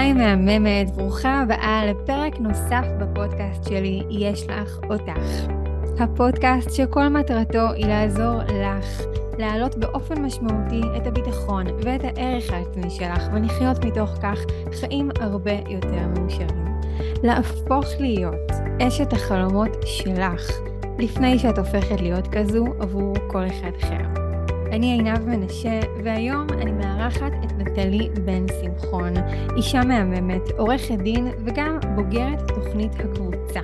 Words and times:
היי 0.00 0.12
מהממת, 0.12 0.90
ברוכה 0.96 1.40
הבאה 1.40 1.86
לפרק 1.86 2.40
נוסף 2.40 2.84
בפודקאסט 3.00 3.64
שלי, 3.68 4.02
יש 4.10 4.46
לך 4.46 4.78
אותך. 4.90 5.52
הפודקאסט 5.98 6.70
שכל 6.70 7.08
מטרתו 7.08 7.72
היא 7.72 7.86
לעזור 7.86 8.38
לך 8.42 9.02
להעלות 9.38 9.76
באופן 9.76 10.22
משמעותי 10.22 10.80
את 10.96 11.06
הביטחון 11.06 11.66
ואת 11.84 12.00
הערך 12.04 12.52
העצמי 12.52 12.90
שלך 12.90 13.28
ולחיות 13.32 13.84
מתוך 13.84 14.10
כך 14.22 14.38
חיים 14.80 15.10
הרבה 15.20 15.54
יותר 15.68 16.06
מאושרים. 16.16 16.80
להפוך 17.22 17.86
להיות 17.98 18.50
אשת 18.82 19.12
החלומות 19.12 19.76
שלך 19.84 20.50
לפני 20.98 21.38
שאת 21.38 21.58
הופכת 21.58 22.00
להיות 22.00 22.28
כזו 22.32 22.66
עבור 22.80 23.14
כל 23.28 23.46
אחד 23.46 23.70
אחר. 23.82 24.19
אני 24.72 24.92
עינב 24.92 25.28
מנשה, 25.28 25.80
והיום 26.04 26.46
אני 26.50 26.72
מארחת 26.72 27.32
את 27.44 27.52
נטלי 27.52 28.08
בן 28.24 28.46
שמחון, 28.62 29.12
אישה 29.56 29.80
מהממת, 29.84 30.50
עורכת 30.58 30.98
דין 31.02 31.26
וגם 31.46 31.78
בוגרת 31.96 32.48
תוכנית 32.48 32.92
הקבוצה. 32.94 33.60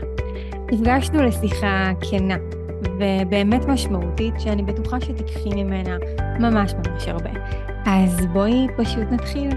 נפגשנו 0.72 1.22
לשיחה 1.22 1.90
כנה 2.10 2.36
ובאמת 2.82 3.64
משמעותית, 3.68 4.34
שאני 4.38 4.62
בטוחה 4.62 5.00
שתיקחי 5.00 5.48
ממנה 5.64 5.96
ממש 6.40 6.72
ממש 6.74 7.08
הרבה. 7.08 7.30
אז 7.86 8.26
בואי 8.32 8.66
פשוט 8.76 9.08
נתחיל. 9.12 9.50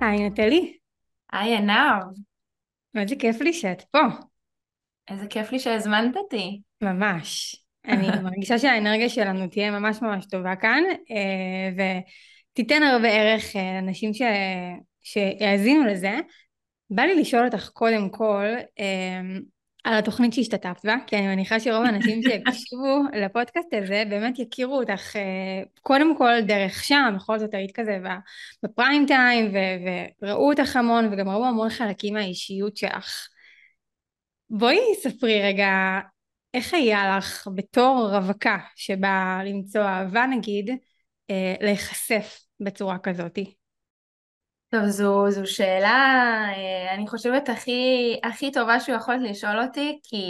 היי 0.00 0.28
נטלי. 0.28 0.76
היי 1.32 1.56
עינב. 1.56 2.02
איזה 2.96 3.16
כיף 3.18 3.40
לי 3.40 3.52
שאת 3.52 3.82
פה. 3.82 4.00
איזה 5.10 5.26
כיף 5.26 5.52
לי 5.52 5.58
שהזמנת 5.58 6.16
אותי. 6.16 6.60
ממש. 6.82 7.56
אני 7.88 8.08
מרגישה 8.22 8.58
שהאנרגיה 8.58 9.08
שלנו 9.08 9.46
תהיה 9.46 9.70
ממש 9.70 10.02
ממש 10.02 10.26
טובה 10.26 10.56
כאן, 10.56 10.82
אה, 11.10 12.02
ותיתן 12.52 12.82
הרבה 12.82 13.08
ערך 13.08 13.56
אה, 13.56 13.72
לאנשים 13.74 14.14
ש... 14.14 14.22
שיאזינו 15.02 15.84
לזה. 15.86 16.18
בא 16.90 17.02
לי 17.02 17.14
לשאול 17.20 17.44
אותך 17.44 17.68
קודם 17.68 18.08
כל 18.08 18.46
אה, 18.78 19.20
על 19.84 19.94
התוכנית 19.94 20.32
שהשתתפת 20.32 20.84
בה, 20.84 20.96
כי 21.06 21.16
אני 21.16 21.26
מניחה 21.26 21.60
שרוב 21.60 21.84
האנשים 21.84 22.22
שיקשיבו 22.22 23.02
לפודקאסט 23.24 23.74
הזה 23.74 24.02
באמת 24.10 24.38
יכירו 24.38 24.78
אותך 24.78 25.16
קודם 25.82 26.16
כל 26.18 26.40
דרך 26.40 26.84
שם, 26.84 27.14
בכל 27.16 27.38
זאת 27.38 27.54
היית 27.54 27.72
כזה 27.76 27.98
בפריים 28.62 29.06
טיים 29.06 29.52
וראו 30.22 30.50
אותך 30.50 30.76
המון 30.76 31.12
וגם 31.12 31.28
ראו 31.28 31.46
המון 31.46 31.70
חלקים 31.70 32.14
מהאישיות 32.14 32.76
שלך. 32.76 33.28
בואי 34.50 34.78
ספרי 35.02 35.42
רגע 35.42 35.68
איך 36.56 36.74
היה 36.74 37.18
לך 37.18 37.48
בתור 37.54 38.08
רווקה 38.12 38.58
שבאה 38.76 39.44
למצוא 39.44 39.80
אהבה 39.82 40.26
נגיד, 40.26 40.70
אה, 41.30 41.54
להיחשף 41.60 42.40
בצורה 42.60 42.98
כזאתי? 42.98 43.54
טוב, 44.68 44.84
זו, 44.86 45.30
זו 45.30 45.46
שאלה, 45.46 45.88
אה, 46.56 46.94
אני 46.94 47.08
חושבת, 47.08 47.48
הכי, 47.48 47.72
הכי 48.24 48.52
טובה 48.52 48.80
שהוא 48.80 48.96
יכול 48.96 49.14
לשאול 49.14 49.62
אותי, 49.62 50.00
כי 50.02 50.26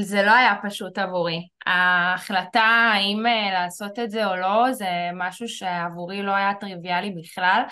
זה 0.00 0.22
לא 0.22 0.30
היה 0.30 0.54
פשוט 0.62 0.98
עבורי. 0.98 1.48
ההחלטה 1.66 2.90
האם 2.94 3.26
אה, 3.26 3.52
לעשות 3.52 3.98
את 3.98 4.10
זה 4.10 4.26
או 4.26 4.36
לא, 4.36 4.72
זה 4.72 4.88
משהו 5.14 5.48
שעבורי 5.48 6.22
לא 6.22 6.32
היה 6.32 6.54
טריוויאלי 6.54 7.10
בכלל. 7.10 7.62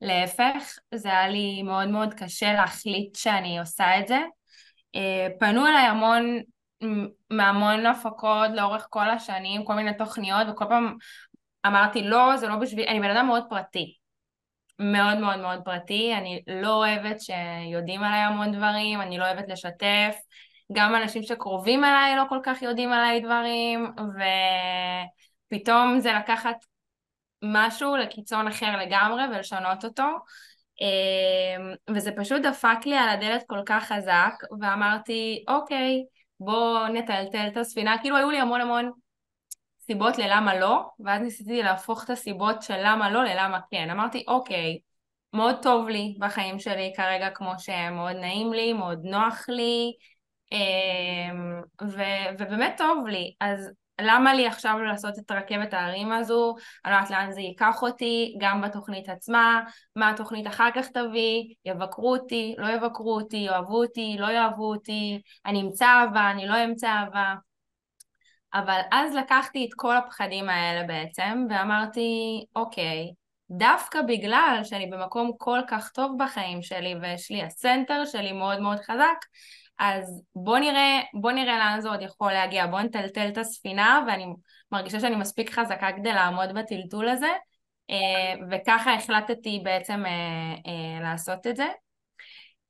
להפך, 0.00 0.78
זה 0.94 1.08
היה 1.08 1.28
לי 1.28 1.62
מאוד 1.62 1.88
מאוד 1.88 2.14
קשה 2.14 2.52
להחליט 2.52 3.16
שאני 3.16 3.58
עושה 3.58 3.98
את 4.00 4.08
זה. 4.08 4.18
פנו 5.38 5.66
אליי 5.66 5.86
המון 5.86 6.40
מהמון 7.30 7.86
הפקות 7.86 8.50
לאורך 8.54 8.86
כל 8.90 9.10
השנים, 9.10 9.64
כל 9.64 9.74
מיני 9.74 9.94
תוכניות, 9.98 10.46
וכל 10.50 10.64
פעם 10.68 10.96
אמרתי 11.66 12.02
לא, 12.02 12.36
זה 12.36 12.48
לא 12.48 12.56
בשביל, 12.56 12.88
אני 12.88 13.00
בן 13.00 13.10
אדם 13.10 13.26
מאוד 13.26 13.44
פרטי. 13.48 13.94
מאוד 14.78 15.18
מאוד 15.18 15.38
מאוד 15.40 15.60
פרטי, 15.64 16.14
אני 16.14 16.42
לא 16.46 16.74
אוהבת 16.74 17.16
שיודעים 17.20 18.02
עליי 18.02 18.20
המון 18.20 18.52
דברים, 18.52 19.00
אני 19.00 19.18
לא 19.18 19.24
אוהבת 19.24 19.48
לשתף, 19.48 20.16
גם 20.72 20.94
אנשים 20.94 21.22
שקרובים 21.22 21.84
אליי 21.84 22.16
לא 22.16 22.24
כל 22.28 22.38
כך 22.42 22.62
יודעים 22.62 22.92
עליי 22.92 23.20
דברים, 23.20 23.92
ופתאום 25.52 26.00
זה 26.00 26.12
לקחת 26.12 26.56
משהו 27.42 27.96
לקיצון 27.96 28.48
אחר 28.48 28.76
לגמרי 28.76 29.22
ולשנות 29.24 29.84
אותו. 29.84 30.08
אמ, 30.80 31.74
וזה 31.94 32.10
פשוט 32.16 32.42
דפק 32.42 32.86
לי 32.86 32.96
על 32.96 33.08
הדלת 33.08 33.44
כל 33.46 33.60
כך 33.66 33.84
חזק, 33.84 34.32
ואמרתי, 34.60 35.44
אוקיי, 35.48 36.04
בוא 36.40 36.88
נטלטל 36.88 37.48
את 37.52 37.56
הספינה, 37.56 37.96
כאילו 38.00 38.16
היו 38.16 38.30
לי 38.30 38.40
המון 38.40 38.60
המון 38.60 38.90
סיבות 39.80 40.18
ללמה 40.18 40.58
לא, 40.58 40.90
ואז 41.00 41.22
ניסיתי 41.22 41.62
להפוך 41.62 42.04
את 42.04 42.10
הסיבות 42.10 42.62
של 42.62 42.76
למה 42.84 43.10
לא 43.10 43.24
ללמה 43.24 43.60
כן. 43.70 43.90
אמרתי, 43.90 44.24
אוקיי, 44.28 44.78
מאוד 45.32 45.56
טוב 45.62 45.88
לי 45.88 46.16
בחיים 46.18 46.58
שלי 46.58 46.92
כרגע 46.96 47.30
כמו 47.30 47.52
שמאוד 47.58 48.16
נעים 48.16 48.52
לי, 48.52 48.72
מאוד 48.72 49.00
נוח 49.04 49.48
לי, 49.48 49.92
אמ, 50.52 51.60
ו- 51.82 52.32
ובאמת 52.38 52.74
טוב 52.78 53.06
לי. 53.06 53.34
אז 53.40 53.70
למה 54.00 54.34
לי 54.34 54.46
עכשיו 54.46 54.78
לעשות 54.78 55.18
את 55.18 55.30
רכבת 55.30 55.74
ההרים 55.74 56.12
הזו, 56.12 56.54
אני 56.84 56.92
לא 56.92 56.96
יודעת 56.96 57.10
לאן 57.10 57.32
זה 57.32 57.40
ייקח 57.40 57.82
אותי, 57.82 58.36
גם 58.40 58.62
בתוכנית 58.62 59.08
עצמה, 59.08 59.62
מה 59.96 60.10
התוכנית 60.10 60.46
אחר 60.46 60.68
כך 60.74 60.88
תביא, 60.88 61.54
יבקרו 61.64 62.12
אותי, 62.12 62.54
לא 62.58 62.68
יבקרו 62.68 63.14
אותי, 63.14 63.36
יאהבו 63.36 63.82
אותי, 63.82 64.16
לא 64.18 64.26
יאהבו 64.26 64.72
אותי, 64.72 65.20
אני 65.46 65.62
אמצא 65.62 65.86
אהבה, 65.86 66.30
אני 66.30 66.46
לא 66.46 66.64
אמצא 66.64 66.88
אהבה. 66.88 67.34
אבל 68.54 68.80
אז 68.92 69.14
לקחתי 69.14 69.64
את 69.64 69.74
כל 69.76 69.96
הפחדים 69.96 70.48
האלה 70.48 70.86
בעצם, 70.86 71.46
ואמרתי, 71.50 72.44
אוקיי, 72.56 73.12
דווקא 73.50 74.02
בגלל 74.02 74.60
שאני 74.64 74.86
במקום 74.86 75.32
כל 75.38 75.60
כך 75.68 75.90
טוב 75.90 76.12
בחיים 76.18 76.62
שלי, 76.62 76.94
ויש 77.02 77.30
לי 77.30 77.42
הסנטר 77.42 78.04
שלי 78.04 78.32
מאוד 78.32 78.60
מאוד 78.60 78.78
חזק, 78.78 79.24
אז 79.78 80.22
בוא 80.34 80.58
נראה, 80.58 81.00
בוא 81.14 81.32
נראה 81.32 81.58
לאן 81.58 81.80
זה 81.80 81.88
עוד 81.88 82.02
יכול 82.02 82.32
להגיע, 82.32 82.66
בוא 82.66 82.80
נטלטל 82.80 83.28
את 83.28 83.38
הספינה 83.38 84.04
ואני 84.06 84.26
מרגישה 84.72 85.00
שאני 85.00 85.16
מספיק 85.16 85.50
חזקה 85.50 85.88
כדי 85.96 86.12
לעמוד 86.12 86.48
בטלטול 86.54 87.08
הזה 87.08 87.30
אה, 87.90 88.34
וככה 88.50 88.94
החלטתי 88.94 89.60
בעצם 89.64 90.06
אה, 90.06 90.54
אה, 90.66 91.02
לעשות 91.02 91.46
את 91.46 91.56
זה 91.56 91.66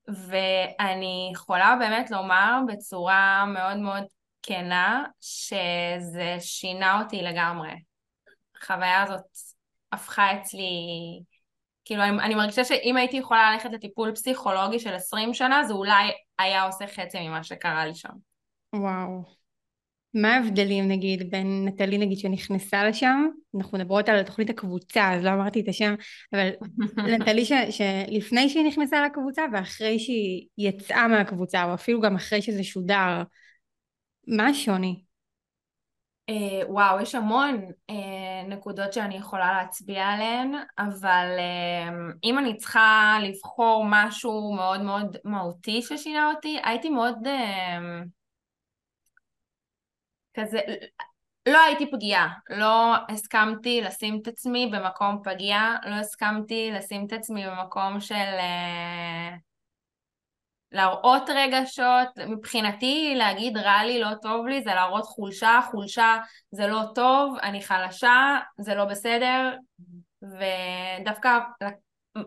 ואני 0.09 1.31
יכולה 1.33 1.77
באמת 1.79 2.11
לומר 2.11 2.61
בצורה 2.69 3.45
מאוד 3.47 3.77
מאוד 3.77 4.03
כנה 4.43 5.05
שזה 5.21 6.37
שינה 6.41 7.03
אותי 7.03 7.23
לגמרי. 7.23 7.71
החוויה 8.57 9.03
הזאת 9.03 9.21
הפכה 9.93 10.35
אצלי 10.35 10.71
כאילו 11.88 12.03
אני, 12.03 12.22
אני 12.22 12.34
מרגישה 12.34 12.65
שאם 12.65 12.97
הייתי 12.97 13.16
יכולה 13.16 13.53
ללכת 13.53 13.72
לטיפול 13.72 14.15
פסיכולוגי 14.15 14.78
של 14.78 14.94
20 14.94 15.34
שנה 15.34 15.65
זה 15.65 15.72
אולי 15.72 16.10
היה 16.38 16.62
עושה 16.62 16.87
חצי 16.87 17.28
ממה 17.28 17.44
שקרה 17.44 17.87
לי 17.87 17.94
שם. 17.94 18.09
וואו. 18.75 19.22
מה 20.15 20.34
ההבדלים 20.34 20.88
נגיד 20.88 21.31
בין 21.31 21.65
נטלי 21.69 21.99
נגיד 21.99 22.19
שנכנסה 22.19 22.84
לשם, 22.84 23.26
אנחנו 23.59 23.78
מדברות 23.78 24.09
על 24.09 24.22
תוכנית 24.22 24.50
הקבוצה 24.50 25.15
אז 25.15 25.25
לא 25.25 25.31
אמרתי 25.31 25.60
את 25.60 25.69
השם, 25.69 25.94
אבל 26.32 26.50
נטלי 27.19 27.44
ש, 27.44 27.53
שלפני 27.71 28.49
שהיא 28.49 28.66
נכנסה 28.66 29.06
לקבוצה 29.06 29.43
ואחרי 29.53 29.99
שהיא 29.99 30.47
יצאה 30.59 31.09
מהקבוצה 31.09 31.65
או 31.65 31.75
אפילו 31.75 32.00
גם 32.00 32.16
אחרי 32.16 32.43
שזה 32.43 32.65
שודר, 32.65 33.22
מה 34.26 34.47
השוני? 34.47 35.08
Uh, 36.31 36.65
וואו, 36.69 37.00
יש 37.00 37.15
המון 37.15 37.65
uh, 37.91 37.94
נקודות 38.49 38.93
שאני 38.93 39.16
יכולה 39.16 39.53
להצביע 39.53 40.06
עליהן, 40.06 40.55
אבל 40.78 41.37
uh, 41.37 42.16
אם 42.25 42.39
אני 42.39 42.56
צריכה 42.56 43.19
לבחור 43.22 43.84
משהו 43.87 44.53
מאוד 44.56 44.81
מאוד 44.81 45.17
מהותי 45.25 45.83
ששינה 45.83 46.31
אותי, 46.31 46.61
הייתי 46.65 46.91
מאוד 46.91 47.19
כזה, 50.34 50.61
לא 51.49 51.59
הייתי 51.59 51.91
פגיעה, 51.91 52.28
לא 52.50 52.94
הסכמתי 53.09 53.81
לשים 53.81 54.19
את 54.22 54.28
עצמי 54.28 54.71
במקום 54.72 55.21
פגיע, 55.25 55.61
לא 55.87 55.94
הסכמתי 55.94 56.70
לשים 56.73 57.06
את 57.06 57.12
עצמי 57.12 57.47
במקום 57.47 58.00
של... 58.00 58.14
להראות 60.73 61.31
רגשות, 61.31 62.09
מבחינתי 62.29 63.15
להגיד 63.17 63.56
רע 63.56 63.85
לי, 63.85 64.00
לא 64.00 64.11
טוב 64.23 64.47
לי, 64.47 64.62
זה 64.62 64.75
להראות 64.75 65.05
חולשה, 65.05 65.61
חולשה 65.70 66.17
זה 66.50 66.67
לא 66.67 66.82
טוב, 66.94 67.37
אני 67.43 67.62
חלשה, 67.62 68.38
זה 68.59 68.75
לא 68.75 68.85
בסדר, 68.85 69.55
ודווקא 70.23 71.38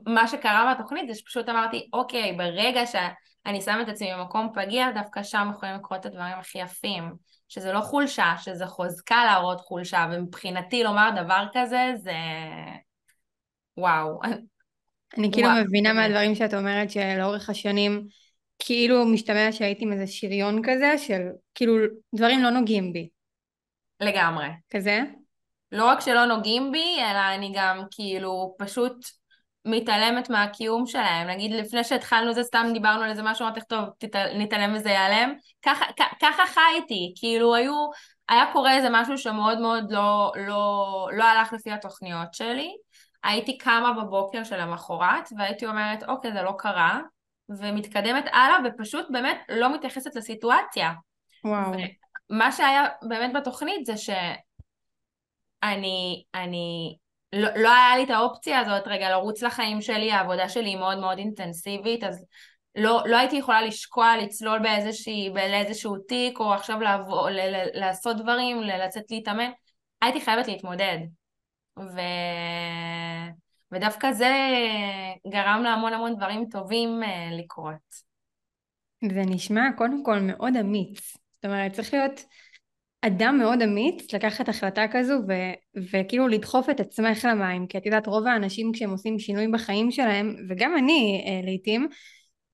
מה 0.07 0.27
שקרה 0.27 0.73
בתוכנית 0.75 1.07
זה 1.07 1.15
שפשוט 1.15 1.49
אמרתי, 1.49 1.89
אוקיי, 1.93 2.33
ברגע 2.33 2.85
שאני 2.85 3.61
שם 3.61 3.79
את 3.81 3.89
עצמי 3.89 4.13
במקום 4.13 4.49
פגיע, 4.55 4.91
דווקא 4.91 5.23
שם 5.23 5.51
יכולים 5.55 5.75
לקרות 5.75 5.99
את 5.99 6.05
הדברים 6.05 6.37
הכי 6.39 6.59
יפים, 6.59 7.13
שזה 7.49 7.73
לא 7.73 7.81
חולשה, 7.81 8.33
שזה 8.37 8.65
חוזקה 8.65 9.25
להראות 9.25 9.61
חולשה, 9.61 10.07
ומבחינתי 10.11 10.83
לומר 10.83 11.09
דבר 11.15 11.45
כזה 11.53 11.91
זה... 11.95 12.15
וואו. 13.77 14.19
אני 15.17 15.31
כאילו 15.31 15.49
מבינה 15.65 15.93
מהדברים 15.93 16.35
שאת 16.35 16.53
אומרת 16.53 16.91
שלאורך 16.91 17.49
השנים 17.49 18.07
כאילו 18.65 19.05
משתמע 19.05 19.51
שהייתי 19.51 19.83
עם 19.85 19.91
איזה 19.91 20.07
שריון 20.07 20.61
כזה 20.63 20.97
של 20.97 21.21
כאילו 21.55 21.75
דברים 22.15 22.43
לא 22.43 22.49
נוגעים 22.49 22.93
בי. 22.93 23.09
לגמרי. 23.99 24.47
כזה? 24.69 24.99
לא 25.71 25.85
רק 25.85 25.99
שלא 25.99 26.25
נוגעים 26.25 26.71
בי, 26.71 26.97
אלא 26.99 27.35
אני 27.35 27.51
גם 27.55 27.83
כאילו 27.91 28.55
פשוט 28.59 29.05
מתעלמת 29.65 30.29
מהקיום 30.29 30.85
שלהם. 30.85 31.27
נגיד 31.27 31.51
לפני 31.51 31.83
שהתחלנו 31.83 32.33
זה 32.33 32.43
סתם 32.43 32.67
דיברנו 32.73 33.03
על 33.03 33.09
איזה 33.09 33.23
משהו, 33.23 33.45
אמרתי 33.45 33.59
טוב, 33.67 33.85
נתעלם 34.35 34.73
וזה 34.75 34.89
ייעלם. 34.89 35.33
ככה, 35.61 35.85
ככה 36.21 36.43
חייתי, 36.45 37.13
כאילו 37.15 37.55
היו, 37.55 37.89
היה 38.29 38.45
קורה 38.53 38.75
איזה 38.75 38.87
משהו 38.91 39.17
שמאוד 39.17 39.59
מאוד 39.59 39.91
לא, 39.91 40.31
לא, 40.47 41.07
לא 41.13 41.23
הלך 41.23 41.53
לפי 41.53 41.71
התוכניות 41.71 42.33
שלי. 42.33 42.71
הייתי 43.23 43.57
קמה 43.57 43.93
בבוקר 43.93 44.43
של 44.43 44.59
המחרת 44.59 45.29
והייתי 45.37 45.65
אומרת 45.65 46.03
אוקיי 46.03 46.31
זה 46.33 46.41
לא 46.41 46.53
קרה 46.57 46.99
ומתקדמת 47.59 48.25
הלאה 48.33 48.57
ופשוט 48.65 49.05
באמת 49.09 49.37
לא 49.49 49.75
מתייחסת 49.75 50.15
לסיטואציה. 50.15 50.91
וואו. 51.45 51.71
מה 52.29 52.51
שהיה 52.51 52.83
באמת 53.01 53.33
בתוכנית 53.33 53.85
זה 53.85 53.97
שאני, 53.97 54.23
אני, 56.33 56.95
לא, 57.33 57.49
לא 57.55 57.73
היה 57.73 57.97
לי 57.97 58.03
את 58.03 58.09
האופציה 58.09 58.59
הזאת 58.59 58.87
רגע 58.87 59.09
לרוץ 59.09 59.43
לחיים 59.43 59.81
שלי, 59.81 60.11
העבודה 60.11 60.49
שלי 60.49 60.69
היא 60.69 60.77
מאוד 60.77 60.97
מאוד 60.97 61.17
אינטנסיבית, 61.17 62.03
אז 62.03 62.25
לא, 62.75 63.03
לא 63.05 63.17
הייתי 63.17 63.35
יכולה 63.35 63.61
לשקוע, 63.61 64.17
לצלול 64.17 64.59
באיזושהי, 64.59 65.29
באיזשהו 65.33 65.97
תיק, 65.97 66.39
או 66.39 66.53
עכשיו 66.53 66.79
לעבור, 66.79 67.29
ל, 67.29 67.39
ל, 67.39 67.79
לעשות 67.79 68.17
דברים, 68.17 68.61
לצאת 68.61 69.03
להתאמן, 69.09 69.51
הייתי 70.01 70.21
חייבת 70.21 70.47
להתמודד. 70.47 70.97
ו... 71.79 71.99
ודווקא 73.71 74.11
זה 74.11 74.31
גרם 75.27 75.61
להמון 75.63 75.93
המון 75.93 76.15
דברים 76.15 76.45
טובים 76.51 77.03
אה, 77.03 77.29
לקרות. 77.39 78.11
זה 79.11 79.21
נשמע 79.25 79.61
קודם 79.77 80.03
כל 80.03 80.19
מאוד 80.19 80.53
אמיץ. 80.57 81.17
זאת 81.35 81.45
אומרת, 81.45 81.73
צריך 81.73 81.93
להיות 81.93 82.25
אדם 83.01 83.37
מאוד 83.37 83.61
אמיץ 83.61 84.13
לקחת 84.13 84.49
החלטה 84.49 84.85
כזו 84.91 85.13
ו- 85.27 85.81
וכאילו 85.91 86.27
לדחוף 86.27 86.69
את 86.69 86.79
עצמך 86.79 87.25
למים 87.25 87.67
כי 87.67 87.77
את 87.77 87.85
יודעת 87.85 88.07
רוב 88.07 88.27
האנשים 88.27 88.71
כשהם 88.73 88.89
עושים 88.89 89.19
שינוי 89.19 89.47
בחיים 89.47 89.91
שלהם 89.91 90.35
וגם 90.49 90.77
אני 90.77 91.23
אה, 91.27 91.45
לעיתים 91.45 91.87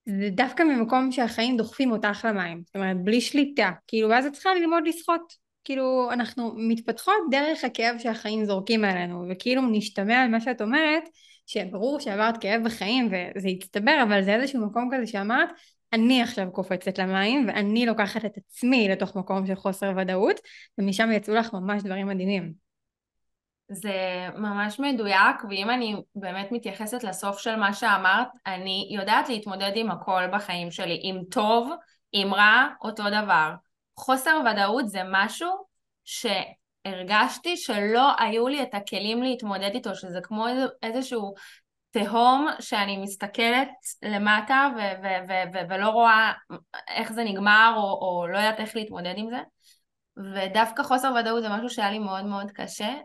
זה 0.06 0.30
דווקא 0.32 0.64
ממקום 0.64 1.12
שהחיים 1.12 1.58
דוחפים 1.58 1.92
אותך 1.92 2.26
למים 2.30 2.62
זאת 2.66 2.76
אומרת 2.76 3.04
בלי 3.04 3.22
שליטה 3.22 3.72
כאילו 3.88 4.10
ואז 4.10 4.26
את 4.26 4.34
צריכה 4.34 4.50
ללמוד 4.54 4.84
לשחות 4.88 5.47
כאילו 5.68 6.10
אנחנו 6.12 6.54
מתפתחות 6.58 7.16
דרך 7.32 7.64
הכאב 7.64 7.96
שהחיים 8.00 8.46
זורקים 8.46 8.86
עלינו 8.86 9.26
וכאילו 9.30 9.62
נשתמע 9.72 10.28
ממה 10.28 10.42
שאת 10.42 10.62
אומרת 10.62 11.04
שברור 11.46 12.00
שעברת 12.00 12.42
כאב 12.42 12.62
בחיים 12.66 13.08
וזה 13.08 13.48
הצטבר 13.48 14.04
אבל 14.04 14.24
זה 14.24 14.36
איזשהו 14.36 14.66
מקום 14.66 14.90
כזה 14.94 15.08
שאמרת 15.08 15.50
אני 15.94 16.22
עכשיו 16.22 16.52
קופצת 16.52 17.00
למים 17.00 17.48
ואני 17.48 17.86
לוקחת 17.86 18.26
את 18.26 18.38
עצמי 18.38 18.88
לתוך 18.90 19.16
מקום 19.16 19.48
של 19.48 19.56
חוסר 19.56 19.92
ודאות 19.98 20.40
ומשם 20.78 21.12
יצאו 21.12 21.36
לך 21.36 21.54
ממש 21.54 21.84
דברים 21.84 22.08
מדהימים. 22.08 22.54
זה 23.72 24.28
ממש 24.36 24.80
מדויק 24.80 25.44
ואם 25.50 25.70
אני 25.70 25.96
באמת 26.16 26.52
מתייחסת 26.52 27.04
לסוף 27.04 27.40
של 27.40 27.56
מה 27.56 27.74
שאמרת 27.74 28.28
אני 28.46 28.90
יודעת 28.92 29.30
להתמודד 29.30 29.72
עם 29.76 29.92
הכל 29.92 30.22
בחיים 30.34 30.72
שלי 30.72 31.00
עם 31.04 31.24
טוב, 31.32 31.72
עם 32.12 32.34
רע, 32.34 32.68
אותו 32.82 33.04
דבר. 33.10 33.52
חוסר 33.98 34.42
ודאות 34.52 34.90
זה 34.90 35.02
משהו 35.12 35.50
שהרגשתי 36.06 37.58
שלא 37.58 38.12
היו 38.20 38.48
לי 38.48 38.64
את 38.64 38.74
הכלים 38.74 39.24
להתמודד 39.24 39.72
איתו 39.74 39.96
שזה 39.96 40.20
כמו 40.24 40.46
איזשהו 40.84 41.34
תהום 41.92 42.48
שאני 42.60 42.98
מסתכלת 42.98 43.70
למטה 44.04 44.70
ו- 44.76 45.04
ו- 45.04 45.28
ו- 45.28 45.54
ו- 45.54 45.70
ולא 45.70 45.90
רואה 45.90 46.34
איך 46.90 47.14
זה 47.14 47.24
נגמר 47.24 47.74
או, 47.78 47.82
או 47.82 48.28
לא 48.28 48.38
יודעת 48.38 48.60
איך 48.60 48.76
להתמודד 48.76 49.14
עם 49.18 49.30
זה. 49.30 49.40
ודווקא 50.36 50.84
חוסר 50.84 51.14
ודאות 51.20 51.44
זה 51.44 51.50
משהו 51.50 51.70
שהיה 51.70 51.92
לי 51.92 52.00
מאוד 52.00 52.26
מאוד 52.26 52.52
קשה 52.52 52.96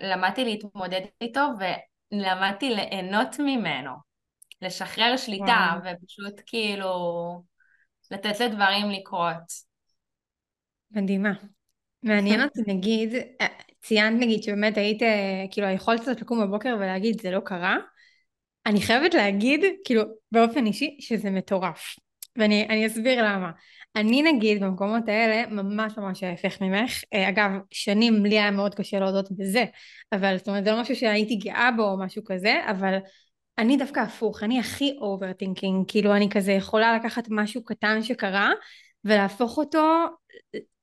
ולמדתי 0.00 0.44
להתמודד 0.44 1.00
איתו 1.20 1.46
ולמדתי 2.12 2.70
ליהנות 2.70 3.36
ממנו. 3.38 3.90
לשחרר 4.62 5.16
שליטה 5.16 5.76
וואו. 5.82 5.94
ופשוט 6.02 6.40
כאילו 6.46 6.92
לתת 8.10 8.40
לדברים 8.40 8.90
לקרות. 8.90 9.66
מדהימה. 10.90 11.32
מעניין 12.02 12.42
אותי 12.42 12.60
נגיד, 12.66 13.14
ציינת 13.82 14.20
נגיד 14.20 14.42
שבאמת 14.42 14.76
היית, 14.76 15.02
כאילו 15.50 15.66
היכולת 15.66 16.00
קצת 16.00 16.20
לקום 16.20 16.40
בבוקר 16.40 16.76
ולהגיד 16.78 17.20
זה 17.20 17.30
לא 17.30 17.40
קרה, 17.40 17.76
אני 18.66 18.80
חייבת 18.80 19.14
להגיד, 19.14 19.60
כאילו 19.84 20.02
באופן 20.32 20.66
אישי, 20.66 20.96
שזה 21.00 21.30
מטורף. 21.30 21.96
ואני 22.38 22.86
אסביר 22.86 23.22
למה. 23.22 23.50
אני 23.96 24.22
נגיד 24.22 24.62
במקומות 24.62 25.08
האלה 25.08 25.46
ממש 25.46 25.98
ממש 25.98 26.22
ההפך 26.22 26.60
ממך. 26.60 27.02
אה, 27.14 27.28
אגב, 27.28 27.50
שנים 27.70 28.26
לי 28.26 28.38
היה 28.38 28.50
מאוד 28.50 28.74
קשה 28.74 28.98
להודות 28.98 29.28
בזה, 29.32 29.64
אבל 30.12 30.38
זאת 30.38 30.48
אומרת 30.48 30.64
זה 30.64 30.70
לא 30.70 30.80
משהו 30.80 30.96
שהייתי 30.96 31.36
גאה 31.36 31.70
בו 31.76 31.82
או 31.82 31.98
משהו 31.98 32.22
כזה, 32.26 32.54
אבל 32.70 32.98
אני 33.58 33.76
דווקא 33.76 34.00
הפוך, 34.00 34.42
אני 34.42 34.60
הכי 34.60 34.96
overthinking, 35.00 35.84
כאילו 35.88 36.16
אני 36.16 36.30
כזה 36.30 36.52
יכולה 36.52 36.96
לקחת 36.96 37.24
משהו 37.30 37.64
קטן 37.64 38.02
שקרה 38.02 38.50
ולהפוך 39.04 39.58
אותו 39.58 40.04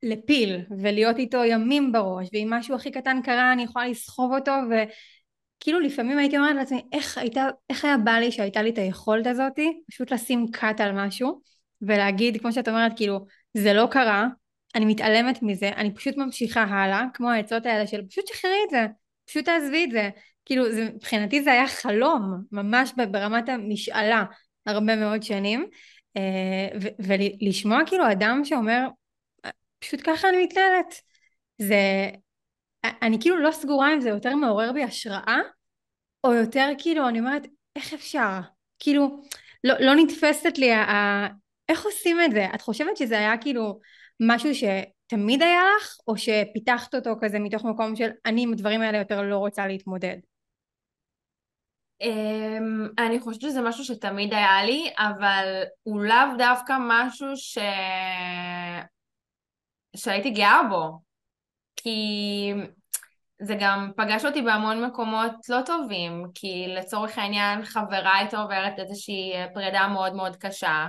לפיל 0.03 0.61
ולהיות 0.79 1.17
איתו 1.17 1.43
ימים 1.45 1.91
בראש 1.91 2.27
ואם 2.33 2.47
משהו 2.51 2.75
הכי 2.75 2.91
קטן 2.91 3.21
קרה 3.23 3.53
אני 3.53 3.63
יכולה 3.63 3.87
לסחוב 3.87 4.33
אותו 4.33 4.51
וכאילו 4.69 5.79
לפעמים 5.79 6.17
הייתי 6.17 6.37
אומרת 6.37 6.55
לעצמי 6.55 6.81
איך, 6.93 7.17
הייתה, 7.17 7.47
איך 7.69 7.85
היה 7.85 7.97
בא 7.97 8.11
לי 8.11 8.31
שהייתה 8.31 8.61
לי 8.61 8.69
את 8.69 8.77
היכולת 8.77 9.27
הזאת? 9.27 9.59
פשוט 9.91 10.11
לשים 10.11 10.45
cut 10.51 10.81
על 10.81 10.91
משהו 10.91 11.41
ולהגיד 11.81 12.41
כמו 12.41 12.53
שאת 12.53 12.67
אומרת 12.67 12.91
כאילו 12.95 13.25
זה 13.53 13.73
לא 13.73 13.87
קרה 13.91 14.27
אני 14.75 14.85
מתעלמת 14.85 15.39
מזה 15.41 15.69
אני 15.69 15.93
פשוט 15.95 16.17
ממשיכה 16.17 16.63
הלאה 16.63 17.03
כמו 17.13 17.29
העצות 17.29 17.65
האלה 17.65 17.87
של 17.87 18.07
פשוט 18.09 18.27
שחררי 18.27 18.59
את 18.65 18.69
זה 18.69 18.85
פשוט 19.25 19.45
תעזבי 19.45 19.83
את 19.83 19.91
זה 19.91 20.09
כאילו 20.45 20.71
זה, 20.71 20.89
מבחינתי 20.95 21.43
זה 21.43 21.51
היה 21.51 21.67
חלום 21.67 22.43
ממש 22.51 22.93
ברמת 23.11 23.49
המשאלה 23.49 24.23
הרבה 24.65 24.95
מאוד 24.95 25.23
שנים 25.23 25.67
אה, 26.17 26.67
ולשמוע 26.99 27.79
כאילו 27.87 28.11
אדם 28.11 28.41
שאומר 28.43 28.87
פשוט 29.79 30.01
ככה 30.03 30.29
אני 30.29 30.43
מתנהלת. 30.43 31.01
זה, 31.57 32.09
אני 33.01 33.17
כאילו 33.21 33.37
לא 33.37 33.51
סגורה 33.51 33.93
אם 33.93 34.01
זה 34.01 34.09
יותר 34.09 34.35
מעורר 34.35 34.71
בי 34.71 34.83
השראה, 34.83 35.37
או 36.23 36.33
יותר 36.33 36.69
כאילו, 36.77 37.07
אני 37.07 37.19
אומרת, 37.19 37.47
איך 37.75 37.93
אפשר? 37.93 38.39
כאילו, 38.79 39.21
לא, 39.63 39.73
לא 39.79 39.95
נתפסת 39.95 40.57
לי, 40.57 40.73
ה, 40.73 41.27
איך 41.69 41.85
עושים 41.85 42.17
את 42.25 42.31
זה? 42.31 42.45
את 42.55 42.61
חושבת 42.61 42.97
שזה 42.97 43.19
היה 43.19 43.37
כאילו 43.37 43.79
משהו 44.19 44.49
שתמיד 44.55 45.41
היה 45.41 45.61
לך, 45.77 45.97
או 46.07 46.17
שפיתחת 46.17 46.95
אותו 46.95 47.15
כזה 47.21 47.39
מתוך 47.39 47.65
מקום 47.65 47.95
של 47.95 48.09
אני 48.25 48.43
עם 48.43 48.53
הדברים 48.53 48.81
האלה 48.81 48.97
יותר 48.97 49.21
לא 49.21 49.37
רוצה 49.37 49.67
להתמודד? 49.67 50.17
Um, 52.03 52.93
אני 52.97 53.19
חושבת 53.19 53.41
שזה 53.41 53.61
משהו 53.61 53.83
שתמיד 53.83 54.33
היה 54.33 54.63
לי, 54.63 54.93
אבל 54.97 55.63
הוא 55.83 56.01
לאו 56.03 56.37
דווקא 56.37 56.73
משהו 56.79 57.27
ש... 57.35 57.57
שהייתי 59.95 60.29
גאה 60.29 60.63
בו, 60.69 60.99
כי 61.75 62.53
זה 63.41 63.55
גם 63.59 63.91
פגש 63.97 64.25
אותי 64.25 64.41
בהמון 64.41 64.85
מקומות 64.85 65.31
לא 65.49 65.61
טובים, 65.65 66.25
כי 66.35 66.65
לצורך 66.67 67.17
העניין 67.17 67.65
חברה 67.65 68.17
הייתה 68.17 68.37
עוברת 68.37 68.79
איזושהי 68.79 69.33
פרידה 69.53 69.87
מאוד 69.87 70.13
מאוד 70.13 70.35
קשה, 70.35 70.87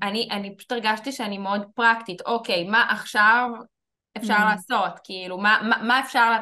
ואני 0.00 0.56
פשוט 0.56 0.72
הרגשתי 0.72 1.12
שאני 1.12 1.38
מאוד 1.38 1.62
פרקטית, 1.74 2.20
אוקיי, 2.20 2.64
מה 2.64 2.86
עכשיו 2.90 3.50
אפשר 4.16 4.36
mm. 4.36 4.44
לעשות? 4.44 5.00
כאילו, 5.04 5.38
מה, 5.38 5.58
מה, 5.62 5.82
מה 5.82 6.00
אפשר... 6.00 6.36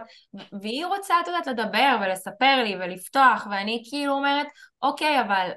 והיא 0.63 0.87
רוצה, 0.87 1.15
את 1.23 1.27
יודעת, 1.27 1.47
לדבר 1.47 1.97
ולספר 2.01 2.63
לי 2.63 2.77
ולפתוח, 2.77 3.47
ואני 3.51 3.83
כאילו 3.91 4.13
אומרת, 4.13 4.47
אוקיי, 4.83 5.21
אבל 5.21 5.51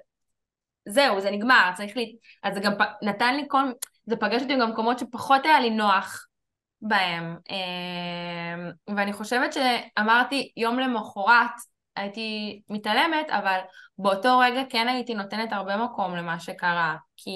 זהו, 0.89 1.21
זה 1.21 1.31
נגמר, 1.31 1.71
צריך 1.75 1.97
לי... 1.97 2.15
אז 2.43 2.53
זה 2.53 2.59
גם 2.59 2.73
נתן 3.01 3.35
לי 3.35 3.45
כל... 3.47 3.71
זה 4.05 4.15
פגש 4.15 4.41
אותי 4.41 4.55
במקומות 4.55 4.99
שפחות 4.99 5.45
היה 5.45 5.59
לי 5.59 5.69
נוח 5.69 6.25
בהם. 6.81 7.37
אמ, 7.49 8.95
ואני 8.95 9.13
חושבת 9.13 9.53
שאמרתי 9.53 10.51
יום 10.57 10.79
למחרת 10.79 11.51
הייתי 11.95 12.61
מתעלמת, 12.69 13.29
אבל 13.29 13.59
באותו 13.97 14.39
רגע 14.39 14.61
כן 14.69 14.87
הייתי 14.87 15.13
נותנת 15.13 15.53
הרבה 15.53 15.77
מקום 15.77 16.15
למה 16.15 16.39
שקרה, 16.39 16.95
כי 17.17 17.31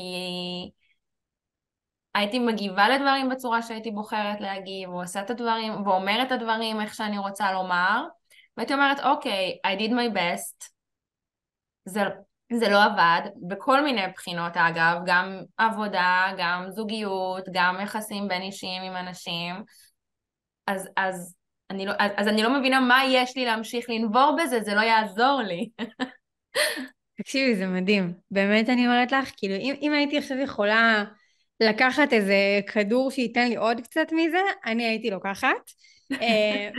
הייתי 2.15 2.39
מגיבה 2.39 2.89
לדברים 2.89 3.29
בצורה 3.29 3.62
שהייתי 3.62 3.91
בוחרת 3.91 4.41
להגיב, 4.41 4.89
או 4.89 5.01
עושה 5.01 5.22
את 5.22 5.29
הדברים, 5.29 5.88
ואומרת 5.88 6.27
את 6.27 6.32
הדברים 6.32 6.82
איך 6.82 6.96
שאני 6.96 7.17
רוצה 7.17 7.51
לומר, 7.51 8.03
והייתי 8.58 8.74
אומרת, 8.74 9.00
אוקיי, 9.00 9.58
I 9.67 9.79
did 9.79 9.91
my 9.91 10.15
best, 10.15 10.70
זה 11.86 12.01
זה 12.53 12.70
לא 12.70 12.84
עבד, 12.84 13.22
בכל 13.48 13.84
מיני 13.84 14.01
בחינות 14.15 14.58
אגב, 14.58 14.98
גם 15.05 15.41
עבודה, 15.58 16.27
גם 16.38 16.65
זוגיות, 16.70 17.46
גם 17.53 17.77
יחסים 17.84 18.27
בין 18.27 18.41
אישיים 18.41 18.82
עם 18.82 18.96
אנשים, 18.96 19.55
אז, 20.67 20.89
אז, 20.98 21.36
אני 21.70 21.86
לא, 21.86 21.93
אז, 22.00 22.12
אז 22.17 22.27
אני 22.27 22.43
לא 22.43 22.60
מבינה 22.60 22.79
מה 22.79 23.01
יש 23.08 23.38
לי 23.38 23.46
להמשיך 23.46 23.86
לנבור 23.89 24.38
בזה, 24.43 24.62
זה 24.62 24.75
לא 24.75 24.82
יעזור 24.82 25.41
לי. 25.48 25.70
תקשיבי, 27.17 27.55
זה 27.55 27.67
מדהים. 27.67 28.13
באמת 28.32 28.70
אני 28.70 28.88
אומרת 28.88 29.12
לך, 29.12 29.32
כאילו, 29.38 29.55
אם, 29.55 29.75
אם 29.82 29.93
הייתי 29.93 30.17
עכשיו 30.17 30.38
יכולה 30.38 31.03
לקחת 31.60 32.13
איזה 32.13 32.60
כדור 32.67 33.12
שייתן 33.12 33.50
לי 33.50 33.55
עוד 33.55 33.81
קצת 33.81 34.07
מזה, 34.12 34.41
אני 34.65 34.86
הייתי 34.86 35.10
לוקחת. 35.10 35.72
uh, 36.13 36.17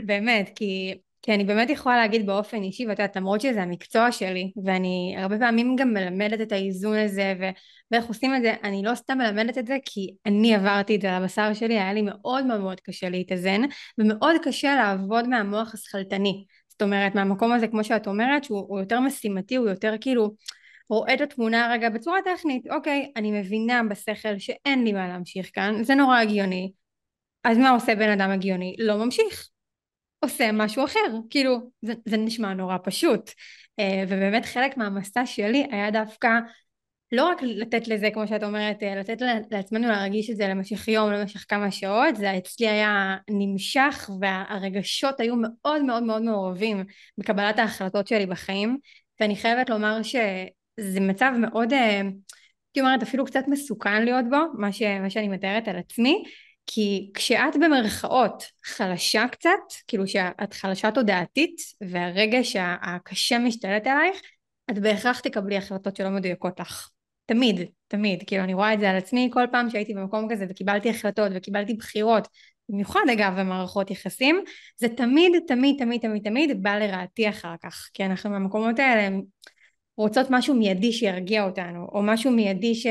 באמת, 0.06 0.50
כי 0.54 0.94
כי 1.24 1.34
אני 1.34 1.44
באמת 1.44 1.70
יכולה 1.70 1.96
להגיד 1.96 2.26
באופן 2.26 2.62
אישי, 2.62 2.86
ואת 2.86 2.98
יודעת, 2.98 3.16
למרות 3.16 3.40
שזה 3.40 3.62
המקצוע 3.62 4.12
שלי, 4.12 4.52
ואני 4.64 5.14
הרבה 5.18 5.38
פעמים 5.38 5.76
גם 5.76 5.94
מלמדת 5.94 6.40
את 6.40 6.52
האיזון 6.52 6.98
הזה, 6.98 7.34
ו... 7.40 7.44
ואיך 7.90 8.04
עושים 8.04 8.34
את 8.34 8.42
זה, 8.42 8.54
אני 8.64 8.82
לא 8.82 8.94
סתם 8.94 9.18
מלמדת 9.18 9.58
את 9.58 9.66
זה, 9.66 9.76
כי 9.84 10.14
אני 10.26 10.54
עברתי 10.54 10.96
את 10.96 11.00
זה 11.00 11.12
על 11.12 11.22
הבשר 11.22 11.54
שלי, 11.54 11.74
היה 11.74 11.92
לי 11.92 12.02
מאוד 12.02 12.46
מאוד 12.46 12.60
מאוד 12.60 12.80
קשה 12.80 13.08
להתאזן, 13.08 13.60
ומאוד 13.98 14.36
קשה 14.42 14.76
לעבוד 14.76 15.28
מהמוח 15.28 15.74
השכלתני. 15.74 16.44
זאת 16.68 16.82
אומרת, 16.82 17.14
מהמקום 17.14 17.52
הזה, 17.52 17.68
כמו 17.68 17.84
שאת 17.84 18.06
אומרת, 18.06 18.44
שהוא 18.44 18.80
יותר 18.80 19.00
משימתי, 19.00 19.56
הוא 19.56 19.68
יותר 19.68 19.94
כאילו 20.00 20.34
רואה 20.88 21.14
את 21.14 21.20
התמונה 21.20 21.68
רגע 21.72 21.88
בצורה 21.90 22.18
טכנית, 22.24 22.66
אוקיי, 22.70 23.12
אני 23.16 23.40
מבינה 23.40 23.80
בשכל 23.90 24.38
שאין 24.38 24.84
לי 24.84 24.92
מה 24.92 25.08
להמשיך 25.08 25.50
כאן, 25.54 25.84
זה 25.84 25.94
נורא 25.94 26.18
הגיוני. 26.18 26.72
אז 27.44 27.58
מה 27.58 27.70
עושה 27.70 27.94
בן 27.94 28.10
אדם 28.10 28.30
הגיוני? 28.30 28.76
לא 28.78 28.96
ממשיך. 29.04 29.48
עושה 30.24 30.52
משהו 30.52 30.84
אחר, 30.84 31.00
כאילו 31.30 31.70
זה, 31.82 31.92
זה 32.04 32.16
נשמע 32.16 32.54
נורא 32.54 32.76
פשוט 32.84 33.30
uh, 33.30 33.84
ובאמת 34.08 34.44
חלק 34.44 34.76
מהמסע 34.76 35.26
שלי 35.26 35.66
היה 35.70 35.90
דווקא 35.90 36.28
לא 37.12 37.28
רק 37.28 37.42
לתת 37.42 37.88
לזה 37.88 38.08
כמו 38.14 38.28
שאת 38.28 38.42
אומרת 38.42 38.82
uh, 38.82 38.86
לתת 38.86 39.16
לעצמנו 39.50 39.88
להרגיש 39.88 40.30
את 40.30 40.36
זה 40.36 40.48
למשך 40.48 40.88
יום 40.88 41.12
למשך 41.12 41.44
כמה 41.48 41.70
שעות 41.70 42.16
זה 42.16 42.38
אצלי 42.38 42.68
היה 42.68 43.16
נמשך 43.30 44.10
והרגשות 44.20 45.20
היו 45.20 45.34
מאוד 45.36 45.82
מאוד 45.82 46.02
מאוד 46.02 46.22
מעורבים 46.22 46.84
בקבלת 47.18 47.58
ההחלטות 47.58 48.06
שלי 48.06 48.26
בחיים 48.26 48.78
ואני 49.20 49.36
חייבת 49.36 49.70
לומר 49.70 50.02
שזה 50.80 51.00
מצב 51.00 51.32
מאוד 51.38 51.72
uh, 51.72 51.76
הייתי 51.76 52.80
אומרת 52.80 53.02
אפילו 53.02 53.24
קצת 53.24 53.44
מסוכן 53.48 54.04
להיות 54.04 54.24
בו 54.30 54.36
מה, 54.54 54.72
ש, 54.72 54.82
מה 54.82 55.10
שאני 55.10 55.28
מתארת 55.28 55.68
על 55.68 55.76
עצמי 55.76 56.22
כי 56.66 57.10
כשאת 57.14 57.56
במרכאות 57.60 58.44
חלשה 58.64 59.28
קצת, 59.32 59.50
כאילו 59.86 60.06
שאת 60.06 60.54
חלשה 60.54 60.90
תודעתית 60.90 61.56
והרגש 61.90 62.56
הקשה 62.58 63.38
משתלט 63.38 63.86
עלייך, 63.86 64.20
את 64.70 64.78
בהכרח 64.78 65.20
תקבלי 65.20 65.56
החלטות 65.56 65.96
שלא 65.96 66.10
מדויקות 66.10 66.60
לך. 66.60 66.88
תמיד, 67.26 67.60
תמיד. 67.88 68.22
כאילו 68.26 68.44
אני 68.44 68.54
רואה 68.54 68.74
את 68.74 68.80
זה 68.80 68.90
על 68.90 68.96
עצמי 68.96 69.30
כל 69.32 69.44
פעם 69.52 69.70
שהייתי 69.70 69.94
במקום 69.94 70.28
כזה 70.30 70.46
וקיבלתי 70.48 70.90
החלטות 70.90 71.32
וקיבלתי 71.34 71.74
בחירות, 71.74 72.28
במיוחד 72.68 73.00
אגב 73.12 73.40
במערכות 73.40 73.90
יחסים, 73.90 74.44
זה 74.76 74.88
תמיד, 74.88 75.32
תמיד, 75.46 75.76
תמיד, 75.78 76.00
תמיד, 76.00 76.24
תמיד 76.24 76.62
בא 76.62 76.78
לרעתי 76.78 77.28
אחר 77.28 77.54
כך. 77.62 77.90
כי 77.94 78.04
אנחנו 78.04 78.30
במקומות 78.30 78.78
האלה 78.78 79.16
רוצות 79.96 80.26
משהו 80.30 80.54
מיידי 80.54 80.92
שירגיע 80.92 81.44
אותנו, 81.44 81.88
או 81.92 82.02
משהו 82.02 82.30
מיידי 82.30 82.74
ש... 82.74 82.86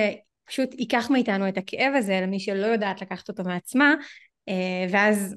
פשוט 0.45 0.73
ייקח 0.79 1.09
מאיתנו 1.09 1.47
את 1.47 1.57
הכאב 1.57 1.93
הזה 1.95 2.19
למי 2.23 2.39
שלא 2.39 2.65
יודעת 2.65 3.01
לקחת 3.01 3.29
אותו 3.29 3.43
מעצמה 3.43 3.95
אה, 4.49 4.85
ואז 4.89 5.35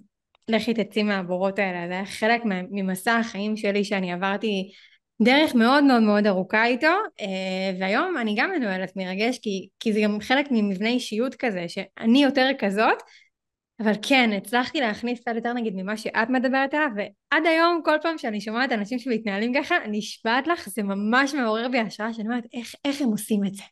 לכי 0.48 0.74
תצאי 0.74 1.02
מהבורות 1.02 1.58
האלה. 1.58 1.88
זה 1.88 1.92
היה 1.92 2.06
חלק 2.06 2.42
ממסע 2.70 3.16
החיים 3.16 3.56
שלי 3.56 3.84
שאני 3.84 4.12
עברתי 4.12 4.72
דרך 5.22 5.54
מאוד 5.54 5.84
מאוד 5.84 6.02
מאוד 6.02 6.26
ארוכה 6.26 6.66
איתו 6.66 6.86
אה, 7.20 7.72
והיום 7.80 8.14
אני 8.20 8.34
גם 8.38 8.50
מנוהלת 8.50 8.96
מרגש 8.96 9.38
כי, 9.38 9.68
כי 9.80 9.92
זה 9.92 10.00
גם 10.00 10.20
חלק 10.20 10.46
ממבנה 10.50 10.88
אישיות 10.88 11.34
כזה 11.34 11.64
שאני 11.68 12.22
יותר 12.22 12.50
כזאת 12.58 13.02
אבל 13.80 13.92
כן 14.02 14.30
הצלחתי 14.36 14.80
להכניס 14.80 15.20
קצת 15.20 15.32
יותר 15.34 15.52
נגיד 15.52 15.74
ממה 15.76 15.96
שאת 15.96 16.28
מדברת 16.28 16.74
עליו 16.74 16.88
ועד 16.96 17.46
היום 17.46 17.80
כל 17.84 17.96
פעם 18.02 18.18
שאני 18.18 18.40
שומעת 18.40 18.72
אנשים 18.72 18.98
שמתנהלים 18.98 19.52
ככה 19.54 19.74
נשבעת 19.88 20.46
לך 20.46 20.68
זה 20.68 20.82
ממש 20.82 21.34
מעורר 21.34 21.68
בי 21.68 21.80
השראה 21.80 22.12
שאני 22.12 22.28
אומרת 22.28 22.44
איך, 22.54 22.74
איך 22.84 23.00
הם 23.00 23.08
עושים 23.08 23.44
את 23.46 23.54
זה 23.54 23.62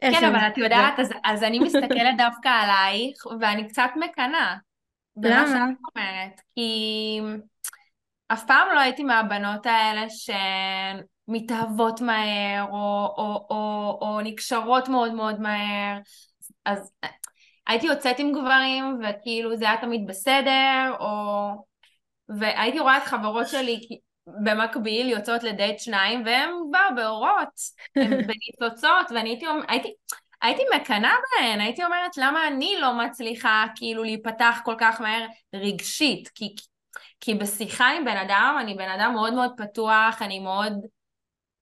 כן, 0.00 0.24
אבל 0.24 0.48
את 0.48 0.58
יודעת, 0.58 0.98
אז, 0.98 1.10
אז 1.24 1.42
אני 1.42 1.58
מסתכלת 1.58 2.16
דווקא 2.26 2.48
עלייך, 2.48 3.26
ואני 3.40 3.68
קצת 3.68 3.90
מקנאה. 3.96 4.56
למה? 5.16 5.44
במה 5.44 5.46
שאת 5.46 5.78
אומרת. 5.96 6.40
כי 6.54 7.20
אף 8.28 8.46
פעם 8.46 8.68
לא 8.74 8.80
הייתי 8.80 9.04
מהבנות 9.04 9.66
האלה 9.66 10.06
שמתאהבות 11.28 12.00
מהר, 12.00 12.62
או, 12.70 13.14
או, 13.18 13.46
או, 13.50 13.98
או 14.00 14.20
נקשרות 14.20 14.88
מאוד 14.88 15.14
מאוד 15.14 15.40
מהר. 15.40 15.98
אז 16.64 16.92
הייתי 17.66 17.86
יוצאת 17.86 18.18
עם 18.18 18.32
גברים, 18.32 19.00
וכאילו 19.02 19.56
זה 19.56 19.64
היה 19.64 19.80
תמיד 19.80 20.06
בסדר, 20.06 20.96
או... 21.00 21.06
והייתי 22.28 22.78
רואה 22.80 22.96
את 22.96 23.02
חברות 23.02 23.48
שלי 23.48 23.80
במקביל 24.26 25.08
יוצאות 25.08 25.42
לדייט 25.42 25.78
שניים 25.78 26.22
והם 26.26 26.50
כבר 26.68 26.88
באורות, 26.96 27.60
הם 27.96 28.10
בניצוצות 28.26 29.06
ואני 29.14 29.28
הייתי, 29.30 29.46
הייתי, 29.68 29.94
הייתי 30.42 30.62
מקנאה 30.76 31.14
בהן, 31.30 31.60
הייתי 31.60 31.84
אומרת 31.84 32.16
למה 32.16 32.48
אני 32.48 32.74
לא 32.80 32.94
מצליחה 32.94 33.64
כאילו 33.76 34.02
להיפתח 34.02 34.58
כל 34.64 34.74
כך 34.78 35.00
מהר 35.00 35.26
רגשית, 35.54 36.28
כי, 36.34 36.54
כי 37.20 37.34
בשיחה 37.34 37.88
עם 37.88 38.04
בן 38.04 38.16
אדם 38.16 38.56
אני 38.60 38.74
בן 38.74 38.88
אדם 38.88 39.12
מאוד 39.14 39.34
מאוד 39.34 39.50
פתוח, 39.56 40.22
אני 40.22 40.38
מאוד, 40.38 40.72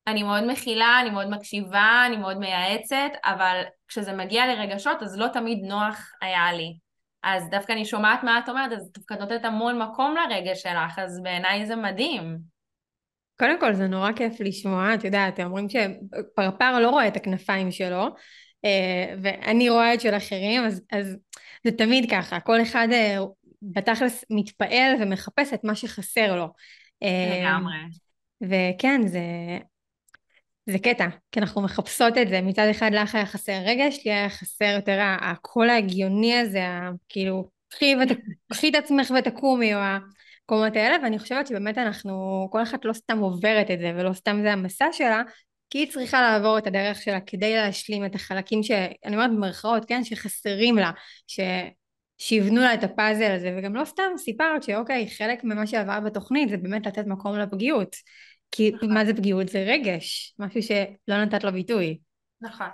אני 0.06 0.22
מאוד 0.22 0.44
מכילה, 0.46 1.00
אני 1.00 1.10
מאוד 1.10 1.30
מקשיבה, 1.30 2.02
אני 2.06 2.16
מאוד 2.16 2.38
מייעצת, 2.38 3.10
אבל 3.24 3.62
כשזה 3.88 4.12
מגיע 4.12 4.46
לרגשות 4.46 5.02
אז 5.02 5.18
לא 5.18 5.28
תמיד 5.28 5.58
נוח 5.64 6.12
היה 6.20 6.52
לי. 6.52 6.76
אז 7.22 7.50
דווקא 7.50 7.72
אני 7.72 7.84
שומעת 7.84 8.24
מה 8.24 8.38
את 8.38 8.48
אומרת, 8.48 8.72
אז 8.72 8.92
דווקא 8.92 9.14
נותנת 9.14 9.44
המון 9.44 9.82
מקום 9.82 10.14
לרגש 10.16 10.62
שלך, 10.62 10.98
אז 10.98 11.20
בעיניי 11.22 11.66
זה 11.66 11.76
מדהים. 11.76 12.38
קודם 13.38 13.60
כל 13.60 13.74
זה 13.74 13.86
נורא 13.86 14.12
כיף 14.12 14.40
לשמוע, 14.40 14.94
את 14.94 15.04
יודעת, 15.04 15.40
אומרים 15.40 15.66
שפרפר 15.68 16.78
לא 16.78 16.90
רואה 16.90 17.08
את 17.08 17.16
הכנפיים 17.16 17.70
שלו, 17.70 18.06
אה, 18.64 19.14
ואני 19.22 19.70
רואה 19.70 19.94
את 19.94 20.00
של 20.00 20.16
אחרים, 20.16 20.64
אז, 20.64 20.82
אז 20.92 21.16
זה 21.64 21.72
תמיד 21.72 22.10
ככה, 22.10 22.40
כל 22.40 22.62
אחד 22.62 22.88
אה, 22.92 23.18
בתכלס 23.62 24.24
מתפעל 24.30 24.94
ומחפש 25.00 25.52
את 25.52 25.64
מה 25.64 25.74
שחסר 25.74 26.36
לו. 26.36 26.48
אה, 27.02 27.40
לגמרי. 27.40 27.76
וכן, 28.42 29.06
זה, 29.06 29.20
זה 30.66 30.78
קטע, 30.78 31.08
כי 31.32 31.40
אנחנו 31.40 31.62
מחפשות 31.62 32.18
את 32.18 32.28
זה, 32.28 32.40
מצד 32.40 32.66
אחד 32.70 32.90
לך 32.92 33.14
היה 33.14 33.26
חסר 33.26 33.60
רגש, 33.66 33.98
לי 34.04 34.12
היה 34.12 34.30
חסר 34.30 34.64
יותר 34.76 34.98
הקול 35.20 35.70
ההגיוני 35.70 36.38
הזה, 36.38 36.64
כאילו, 37.08 37.48
קחי, 38.50 38.68
את 38.68 38.74
עצמך 38.74 39.12
ותקומי, 39.18 39.74
או 39.74 39.78
המקומות 39.80 40.76
האלה, 40.76 40.96
ואני 41.02 41.18
חושבת 41.18 41.46
שבאמת 41.46 41.78
אנחנו, 41.78 42.48
כל 42.52 42.62
אחת 42.62 42.84
לא 42.84 42.92
סתם 42.92 43.18
עוברת 43.18 43.70
את 43.70 43.78
זה, 43.78 43.92
ולא 43.96 44.12
סתם 44.12 44.40
זה 44.42 44.52
המסע 44.52 44.86
שלה, 44.92 45.22
כי 45.70 45.78
היא 45.78 45.90
צריכה 45.90 46.22
לעבור 46.22 46.58
את 46.58 46.66
הדרך 46.66 47.02
שלה 47.02 47.20
כדי 47.20 47.54
להשלים 47.54 48.04
את 48.04 48.14
החלקים 48.14 48.62
ש... 48.62 48.70
אני 49.04 49.16
אומרת 49.16 49.30
במרכאות, 49.30 49.84
כן? 49.84 50.04
שחסרים 50.04 50.76
לה, 50.76 50.90
ש... 51.26 51.40
שיבנו 52.18 52.60
לה 52.60 52.74
את 52.74 52.84
הפאזל 52.84 53.30
הזה, 53.30 53.54
וגם 53.58 53.74
לא 53.74 53.84
סתם 53.84 54.02
סיפרת 54.16 54.62
שאוקיי, 54.62 55.10
חלק 55.10 55.44
ממה 55.44 55.66
שעבר 55.66 56.00
בתוכנית 56.00 56.48
זה 56.48 56.56
באמת 56.56 56.86
לתת 56.86 57.06
מקום 57.06 57.38
לפגיעות. 57.38 57.96
כי 58.54 58.72
נכון. 58.74 58.94
מה 58.94 59.04
זה 59.04 59.14
פגיעות? 59.14 59.48
זה 59.48 59.64
רגש, 59.68 60.34
משהו 60.38 60.62
שלא 60.62 61.24
נתת 61.24 61.44
לו 61.44 61.52
ביטוי. 61.52 61.98
נכון. 62.40 62.68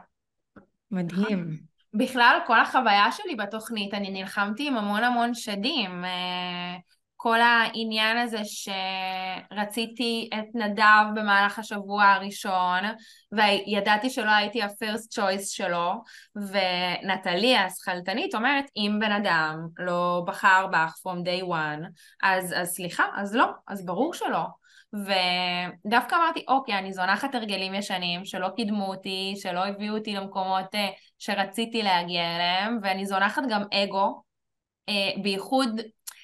מדהים. 0.90 1.20
נכון. 1.20 1.56
בכלל, 1.94 2.38
כל 2.46 2.60
החוויה 2.60 3.12
שלי 3.12 3.34
בתוכנית, 3.34 3.94
אני 3.94 4.10
נלחמתי 4.10 4.68
עם 4.68 4.76
המון 4.76 5.04
המון 5.04 5.34
שדים. 5.34 6.04
אה, 6.04 6.76
כל 7.22 7.40
העניין 7.40 8.18
הזה 8.18 8.38
שרציתי 8.44 10.30
את 10.38 10.54
נדב 10.54 11.04
במהלך 11.14 11.58
השבוע 11.58 12.04
הראשון 12.04 12.80
וידעתי 13.32 14.10
שלא 14.10 14.30
הייתי 14.30 14.62
ה-first 14.62 15.18
choice 15.18 15.46
שלו 15.46 15.92
ונטלי 16.36 17.56
השכלתנית 17.56 18.34
אומרת 18.34 18.64
אם 18.76 18.98
בן 19.00 19.12
אדם 19.12 19.66
לא 19.78 20.22
בחר 20.26 20.66
בך 20.72 20.94
from 20.96 21.26
day 21.26 21.44
one 21.44 21.86
אז, 22.22 22.54
אז 22.56 22.68
סליחה, 22.68 23.04
אז 23.16 23.34
לא, 23.34 23.46
אז 23.68 23.84
ברור 23.84 24.14
שלא 24.14 24.46
ודווקא 24.92 26.14
אמרתי 26.14 26.44
אוקיי 26.48 26.78
אני 26.78 26.92
זונחת 26.92 27.34
הרגלים 27.34 27.74
ישנים 27.74 28.24
שלא 28.24 28.48
קידמו 28.56 28.86
אותי, 28.86 29.34
שלא 29.36 29.66
הביאו 29.66 29.96
אותי 29.96 30.14
למקומות 30.14 30.74
אה, 30.74 30.88
שרציתי 31.18 31.82
להגיע 31.82 32.36
אליהם 32.36 32.78
ואני 32.82 33.06
זונחת 33.06 33.42
גם 33.50 33.62
אגו 33.72 34.22
אה, 34.88 35.22
בייחוד 35.22 35.80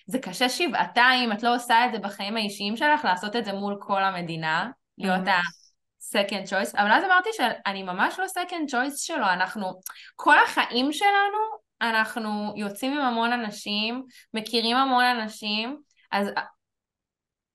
זה 0.06 0.18
קשה 0.18 0.48
שבעתיים, 0.48 1.32
את 1.32 1.42
לא 1.42 1.54
עושה 1.54 1.86
את 1.86 1.92
זה 1.92 1.98
בחיים 1.98 2.36
האישיים 2.36 2.76
שלך, 2.76 3.04
לעשות 3.04 3.36
את 3.36 3.44
זה 3.44 3.52
מול 3.52 3.76
כל 3.80 4.02
המדינה, 4.02 4.70
להיות 4.98 5.28
ה-second 5.28 6.46
choice, 6.50 6.80
אבל 6.80 6.92
אז 6.92 7.04
אמרתי 7.04 7.28
שאני 7.32 7.82
ממש 7.82 8.18
לא 8.18 8.24
second 8.24 8.72
choice 8.72 8.96
שלו, 8.96 9.26
אנחנו, 9.32 9.80
כל 10.16 10.36
החיים 10.44 10.92
שלנו, 10.92 11.38
אנחנו 11.82 12.52
יוצאים 12.56 12.92
עם 12.92 13.00
המון 13.00 13.32
אנשים, 13.32 14.04
מכירים 14.34 14.76
המון 14.76 15.04
אנשים, 15.04 15.76
אז 16.12 16.28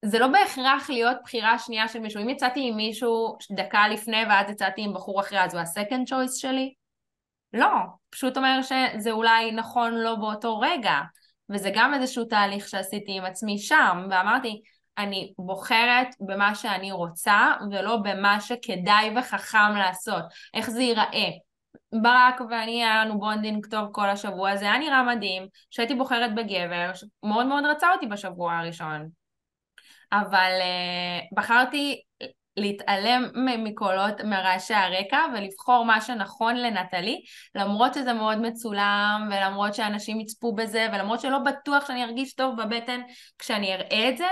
זה 0.05 0.19
לא 0.19 0.27
בהכרח 0.27 0.89
להיות 0.89 1.17
בחירה 1.23 1.59
שנייה 1.59 1.87
של 1.87 1.99
מישהו. 1.99 2.21
אם 2.21 2.29
יצאתי 2.29 2.67
עם 2.67 2.75
מישהו 2.75 3.37
דקה 3.51 3.87
לפני 3.87 4.23
ואז 4.29 4.49
יצאתי 4.49 4.81
עם 4.81 4.93
בחור 4.93 5.21
אחרי, 5.21 5.43
אז 5.43 5.53
הוא 5.53 5.61
ה-second 5.61 6.09
choice 6.09 6.39
שלי? 6.39 6.73
לא, 7.53 7.69
פשוט 8.09 8.37
אומר 8.37 8.59
שזה 8.61 9.11
אולי 9.11 9.51
נכון 9.51 9.93
לו 9.93 10.19
באותו 10.19 10.59
רגע. 10.59 10.95
וזה 11.49 11.71
גם 11.75 11.93
איזשהו 11.93 12.25
תהליך 12.25 12.67
שעשיתי 12.67 13.11
עם 13.11 13.25
עצמי 13.25 13.57
שם, 13.57 14.07
ואמרתי, 14.09 14.61
אני 14.97 15.33
בוחרת 15.37 16.07
במה 16.19 16.55
שאני 16.55 16.91
רוצה, 16.91 17.51
ולא 17.71 17.97
במה 17.97 18.41
שכדאי 18.41 19.11
וחכם 19.15 19.75
לעשות. 19.77 20.23
איך 20.53 20.69
זה 20.69 20.81
ייראה. 20.81 21.29
ברק 22.01 22.41
ואני 22.49 22.83
היה 22.83 23.05
לנו 23.05 23.19
bonding 23.19 23.65
טוב 23.65 23.89
כל 23.91 24.09
השבוע, 24.09 24.55
זה 24.55 24.65
היה 24.65 24.77
נראה 24.77 25.03
מדהים, 25.03 25.47
שהייתי 25.69 25.95
בוחרת 25.95 26.35
בגבר, 26.35 26.91
שמאוד 26.93 27.45
מאוד 27.45 27.65
רצה 27.65 27.91
אותי 27.93 28.07
בשבוע 28.07 28.57
הראשון. 28.57 29.20
אבל 30.11 30.51
אה, 30.59 31.35
בחרתי 31.35 32.01
להתעלם 32.57 33.23
מקולות, 33.63 34.21
מרעשי 34.21 34.73
הרקע 34.73 35.19
ולבחור 35.33 35.85
מה 35.85 36.01
שנכון 36.01 36.55
לנטלי, 36.55 37.21
למרות 37.55 37.93
שזה 37.93 38.13
מאוד 38.13 38.37
מצולם 38.37 39.29
ולמרות 39.31 39.73
שאנשים 39.73 40.19
יצפו 40.19 40.55
בזה 40.55 40.87
ולמרות 40.93 41.19
שלא 41.19 41.39
בטוח 41.39 41.87
שאני 41.87 42.03
ארגיש 42.03 42.33
טוב 42.33 42.61
בבטן 42.61 43.01
כשאני 43.39 43.73
אראה 43.73 44.09
את 44.09 44.17
זה, 44.17 44.27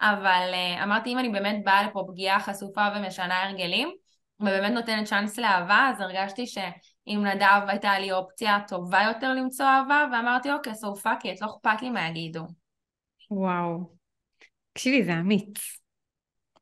אבל 0.00 0.50
uh, 0.52 0.82
אמרתי 0.82 1.12
אם 1.12 1.18
אני 1.18 1.28
באמת 1.28 1.64
באה 1.64 1.82
לפה 1.82 2.04
פגיעה 2.08 2.40
חשופה 2.40 2.88
ומשנה 2.96 3.42
הרגלים 3.42 3.92
ובאמת 4.40 4.72
נותנת 4.72 5.06
צ'אנס 5.06 5.38
לאהבה, 5.38 5.90
אז 5.94 6.00
הרגשתי 6.00 6.46
שעם 6.46 7.26
נדב 7.26 7.60
הייתה 7.68 7.98
לי 7.98 8.12
אופציה 8.12 8.58
טובה 8.68 9.02
יותר 9.02 9.34
למצוא 9.34 9.66
אהבה 9.66 10.04
ואמרתי 10.12 10.52
אוקיי, 10.52 10.72
so 10.72 11.00
fuck 11.02 11.22
it, 11.22 11.38
לא 11.40 11.46
אכפת 11.46 11.82
לי 11.82 11.90
מה 11.90 12.08
יגידו. 12.08 12.40
וואו. 13.30 13.97
תקשיבי, 14.78 15.04
זה 15.04 15.12
אמיץ. 15.12 15.78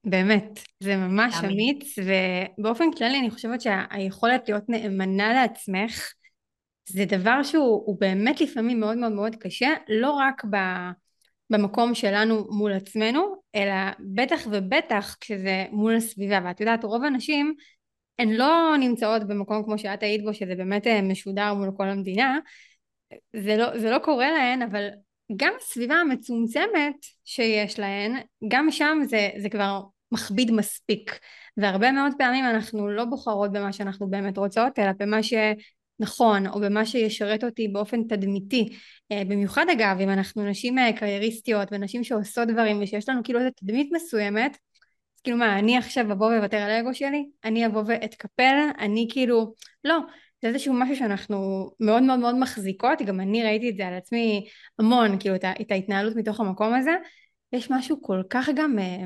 באמת, 0.05 0.61
זה 0.81 0.97
ממש 0.97 1.35
אמיץ, 1.45 1.53
אמיץ 1.53 1.95
ובאופן 2.59 2.93
כללי 2.99 3.19
אני 3.19 3.31
חושבת 3.31 3.61
שהיכולת 3.61 4.49
להיות 4.49 4.69
נאמנה 4.69 5.33
לעצמך 5.33 6.13
זה 6.89 7.05
דבר 7.05 7.43
שהוא 7.43 8.01
באמת 8.01 8.41
לפעמים 8.41 8.81
מאוד 8.81 8.97
מאוד 8.97 9.13
מאוד 9.13 9.37
קשה, 9.37 9.69
לא 9.89 10.11
רק 10.11 10.45
ב, 10.45 10.57
במקום 11.51 11.95
שלנו 11.95 12.47
מול 12.51 12.73
עצמנו, 12.73 13.37
אלא 13.55 13.75
בטח 14.15 14.47
ובטח 14.51 15.17
כשזה 15.21 15.65
מול 15.71 15.97
הסביבה. 15.97 16.41
ואת 16.45 16.61
יודעת, 16.61 16.85
רוב 16.85 17.05
הנשים 17.05 17.55
הן 18.19 18.31
לא 18.31 18.77
נמצאות 18.81 19.29
במקום 19.29 19.65
כמו 19.65 19.79
שאת 19.79 20.03
היית 20.03 20.25
בו, 20.25 20.35
שזה 20.35 20.55
באמת 20.55 20.87
אה, 20.87 21.03
משודר 21.03 21.55
מול 21.55 21.71
כל 21.77 21.89
המדינה, 21.89 22.39
זה 23.37 23.57
לא, 23.57 23.79
זה 23.79 23.91
לא 23.91 23.99
קורה 23.99 24.31
להן, 24.31 24.63
אבל 24.63 24.89
גם 25.37 25.53
הסביבה 25.61 25.95
המצומצמת 25.95 26.97
שיש 27.25 27.79
להן, 27.79 28.17
גם 28.49 28.71
שם 28.71 28.99
זה, 29.05 29.29
זה 29.39 29.49
כבר 29.49 29.83
מכביד 30.13 30.51
מספיק. 30.51 31.19
והרבה 31.57 31.93
מאוד 31.93 32.13
פעמים 32.19 32.45
אנחנו 32.45 32.89
לא 32.89 33.05
בוחרות 33.05 33.53
במה 33.53 33.73
שאנחנו 33.73 34.11
באמת 34.11 34.39
רוצות, 34.39 34.79
אלא 34.79 34.91
במה 34.99 35.19
שנכון, 35.23 36.47
או 36.47 36.61
במה 36.61 36.87
שישרת 36.87 37.45
אותי 37.45 37.69
באופן 37.69 38.05
תדמיתי. 38.05 38.69
אה, 39.13 39.23
במיוחד 39.25 39.67
אגב, 39.73 40.01
אם 40.01 40.11
אנחנו 40.11 40.45
נשים 40.51 40.79
אה, 40.79 40.93
קרייריסטיות 40.93 41.69
ונשים 41.73 42.05
שעושות 42.05 42.49
דברים 42.49 42.83
ושיש 42.83 43.09
לנו 43.09 43.21
כאילו 43.25 43.41
איזו 43.41 43.51
תדמית 43.57 43.89
מסוימת, 43.93 44.51
אז 45.17 45.21
כאילו 45.23 45.37
מה, 45.37 45.59
אני 45.59 45.77
עכשיו 45.77 46.13
אבוא 46.13 46.27
ואוותר 46.27 46.57
על 46.57 46.71
האגו 46.71 46.95
שלי? 46.95 47.27
אני 47.45 47.67
אבוא 47.67 47.83
ואתקפל? 47.87 48.69
אני 48.79 49.07
כאילו, 49.11 49.55
לא. 49.85 49.99
זה 50.47 50.53
איזשהו 50.55 50.75
משהו 50.75 50.97
שאנחנו 50.97 51.71
מאוד 51.81 52.03
מאוד 52.03 52.19
מאוד 52.19 52.39
מחזיקות, 52.39 53.03
גם 53.03 53.21
אני 53.21 53.43
ראיתי 53.43 53.71
את 53.71 53.77
זה 53.77 53.87
על 53.87 53.95
עצמי 53.95 54.49
המון, 54.79 55.19
כאילו 55.21 55.35
את 55.35 55.71
ההתנהלות 55.71 56.17
מתוך 56.17 56.41
המקום 56.41 56.75
הזה. 56.75 56.95
יש 57.53 57.71
משהו 57.71 58.03
כל 58.03 58.23
כך 58.31 58.49
גם 58.57 58.79
אה, 58.79 59.05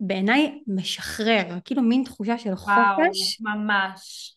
בעיניי 0.00 0.62
משחרר, 0.66 1.58
כאילו 1.64 1.82
מין 1.82 2.04
תחושה 2.04 2.38
של 2.38 2.56
חופש. 2.56 3.40
וואו, 3.40 3.56
ממש. 3.56 4.34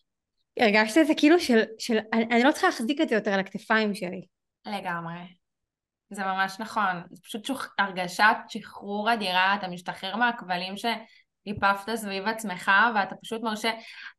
הרגשת 0.60 0.98
את 0.98 1.06
זה 1.06 1.12
כאילו 1.16 1.40
של, 1.40 1.62
של 1.78 1.98
אני, 2.12 2.24
אני 2.24 2.42
לא 2.42 2.52
צריכה 2.52 2.66
להחזיק 2.66 3.00
את 3.00 3.08
זה 3.08 3.14
יותר 3.14 3.30
על 3.30 3.40
הכתפיים 3.40 3.94
שלי. 3.94 4.22
לגמרי. 4.66 5.20
זה 6.10 6.24
ממש 6.24 6.56
נכון. 6.60 7.02
זה 7.10 7.22
פשוט 7.22 7.44
שוח, 7.44 7.74
הרגשת 7.78 8.36
שחרור 8.48 9.12
אדירה, 9.12 9.54
אתה 9.54 9.68
משתחרר 9.68 10.16
מהכבלים 10.16 10.76
שליפפת 11.46 11.94
סביב 11.94 12.28
עצמך, 12.28 12.70
ואתה 12.94 13.14
פשוט 13.22 13.42
מרשה... 13.42 13.70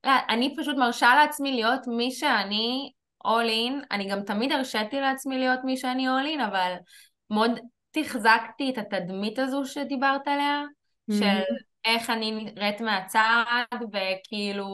לא, 0.04 0.12
אני 0.30 0.56
פשוט 0.58 0.78
מרשה 0.78 1.16
לעצמי 1.16 1.52
להיות 1.52 1.88
מי 1.88 2.12
שאני 2.12 2.92
all 3.28 3.50
in. 3.50 3.86
אני 3.92 4.10
גם 4.10 4.22
תמיד 4.22 4.52
הרשיתי 4.52 5.02
לעצמי 5.02 5.38
להיות 5.38 5.60
מי 5.64 5.78
שאני 5.78 6.08
all 6.08 6.38
in, 6.38 6.46
אבל 6.46 6.74
מאוד 7.30 7.52
תחזקתי 7.92 8.70
את 8.70 8.78
התדמית 8.78 9.40
הזו 9.40 9.66
שדיברת 9.66 10.28
עליה, 10.28 10.64
של 11.12 11.24
mm-hmm. 11.24 11.64
איך 11.86 12.10
אני 12.10 12.32
נראית 12.32 12.82
מהצד, 12.82 13.54
וכאילו 13.94 14.68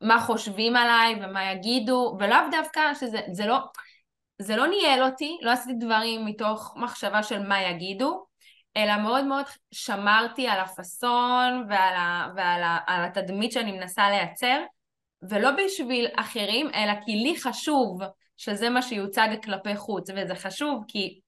מה 0.00 0.20
חושבים 0.20 0.76
עליי 0.76 1.14
ומה 1.14 1.52
יגידו, 1.52 2.16
ולאו 2.20 2.38
דווקא 2.50 2.94
שזה 2.94 3.20
זה 3.32 3.46
לא, 3.46 3.58
זה 4.38 4.56
לא 4.56 4.66
ניהל 4.66 5.02
אותי, 5.02 5.38
לא 5.42 5.50
עשיתי 5.50 5.74
דברים 5.74 6.26
מתוך 6.26 6.74
מחשבה 6.76 7.22
של 7.22 7.48
מה 7.48 7.62
יגידו, 7.62 8.24
אלא 8.76 8.96
מאוד 8.96 9.24
מאוד 9.24 9.44
שמרתי 9.70 10.48
על 10.48 10.60
הפאסון 10.60 11.66
ועל, 11.68 11.94
ה, 11.96 12.28
ועל 12.36 12.62
ה, 12.62 12.78
על 12.86 13.04
התדמית 13.04 13.52
שאני 13.52 13.72
מנסה 13.72 14.10
לייצר, 14.10 14.62
ולא 15.22 15.50
בשביל 15.64 16.06
אחרים, 16.16 16.70
אלא 16.74 16.92
כי 17.04 17.12
לי 17.12 17.40
חשוב 17.40 18.00
שזה 18.36 18.70
מה 18.70 18.82
שיוצג 18.82 19.28
כלפי 19.44 19.76
חוץ, 19.76 20.10
וזה 20.10 20.34
חשוב 20.34 20.84
כי 20.88 21.20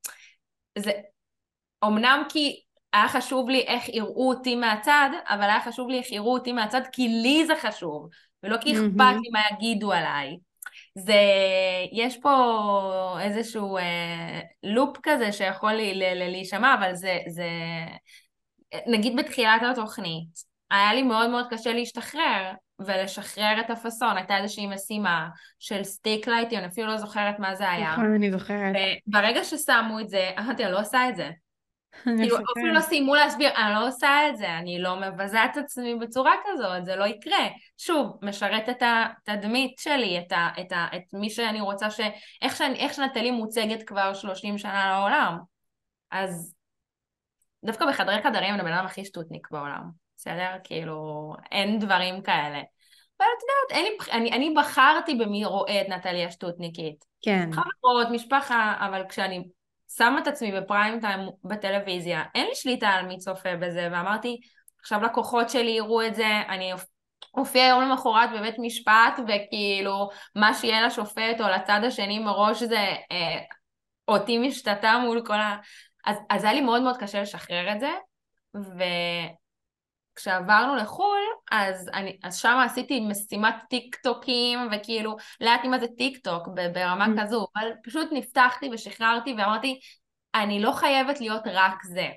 זה, 0.78 0.90
אמנם 1.84 2.22
כי 2.28 2.60
היה 2.92 3.08
חשוב 3.08 3.48
לי 3.48 3.60
איך 3.60 3.88
יראו 3.88 4.28
אותי 4.28 4.56
מהצד, 4.56 5.10
אבל 5.28 5.42
היה 5.42 5.60
חשוב 5.60 5.88
לי 5.88 5.98
איך 5.98 6.12
יראו 6.12 6.32
אותי 6.32 6.52
מהצד 6.52 6.80
כי 6.92 7.08
לי 7.08 7.46
זה 7.46 7.54
חשוב, 7.60 8.08
ולא 8.42 8.56
כי 8.56 8.72
אכפת 8.72 8.80
mm-hmm. 8.80 9.20
לי 9.22 9.30
מה 9.32 9.40
יגידו 9.52 9.92
עליי. 9.92 10.36
זה, 10.98 11.20
יש 11.92 12.20
פה 12.20 13.18
איזשהו 13.20 13.78
אה, 13.78 14.40
לופ 14.62 14.96
כזה 15.02 15.32
שיכול 15.32 15.72
לי, 15.72 15.94
ל, 15.94 16.02
ל, 16.02 16.30
להישמע, 16.30 16.74
אבל 16.74 16.94
זה, 16.94 17.18
זה, 17.26 17.48
נגיד 18.86 19.16
בתחילת 19.16 19.62
התוכנית, 19.70 20.28
היה 20.70 20.94
לי 20.94 21.02
מאוד 21.02 21.30
מאוד 21.30 21.46
קשה 21.50 21.72
להשתחרר 21.72 22.52
ולשחרר 22.78 23.60
את 23.60 23.70
הפאסון, 23.70 24.16
הייתה 24.16 24.36
איזושהי 24.38 24.66
משימה 24.66 25.28
של 25.58 25.84
סטיק 25.84 26.28
לייטי, 26.28 26.58
אני 26.58 26.66
אפילו 26.66 26.86
לא 26.86 26.96
זוכרת 26.96 27.38
מה 27.38 27.54
זה 27.54 27.70
היה. 27.70 27.92
נכון, 27.92 28.14
אני 28.14 28.30
זוכרת. 28.30 28.76
וברגע 29.08 29.44
ששמו 29.44 30.00
את 30.00 30.08
זה, 30.08 30.30
אמרתי, 30.38 30.64
אני 30.64 30.72
לא 30.72 30.80
עושה 30.80 31.08
את 31.08 31.16
זה. 31.16 31.30
כאילו 32.02 32.36
אפילו 32.36 32.74
לא 32.74 32.80
סיימו 32.80 33.14
להסביר, 33.14 33.50
אני 33.56 33.74
לא 33.74 33.88
עושה 33.88 34.28
את 34.28 34.36
זה, 34.36 34.58
אני 34.58 34.78
לא 34.78 34.96
מבזה 35.00 35.44
את 35.44 35.56
עצמי 35.56 35.94
בצורה 35.94 36.32
כזאת, 36.44 36.84
זה 36.84 36.96
לא 36.96 37.04
יקרה. 37.04 37.48
שוב, 37.78 38.18
משרת 38.22 38.68
את 38.68 38.82
התדמית 38.82 39.78
שלי, 39.78 40.18
את, 40.18 40.32
ה, 40.32 40.48
את, 40.60 40.72
ה, 40.72 40.86
את 40.96 41.02
מי 41.12 41.30
שאני 41.30 41.60
רוצה 41.60 41.90
ש... 41.90 42.00
איך, 42.42 42.56
שאני, 42.56 42.78
איך 42.78 42.94
שנטלי 42.94 43.30
מוצגת 43.30 43.82
כבר 43.82 44.14
30 44.14 44.58
שנה 44.58 44.90
לעולם. 44.90 45.38
אז 46.10 46.54
דווקא 47.64 47.86
בחדרי 47.86 48.22
חדרים 48.22 48.54
אני 48.54 48.62
הבן 48.62 48.72
אדם 48.72 48.86
הכי 48.86 49.04
שטותניק 49.04 49.48
בעולם, 49.50 49.82
בסדר? 50.16 50.50
כאילו, 50.64 51.32
אין 51.52 51.78
דברים 51.78 52.22
כאלה. 52.22 52.60
אבל 53.18 53.26
את 53.36 53.42
יודעת, 53.70 53.84
לי, 53.84 54.12
אני, 54.12 54.32
אני 54.32 54.54
בחרתי 54.56 55.14
במי 55.14 55.44
רואה 55.44 55.80
את 55.80 55.88
נטלי 55.88 56.24
השטותניקית. 56.24 57.04
כן. 57.22 57.50
חברות, 57.52 58.06
משפחה, 58.10 58.74
אבל 58.80 59.02
כשאני 59.08 59.48
שמה 59.96 60.18
את 60.18 60.26
עצמי 60.26 60.52
בפריים 60.52 61.00
טיים 61.00 61.20
בטלוויזיה, 61.44 62.22
אין 62.34 62.46
לי 62.46 62.54
שליטה 62.54 62.88
על 62.88 63.06
מי 63.06 63.18
צופה 63.18 63.56
בזה, 63.56 63.88
ואמרתי, 63.92 64.40
עכשיו 64.80 65.02
לקוחות 65.02 65.50
שלי 65.50 65.70
יראו 65.70 66.06
את 66.06 66.14
זה, 66.14 66.42
אני 66.48 66.72
אופיע 67.36 67.66
יום 67.66 67.82
למחרת 67.82 68.30
בבית 68.38 68.54
משפט, 68.58 69.20
וכאילו, 69.28 70.08
מה 70.34 70.54
שיהיה 70.54 70.86
לשופט 70.86 71.40
או 71.40 71.46
לצד 71.48 71.80
השני 71.86 72.18
מראש 72.18 72.62
זה 72.62 72.78
אה, 73.12 73.40
אותי 74.08 74.38
משתתה 74.38 74.98
מול 75.04 75.22
כל 75.26 75.40
ה... 75.40 75.56
אז, 76.06 76.16
אז 76.30 76.44
היה 76.44 76.52
לי 76.52 76.60
מאוד 76.60 76.82
מאוד 76.82 76.96
קשה 76.96 77.22
לשחרר 77.22 77.72
את 77.72 77.80
זה, 77.80 77.90
וכשעברנו 80.16 80.76
לחו"ל, 80.76 81.20
אז, 81.50 81.90
אני, 81.94 82.18
אז 82.22 82.36
שם 82.36 82.58
עשיתי 82.64 83.00
משימת 83.00 83.54
טיק 83.70 83.96
טוקים, 83.96 84.58
וכאילו, 84.72 85.16
לא 85.40 85.50
ידעתי 85.50 85.68
מה 85.68 85.78
זה 85.78 85.86
טיק 85.96 86.18
טוק 86.18 86.48
ברמה 86.72 87.06
ממ. 87.06 87.22
כזו, 87.22 87.46
אבל 87.56 87.70
פשוט 87.84 88.08
נפתחתי 88.12 88.70
ושחררתי 88.72 89.32
ואמרתי, 89.32 89.80
אני 90.34 90.62
לא 90.62 90.72
חייבת 90.72 91.20
להיות 91.20 91.42
רק 91.46 91.82
זה. 91.82 92.08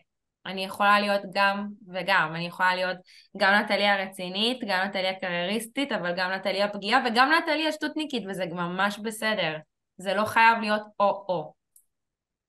אני 0.45 0.65
יכולה 0.65 0.99
להיות 0.99 1.21
גם 1.33 1.67
וגם, 1.93 2.35
אני 2.35 2.47
יכולה 2.47 2.75
להיות 2.75 2.97
גם 3.37 3.53
נטליה 3.53 3.93
הרצינית, 3.93 4.59
גם 4.67 4.85
נטליה 4.87 5.11
הקרייריסטית, 5.11 5.91
אבל 5.91 6.13
גם 6.17 6.31
נטליה 6.31 6.65
הפגיעה 6.65 7.01
וגם 7.05 7.31
נטליה 7.31 7.69
השטותניקית, 7.69 8.23
וזה 8.29 8.45
ממש 8.45 8.99
בסדר. 8.99 9.57
זה 9.97 10.13
לא 10.13 10.25
חייב 10.25 10.59
להיות 10.59 10.81
או-או. 10.99 11.58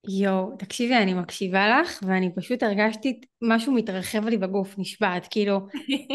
יואו, 0.09 0.57
תקשיבי, 0.59 0.97
אני 0.97 1.15
מקשיבה 1.15 1.81
לך, 1.81 2.01
ואני 2.07 2.35
פשוט 2.35 2.63
הרגשתי 2.63 3.21
משהו 3.43 3.73
מתרחב 3.73 4.29
לי 4.29 4.37
בגוף, 4.37 4.75
נשבעת, 4.79 5.27
כאילו, 5.31 5.61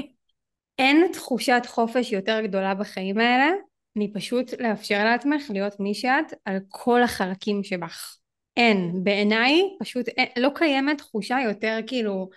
אין 0.79 1.07
תחושת 1.13 1.61
חופש 1.65 2.11
יותר 2.11 2.41
גדולה 2.41 2.73
בחיים 2.75 3.17
האלה, 3.17 3.51
אני 3.97 4.13
פשוט 4.13 4.53
לאפשר 4.59 5.03
לעצמך 5.03 5.43
להיות 5.49 5.79
מי 5.79 5.93
שאת 5.93 6.33
על 6.45 6.57
כל 6.69 7.03
החלקים 7.03 7.63
שבך. 7.63 8.17
אין, 8.57 9.03
בעיניי 9.03 9.61
פשוט 9.79 10.07
אין, 10.07 10.27
לא 10.37 10.49
קיימת 10.55 10.97
תחושה 10.97 11.37
יותר 11.45 11.79
כאילו 11.87 12.29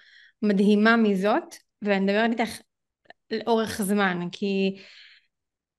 מדהימה 0.42 0.96
מזאת, 0.96 1.54
ואני 1.82 2.00
מדברת 2.04 2.30
איתך 2.30 2.60
לאורך 3.30 3.82
זמן, 3.82 4.28
כי 4.32 4.76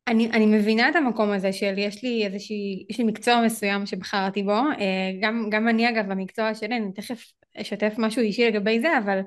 אני, 0.09 0.29
אני 0.29 0.45
מבינה 0.45 0.89
את 0.89 0.95
המקום 0.95 1.31
הזה 1.31 1.53
של 1.53 1.77
יש 1.77 2.03
לי 2.03 2.25
איזושהי, 2.25 2.85
יש 2.89 2.97
לי 2.97 3.03
מקצוע 3.03 3.41
מסוים 3.45 3.85
שבחרתי 3.85 4.43
בו, 4.43 4.51
אה, 4.51 5.11
גם, 5.21 5.47
גם 5.51 5.67
אני 5.67 5.89
אגב 5.89 6.05
במקצוע 6.09 6.55
שלי, 6.55 6.77
אני 6.77 6.91
תכף 6.93 7.31
אשתף 7.57 7.93
משהו 7.97 8.21
אישי 8.21 8.47
לגבי 8.47 8.79
זה, 8.79 8.97
אבל 8.97 9.19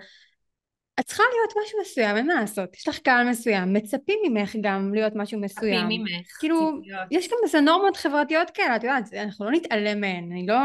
את 1.00 1.04
צריכה 1.04 1.22
להיות 1.22 1.64
משהו 1.64 1.78
מסוים, 1.80 2.16
אין 2.16 2.26
מה 2.26 2.34
לעשות. 2.34 2.76
יש 2.76 2.88
לך 2.88 2.98
קהל 2.98 3.30
מסוים, 3.30 3.72
מצפים 3.72 4.18
ממך 4.28 4.56
גם 4.60 4.94
להיות 4.94 5.12
משהו 5.16 5.40
מסוים. 5.40 5.84
מצפים 5.84 6.00
ממך, 6.00 6.38
כאילו, 6.40 6.72
ציפיות. 6.82 7.00
יש 7.10 7.28
גם 7.28 7.38
איזה 7.44 7.60
נורמות 7.60 7.96
חברתיות 7.96 8.50
כאלה, 8.50 8.76
את 8.76 8.84
יודעת, 8.84 9.14
אנחנו 9.14 9.44
לא 9.44 9.50
נתעלם 9.50 10.00
מהן. 10.00 10.32
אני 10.32 10.46
לא 10.46 10.56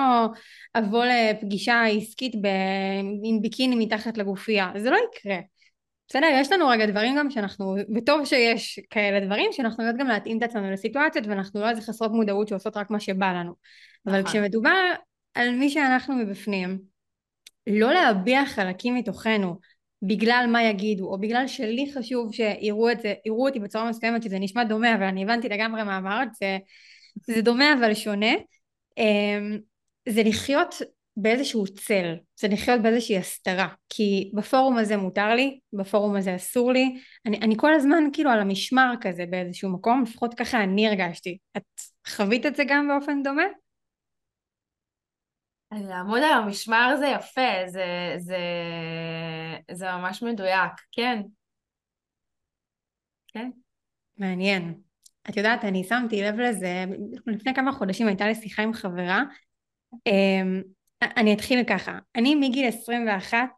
אבוא 0.75 1.05
לפגישה 1.05 1.83
עסקית 1.83 2.35
ב... 2.41 2.47
עם 3.23 3.41
ביקיני 3.41 3.85
מתחת 3.85 4.17
לגופייה, 4.17 4.71
זה 4.77 4.89
לא 4.89 4.97
יקרה. 4.97 5.37
בסדר, 6.09 6.27
יש 6.33 6.51
לנו 6.51 6.67
רגע 6.67 6.85
דברים 6.85 7.15
גם 7.17 7.31
שאנחנו, 7.31 7.75
וטוב 7.95 8.25
שיש 8.25 8.79
כאלה 8.89 9.25
דברים, 9.25 9.51
שאנחנו 9.51 9.83
יודעות 9.83 9.99
גם 10.01 10.07
להתאים 10.07 10.37
את 10.37 10.43
עצמנו 10.43 10.71
לסיטואציות, 10.71 11.27
ואנחנו 11.27 11.61
לא 11.61 11.69
איזה 11.69 11.81
חסרות 11.81 12.11
מודעות 12.11 12.47
שעושות 12.47 12.77
רק 12.77 12.89
מה 12.89 12.99
שבא 12.99 13.33
לנו. 13.33 13.53
אבל 14.07 14.19
נכון. 14.19 14.31
כשמדובר 14.31 14.93
על 15.33 15.51
מי 15.55 15.69
שאנחנו 15.69 16.15
מבפנים, 16.15 16.79
לא 17.67 17.93
להביע 17.93 18.45
חלקים 18.45 18.95
מתוכנו 18.95 19.59
בגלל 20.01 20.45
מה 20.51 20.63
יגידו, 20.63 21.05
או 21.05 21.19
בגלל 21.19 21.47
שלי 21.47 21.91
חשוב 21.93 22.33
שיראו 22.33 22.91
את 22.91 22.99
זה, 22.99 23.13
יראו 23.25 23.47
אותי 23.47 23.59
בצורה 23.59 23.89
מסוימת 23.89 24.23
שזה 24.23 24.39
נשמע 24.39 24.63
דומה, 24.63 24.95
אבל 24.95 25.03
אני 25.03 25.23
הבנתי 25.23 25.49
לגמרי 25.49 25.83
מה 25.83 25.97
אמרת, 25.97 26.35
זה, 26.35 26.57
זה 27.27 27.41
דומה 27.41 27.73
אבל 27.73 27.93
שונה. 27.93 28.31
אמ, 28.97 29.57
זה 30.09 30.23
לחיות 30.23 30.75
באיזשהו 31.19 31.65
צל, 31.67 32.15
זה 32.39 32.47
לחיות 32.47 32.81
באיזושהי 32.81 33.17
הסתרה, 33.17 33.67
כי 33.89 34.31
בפורום 34.35 34.77
הזה 34.77 34.97
מותר 34.97 35.35
לי, 35.35 35.59
בפורום 35.73 36.15
הזה 36.15 36.35
אסור 36.35 36.71
לי, 36.71 37.01
אני, 37.25 37.37
אני 37.37 37.55
כל 37.57 37.73
הזמן 37.73 38.03
כאילו 38.13 38.29
על 38.29 38.39
המשמר 38.39 38.93
כזה 39.01 39.25
באיזשהו 39.29 39.69
מקום, 39.69 40.03
לפחות 40.03 40.33
ככה 40.33 40.63
אני 40.63 40.87
הרגשתי. 40.87 41.37
את 41.57 41.63
חווית 42.07 42.45
את 42.45 42.55
זה 42.55 42.63
גם 42.67 42.87
באופן 42.87 43.23
דומה? 43.23 43.43
לעמוד 45.71 46.19
על 46.19 46.43
המשמר 46.43 46.95
זה 46.99 47.07
יפה, 47.07 47.67
זה, 47.67 48.13
זה, 48.17 48.37
זה 49.71 49.85
ממש 49.85 50.23
מדויק, 50.23 50.71
כן. 50.91 51.21
כן. 53.27 53.49
מעניין. 54.17 54.81
את 55.29 55.37
יודעת, 55.37 55.63
אני 55.63 55.83
שמתי 55.83 56.21
לב 56.21 56.39
לזה, 56.39 56.85
לפני 57.27 57.53
כמה 57.53 57.71
חודשים 57.71 58.07
הייתה 58.07 58.27
לי 58.27 58.35
שיחה 58.35 58.61
עם 58.61 58.73
חברה, 58.73 59.23
אמ, 60.07 60.61
אני 61.01 61.33
אתחיל 61.33 61.63
ככה, 61.63 61.99
אני 62.15 62.35
מגיל 62.35 62.67
21, 62.67 63.49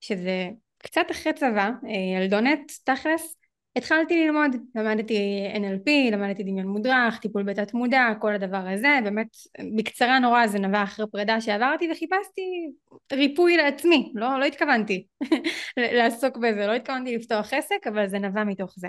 שזה 0.00 0.48
קצת 0.78 1.06
אחרי 1.10 1.32
צבא, 1.32 1.70
אה, 1.86 2.20
ילדונת 2.20 2.72
תכלס, 2.84 3.38
התחלתי 3.76 4.24
ללמוד, 4.24 4.56
למדתי 4.74 5.46
NLP, 5.54 6.12
למדתי 6.12 6.42
דמיון 6.42 6.66
מודרך, 6.66 7.18
טיפול 7.18 7.42
בתת 7.42 7.74
מודע, 7.74 8.06
כל 8.20 8.34
הדבר 8.34 8.68
הזה, 8.68 8.98
באמת 9.04 9.28
בקצרה 9.76 10.18
נורא 10.18 10.46
זה 10.46 10.58
נבע 10.58 10.82
אחרי 10.82 11.06
פרידה 11.12 11.40
שעברתי 11.40 11.88
וחיפשתי 11.92 12.70
ריפוי 13.12 13.56
לעצמי, 13.56 14.12
לא, 14.14 14.40
לא 14.40 14.44
התכוונתי 14.44 15.06
לעסוק 15.96 16.36
בזה, 16.36 16.66
לא 16.66 16.72
התכוונתי 16.72 17.16
לפתוח 17.16 17.52
עסק, 17.52 17.86
אבל 17.86 18.08
זה 18.08 18.18
נבע 18.18 18.44
מתוך 18.44 18.74
זה. 18.76 18.88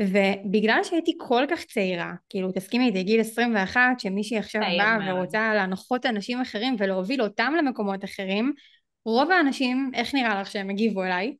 ובגלל 0.00 0.80
שהייתי 0.82 1.12
כל 1.18 1.44
כך 1.50 1.64
צעירה, 1.64 2.12
כאילו 2.28 2.52
תסכימי 2.52 2.86
איתי 2.86 3.02
גיל 3.02 3.20
21 3.20 3.80
שמישהי 3.98 4.38
עכשיו 4.38 4.62
באה 4.78 4.98
ורוצה 5.08 5.54
להנחות 5.54 6.06
אנשים 6.06 6.40
אחרים 6.40 6.76
ולהוביל 6.78 7.22
אותם 7.22 7.52
למקומות 7.58 8.04
אחרים, 8.04 8.52
רוב 9.04 9.30
האנשים, 9.30 9.90
איך 9.94 10.14
נראה 10.14 10.40
לך 10.40 10.50
שהם 10.50 10.70
הגיבו 10.70 11.04
אליי? 11.04 11.34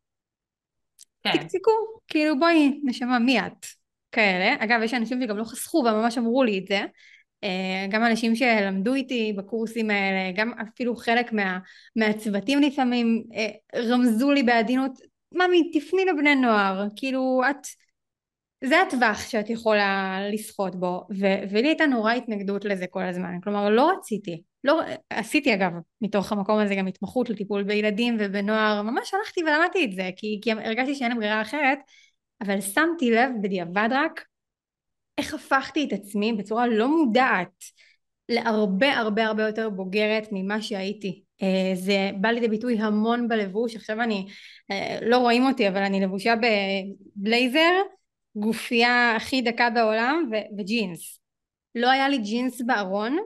כן. 1.23 1.31
תקצקו, 1.33 1.71
כאילו 2.09 2.39
בואי 2.39 2.81
נשמה 2.85 3.19
מי 3.19 3.41
את? 3.41 3.67
כאלה. 4.13 4.65
אגב 4.65 4.81
יש 4.83 4.95
אנשים 4.95 5.23
שגם 5.23 5.37
לא 5.37 5.45
חסכו 5.45 5.79
וממש 5.79 6.19
אמרו 6.19 6.45
לי 6.45 6.59
את 6.59 6.67
זה. 6.67 6.81
אה, 7.45 7.87
גם 7.91 8.05
אנשים 8.05 8.37
שלמדו 8.37 8.95
איתי 8.95 9.33
בקורסים 9.37 9.91
האלה, 9.91 10.33
גם 10.35 10.53
אפילו 10.53 10.97
חלק 10.97 11.33
מה, 11.33 11.59
מהצוותים 11.97 12.61
לפעמים 12.61 13.25
אה, 13.35 13.81
רמזו 13.81 14.33
לי 14.33 14.43
בעדינות, 14.43 14.93
ממי 15.33 15.71
תפני 15.73 16.05
לבני 16.05 16.35
נוער, 16.35 16.87
כאילו 16.97 17.41
את 17.51 17.67
זה 18.65 18.83
הטווח 18.83 19.29
שאת 19.29 19.51
יכולה 19.51 20.19
לסחוט 20.33 20.75
בו, 20.75 21.07
ו- 21.11 21.43
ולי 21.51 21.69
הייתה 21.69 21.87
נורא 21.87 22.13
התנגדות 22.13 22.65
לזה 22.65 22.87
כל 22.87 23.03
הזמן, 23.03 23.41
כלומר 23.45 23.71
לא 23.71 23.91
רציתי, 23.91 24.43
לא, 24.65 24.81
עשיתי 25.11 25.55
אגב 25.55 25.73
מתוך 26.01 26.33
המקום 26.33 26.59
הזה 26.59 26.75
גם 26.75 26.87
התמחות 26.87 27.31
לטיפול 27.31 27.63
בילדים 27.63 28.17
ובנוער, 28.19 28.83
ממש 28.83 29.15
הלכתי 29.15 29.43
ולמדתי 29.43 29.85
את 29.85 29.93
זה, 29.93 30.11
כי, 30.17 30.41
כי 30.43 30.53
הרגשתי 30.53 30.95
שאין 30.95 31.17
ברירה 31.17 31.43
אחרת, 31.43 31.79
אבל 32.41 32.61
שמתי 32.61 33.11
לב 33.11 33.31
בדיעבד 33.43 33.89
רק 33.91 34.25
איך 35.19 35.35
הפכתי 35.35 35.85
את 35.85 35.93
עצמי 35.93 36.33
בצורה 36.33 36.67
לא 36.67 36.89
מודעת 36.89 37.65
להרבה 38.29 38.93
הרבה 38.93 39.27
הרבה 39.27 39.43
יותר 39.43 39.71
בוגרת 39.71 40.29
ממה 40.33 40.63
שהייתי. 40.63 41.23
אה, 41.43 41.73
זה 41.75 42.11
בא 42.21 42.29
לידי 42.29 42.49
ביטוי 42.49 42.79
המון 42.79 43.29
בלבוש, 43.29 43.77
עכשיו 43.77 44.03
אני, 44.03 44.27
אה, 44.71 44.99
לא 45.03 45.19
רואים 45.19 45.47
אותי 45.47 45.69
אבל 45.69 45.83
אני 45.83 46.01
לבושה 46.01 46.35
בבלייזר 47.17 47.81
גופייה 48.37 49.17
הכי 49.17 49.43
דקה 49.43 49.71
בעולם 49.71 50.31
ו- 50.33 50.61
וג'ינס. 50.61 51.21
לא 51.75 51.91
היה 51.91 52.09
לי 52.09 52.19
ג'ינס 52.19 52.63
בארון 52.63 53.19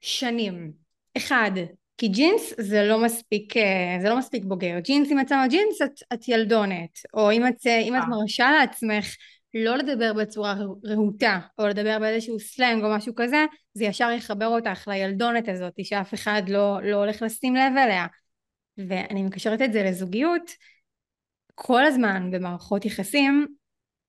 שנים. 0.00 0.72
אחד, 1.16 1.50
כי 1.96 2.08
ג'ינס 2.08 2.54
זה 2.58 2.82
לא 2.82 3.04
מספיק, 3.04 3.56
אה, 3.56 3.98
זה 4.02 4.08
לא 4.08 4.18
מספיק 4.18 4.44
בוגר. 4.44 4.78
ג'ינס 4.78 5.10
אם 5.10 5.20
את 5.20 5.28
שמה 5.28 5.48
ג'ינס 5.48 5.82
את, 5.82 6.00
את 6.12 6.28
ילדונת, 6.28 6.98
או 7.14 7.32
אם 7.32 7.46
את, 7.46 7.66
אה, 7.66 7.78
אם 7.78 7.96
את 7.96 8.00
אה. 8.02 8.08
מרשה 8.08 8.50
לעצמך 8.50 9.16
לא 9.54 9.76
לדבר 9.76 10.12
בצורה 10.12 10.54
רהוטה, 10.84 11.40
או 11.58 11.66
לדבר 11.66 11.98
באיזשהו 11.98 12.40
סלנג 12.40 12.84
או 12.84 12.90
משהו 12.96 13.14
כזה, 13.16 13.44
זה 13.74 13.84
ישר 13.84 14.10
יחבר 14.10 14.46
אותך 14.46 14.88
לילדונת 14.88 15.48
הזאת 15.48 15.74
שאף 15.84 16.14
אחד 16.14 16.42
לא, 16.48 16.78
לא 16.82 16.96
הולך 16.96 17.22
לשים 17.22 17.54
לב 17.54 17.72
אליה. 17.76 18.06
ואני 18.78 19.22
מקשרת 19.22 19.62
את 19.62 19.72
זה 19.72 19.82
לזוגיות, 19.82 20.50
כל 21.54 21.84
הזמן 21.84 22.30
במערכות 22.30 22.84
יחסים 22.84 23.46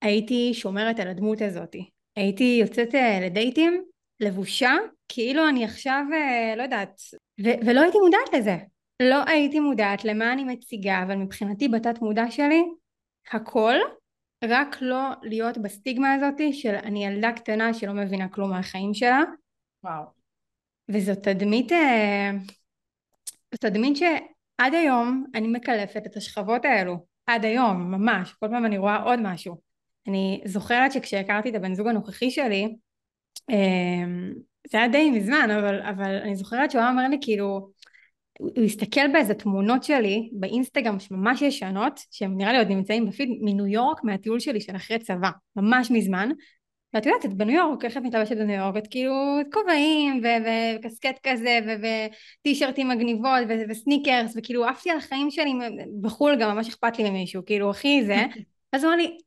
הייתי 0.04 0.54
שומרת 0.54 1.00
על 1.00 1.08
הדמות 1.08 1.42
הזאת. 1.42 1.76
הייתי 2.16 2.58
יוצאת 2.62 2.96
אה, 2.96 3.20
לדייטים, 3.22 3.84
לבושה, 4.20 4.72
כאילו 5.08 5.50
אני 5.50 5.66
עכשיו, 5.66 6.04
אה, 6.14 6.56
לא 6.58 6.64
יודעת, 6.64 7.02
ו- 7.44 7.66
ולא 7.66 7.82
הייתי 7.82 7.98
מודעת 7.98 8.34
לזה. 8.34 8.58
לא 9.02 9.24
הייתי 9.28 9.60
מודעת 9.60 10.06
למה 10.06 10.34
אני 10.34 10.44
מציגה, 10.44 11.04
אבל 11.04 11.16
מבחינתי 11.16 11.68
בתת 11.68 12.02
מודע 12.02 12.32
שלי, 12.32 12.64
הכל, 13.32 13.76
רק 14.44 14.78
לא 14.82 15.12
להיות 15.24 15.58
בסטיגמה 15.58 16.14
הזאת 16.14 16.42
של 16.52 16.76
אני 16.76 17.06
ילדה 17.06 17.32
קטנה 17.32 17.74
שלא 17.74 17.94
מבינה 17.94 18.30
כלום 18.30 18.50
מהחיים 18.50 18.94
שלה. 18.94 19.24
וואו. 19.84 20.04
וזאת 20.90 21.24
תדמית, 21.24 21.72
אה, 21.72 22.32
זאת 23.52 23.62
תדמית 23.62 23.98
שעד 23.98 24.74
היום 24.74 25.26
אני 25.36 25.48
מקלפת 25.48 26.02
את 26.06 26.18
השכבות 26.18 26.66
האלו. 26.66 27.06
עד 27.26 27.46
היום, 27.46 27.92
ממש. 27.92 28.34
כל 28.34 28.48
פעם 28.48 28.66
אני 28.66 28.78
רואה 28.78 29.04
עוד 29.04 29.20
משהו. 29.22 29.73
אני 30.08 30.42
זוכרת 30.46 30.92
שכשהכרתי 30.92 31.50
את 31.50 31.56
הבן 31.56 31.74
זוג 31.74 31.88
הנוכחי 31.88 32.32
שלי, 32.32 32.76
אמ, 33.50 34.34
זה 34.72 34.78
היה 34.78 34.88
די 34.88 35.10
מזמן, 35.10 35.50
אבל, 35.60 35.82
אבל 35.82 36.16
אני 36.16 36.36
זוכרת 36.36 36.72
שהוא 36.72 36.84
אמר 36.84 37.08
לי 37.08 37.18
כאילו, 37.22 37.70
הוא 38.40 38.64
הסתכל 38.66 39.08
באיזה 39.14 39.34
תמונות 39.34 39.84
שלי 39.84 40.30
באינסטגרם 40.34 41.00
שממש 41.00 41.42
ישנות, 41.42 42.00
שהם 42.12 42.38
נראה 42.38 42.52
לי 42.52 42.58
עוד 42.58 42.68
נמצאים 42.68 43.06
בפיד 43.06 43.30
מניו 43.42 43.68
יורק, 43.68 44.04
מהטיול 44.04 44.40
שלי 44.40 44.62
של 44.62 44.76
אחרי 44.76 45.00
צבא, 45.00 45.30
ממש 45.56 45.92
מזמן, 45.92 46.30
ואת 46.94 47.06
יודעת, 47.06 47.26
את 47.26 47.34
בניו 47.34 47.56
יורק, 47.56 47.86
איך 47.86 47.98
את 47.98 48.02
מתלבשת 48.02 48.38
בניו 48.38 48.56
יורק? 48.56 48.78
את 48.78 48.88
כאילו 48.88 49.14
כובעים 49.54 50.22
וקסקט 50.24 51.20
כזה 51.24 51.60
וטישרטים 52.42 52.90
מגניבות 52.90 53.40
וסניקרס 53.70 54.34
וכאילו 54.38 54.66
עפתי 54.66 54.90
על 54.90 54.98
החיים 54.98 55.32
שלי 55.32 55.54
בחו"ל 56.02 56.36
גם 56.40 56.56
ממש 56.56 56.70
אכפת 56.70 57.00
לי 57.00 57.10
ממישהו, 57.10 57.46
כאילו 57.46 57.72
אחי 57.72 58.04
זה, 58.06 58.26
אז 58.72 58.84
הוא 58.84 58.94
אמר 58.94 58.98
לי 58.98 59.18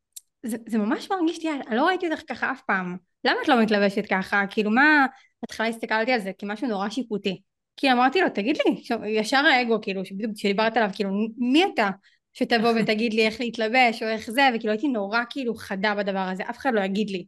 זה, 0.43 0.57
זה 0.67 0.77
ממש 0.77 1.11
מרגיש 1.11 1.43
לי, 1.43 1.51
אני 1.51 1.75
לא 1.75 1.85
ראיתי 1.85 2.07
אותך 2.07 2.21
ככה 2.29 2.51
אף 2.51 2.61
פעם. 2.67 2.97
למה 3.23 3.37
את 3.43 3.47
לא 3.47 3.61
מתלבשת 3.61 4.05
ככה? 4.09 4.43
כאילו 4.49 4.71
מה, 4.71 5.05
בהתחלה 5.41 5.67
הסתכלתי 5.67 6.11
על 6.11 6.19
זה 6.19 6.31
כמשהו 6.37 6.67
נורא 6.67 6.89
שיפוטי. 6.89 7.41
כי 7.77 7.91
אמרתי 7.91 8.21
לו, 8.21 8.29
תגיד 8.29 8.57
לי, 8.65 8.83
ישר 9.19 9.37
האגו, 9.37 9.81
כאילו, 9.81 10.01
שדיברת 10.35 10.77
עליו, 10.77 10.89
כאילו, 10.93 11.09
מי 11.37 11.65
אתה? 11.73 11.89
שתבוא 12.33 12.69
ותגיד 12.81 13.13
לי 13.13 13.25
איך 13.25 13.39
להתלבש 13.39 14.03
או 14.03 14.07
איך 14.07 14.31
זה, 14.31 14.41
וכאילו 14.55 14.71
הייתי 14.71 14.87
נורא 14.87 15.19
כאילו 15.29 15.55
חדה 15.55 15.95
בדבר 15.95 16.19
הזה, 16.19 16.43
אף 16.49 16.57
אחד 16.57 16.71
לא 16.73 16.81
יגיד 16.81 17.09
לי 17.09 17.25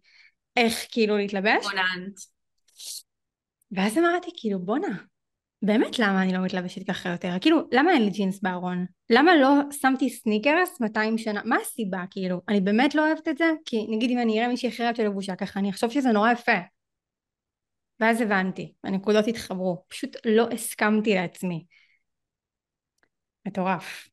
איך 0.57 0.85
כאילו 0.91 1.17
להתלבש. 1.17 1.65
בוננט. 1.65 2.19
ואז 3.71 3.97
אמרתי, 3.97 4.31
כאילו, 4.37 4.59
בואנה, 4.59 4.97
באמת 5.61 5.99
למה 5.99 6.23
אני 6.23 6.33
לא 6.33 6.39
מתלבשת 6.39 6.87
ככה 6.87 7.09
יותר? 7.09 7.35
כאילו, 7.41 7.67
למה 7.71 7.91
אין 7.91 8.03
לי 8.03 8.09
ג'ינס 8.09 8.41
בארון? 8.41 8.85
למה 9.09 9.35
לא 9.35 9.53
שמתי 9.71 10.09
סניקרס 10.09 10.81
200 10.81 11.17
שנה? 11.17 11.41
מה 11.45 11.55
הסיבה, 11.61 12.03
כאילו? 12.09 12.41
אני 12.49 12.61
באמת 12.61 12.95
לא 12.95 13.07
אוהבת 13.07 13.27
את 13.27 13.37
זה? 13.37 13.45
כי 13.65 13.87
נגיד 13.89 14.11
אם 14.11 14.19
אני 14.19 14.39
אראה 14.39 14.47
מישהי 14.47 14.69
אחרת 14.69 14.95
שלבושה 14.95 15.35
ככה, 15.35 15.59
אני 15.59 15.69
אחשוב 15.69 15.91
שזה 15.91 16.11
נורא 16.11 16.31
יפה. 16.31 16.59
ואז 17.99 18.21
הבנתי, 18.21 18.73
הנקודות 18.83 19.27
התחברו. 19.27 19.83
פשוט 19.87 20.15
לא 20.25 20.47
הסכמתי 20.53 21.15
לעצמי. 21.15 21.65
מטורף. 23.47 24.09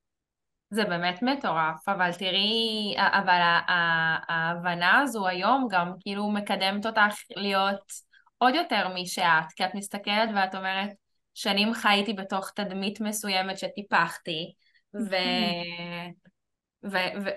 זה 0.70 0.84
באמת 0.84 1.22
מטורף, 1.22 1.88
אבל 1.88 2.12
תראי, 2.12 2.94
אבל 2.98 3.40
ההבנה 4.28 4.98
הזו 4.98 5.28
היום 5.28 5.68
גם 5.70 5.92
כאילו 6.00 6.30
מקדמת 6.30 6.86
אותך 6.86 7.14
להיות 7.36 7.92
עוד 8.38 8.54
יותר 8.54 8.88
מי 8.94 9.06
שאת, 9.06 9.52
כי 9.56 9.64
את 9.64 9.74
מסתכלת 9.74 10.28
ואת 10.34 10.54
אומרת, 10.54 10.90
שנים 11.36 11.74
חייתי 11.74 12.12
בתוך 12.12 12.50
תדמית 12.50 13.00
מסוימת 13.00 13.58
שטיפחתי, 13.58 14.52
ו... 14.94 15.14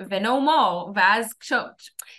ו-no 0.10 0.28
more, 0.28 0.92
ואז 0.96 1.34
כש... 1.40 1.54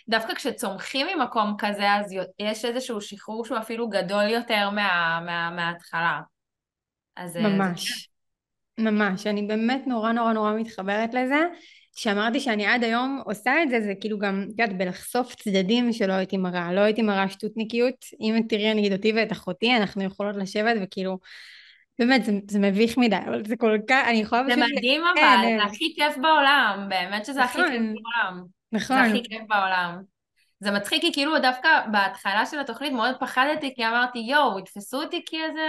דווקא 0.09 0.35
כשצומחים 0.35 1.07
ממקום 1.17 1.55
כזה, 1.59 1.93
אז 1.93 2.15
יש 2.39 2.65
איזשהו 2.65 3.01
שחרור 3.01 3.45
שהוא 3.45 3.59
אפילו 3.59 3.89
גדול 3.89 4.29
יותר 4.29 4.71
מה, 4.71 5.21
מה, 5.27 5.51
מההתחלה. 5.51 6.21
אז 7.17 7.37
ממש, 7.37 8.09
זה... 8.81 8.85
ממש, 8.91 9.27
אני 9.27 9.43
באמת 9.43 9.83
נורא 9.87 10.13
נורא 10.13 10.33
נורא 10.33 10.53
מתחברת 10.53 11.15
לזה. 11.15 11.41
כשאמרתי 11.97 12.41
שאני 12.41 12.67
עד 12.67 12.85
היום 12.85 13.23
עושה 13.25 13.63
את 13.63 13.71
זה, 13.71 13.81
זה 13.81 13.93
כאילו 14.01 14.19
גם, 14.19 14.47
את 14.47 14.59
יודעת, 14.59 14.79
בלחשוף 14.79 15.35
צדדים 15.35 15.93
שלא 15.93 16.13
הייתי 16.13 16.37
מראה. 16.37 16.73
לא 16.73 16.81
הייתי 16.81 17.03
מראה 17.03 17.29
שטותניקיות. 17.29 18.05
אם 18.21 18.41
תראי, 18.49 18.75
נגיד 18.75 18.93
אותי 18.93 19.13
ואת 19.13 19.33
אחותי, 19.33 19.77
אנחנו 19.77 20.03
יכולות 20.03 20.37
לשבת 20.37 20.77
וכאילו... 20.83 21.19
באמת, 22.01 22.25
זה, 22.25 22.33
זה 22.51 22.59
מביך 22.59 22.99
מדי, 22.99 23.17
אבל 23.29 23.45
זה 23.45 23.57
כל 23.57 23.79
כך, 23.89 24.05
אני 24.09 24.19
יכולה. 24.19 24.43
זה 24.45 24.57
מדהים 24.57 25.03
אבל, 25.03 25.59
זה 25.59 25.65
הכי 25.65 25.95
כיף 25.97 26.17
בעולם, 26.17 26.87
באמת 26.89 27.25
שזה 27.25 27.45
הכי 27.45 27.59
כיף 27.59 27.67
נכון. 27.67 27.95
בעולם. 27.95 28.45
נכון. 28.73 28.97
זה 28.97 29.03
הכי 29.03 29.23
כיף 29.29 29.43
בעולם. 29.49 30.03
זה 30.61 30.71
מצחיק 30.71 31.01
כי 31.01 31.13
כאילו 31.13 31.39
דווקא 31.39 31.69
בהתחלה 31.93 32.47
של 32.47 32.61
התוכנית 32.61 32.93
מאוד 32.93 33.17
פחדתי 33.21 33.75
כי 33.75 33.87
אמרתי 33.87 34.19
יואו, 34.19 34.59
יתפסו 34.59 35.03
אותי 35.03 35.23
כאיזה 35.27 35.69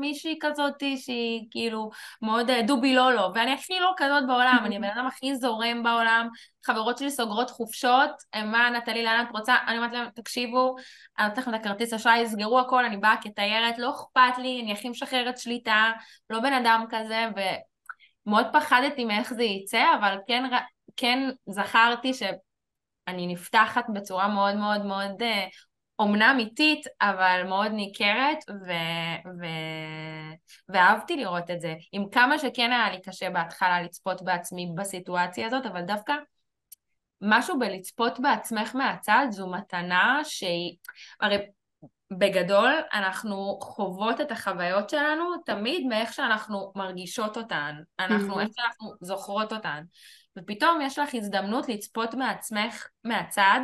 מישהי 0.00 0.38
כזאתי 0.40 0.96
שהיא 0.96 1.46
כאילו 1.50 1.90
מאוד 2.22 2.50
אה, 2.50 2.62
דובי 2.62 2.94
לולו 2.94 3.30
ואני 3.34 3.52
הכי 3.52 3.80
לא 3.80 3.92
כזאת 3.96 4.26
בעולם, 4.26 4.62
אני 4.64 4.76
הבן 4.76 4.88
אדם 4.94 5.06
הכי 5.06 5.36
זורם 5.36 5.82
בעולם, 5.82 6.28
חברות 6.66 6.98
שלי 6.98 7.10
סוגרות 7.10 7.50
חופשות, 7.50 8.10
מה 8.34 8.70
נטלי 8.70 9.04
לאן 9.04 9.24
את 9.28 9.36
רוצה? 9.36 9.56
אני 9.66 9.76
אומרת 9.76 9.92
להם 9.92 10.08
תקשיבו, 10.14 10.76
אני 11.18 11.28
נותנת 11.28 11.38
לכם 11.38 11.54
את 11.54 11.60
הכרטיס 11.60 11.92
אשראי, 11.92 12.26
סגרו 12.26 12.60
הכל, 12.60 12.84
אני 12.84 12.96
באה 12.96 13.16
כתיירת, 13.22 13.78
לא 13.78 13.90
אכפת 13.90 14.38
לי, 14.38 14.60
אני 14.62 14.72
הכי 14.72 14.88
משחררת 14.88 15.38
שליטה, 15.38 15.92
לא 16.30 16.40
בן 16.40 16.52
אדם 16.52 16.84
כזה 16.90 17.26
ומאוד 18.26 18.46
פחדתי 18.52 19.04
מאיך 19.04 19.32
זה 19.32 19.42
יצא, 19.42 19.84
אבל 20.00 20.16
כן, 20.26 20.44
כן 20.96 21.30
זכרתי 21.46 22.14
ש... 22.14 22.22
אני 23.08 23.26
נפתחת 23.26 23.84
בצורה 23.94 24.28
מאוד 24.28 24.56
מאוד 24.56 24.84
מאוד 24.84 25.22
אומנם 25.98 26.36
איטית, 26.38 26.86
אבל 27.00 27.42
מאוד 27.48 27.72
ניכרת, 27.72 28.38
ו... 28.50 28.70
ו... 29.40 29.44
ואהבתי 30.68 31.16
לראות 31.16 31.50
את 31.50 31.60
זה. 31.60 31.74
עם 31.92 32.08
כמה 32.12 32.38
שכן 32.38 32.72
היה 32.72 32.90
לי 32.90 33.00
קשה 33.00 33.30
בהתחלה 33.30 33.82
לצפות 33.82 34.22
בעצמי 34.22 34.72
בסיטואציה 34.76 35.46
הזאת, 35.46 35.66
אבל 35.66 35.82
דווקא 35.82 36.12
משהו 37.20 37.58
בלצפות 37.58 38.20
בעצמך 38.20 38.74
מהצד 38.74 39.26
זו 39.30 39.50
מתנה 39.50 40.20
שהיא... 40.24 40.76
הרי 41.20 41.36
בגדול 42.18 42.72
אנחנו 42.92 43.58
חוות 43.62 44.20
את 44.20 44.30
החוויות 44.30 44.90
שלנו 44.90 45.24
תמיד 45.44 45.86
מאיך 45.86 46.12
שאנחנו 46.12 46.72
מרגישות 46.76 47.36
אותן, 47.36 47.74
אנחנו, 47.98 48.34
mm-hmm. 48.34 48.40
איך 48.40 48.48
שאנחנו 48.54 48.92
זוכרות 49.00 49.52
אותן. 49.52 49.82
ופתאום 50.38 50.80
יש 50.80 50.98
לך 50.98 51.14
הזדמנות 51.14 51.68
לצפות 51.68 52.14
מעצמך 52.14 52.86
מהצד, 53.04 53.60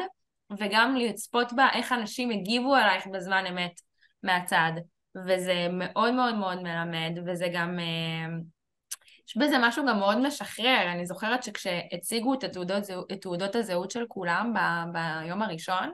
וגם 0.59 0.96
לצפות 0.96 1.52
בה 1.52 1.68
איך 1.72 1.92
אנשים 1.92 2.31
הגיבו 2.31 2.74
עלייך 2.74 3.07
בזמן 3.07 3.46
אמת 3.46 3.81
מהצד. 4.22 4.72
וזה 5.26 5.66
מאוד 5.72 6.14
מאוד 6.14 6.35
מאוד 6.35 6.62
מלמד, 6.62 7.18
וזה 7.26 7.48
גם... 7.54 7.78
אה, 7.78 8.37
יש 9.28 9.37
בזה 9.37 9.57
משהו 9.61 9.87
גם 9.87 9.98
מאוד 9.98 10.18
משחרר. 10.18 10.92
אני 10.92 11.07
זוכרת 11.07 11.42
שכשהציגו 11.42 12.35
את 12.35 12.44
תעודות, 12.44 12.83
את 13.12 13.20
תעודות 13.20 13.54
הזהות 13.54 13.90
של 13.90 14.04
כולם 14.09 14.52
ב, 14.54 14.59
ביום 14.92 15.42
הראשון, 15.42 15.90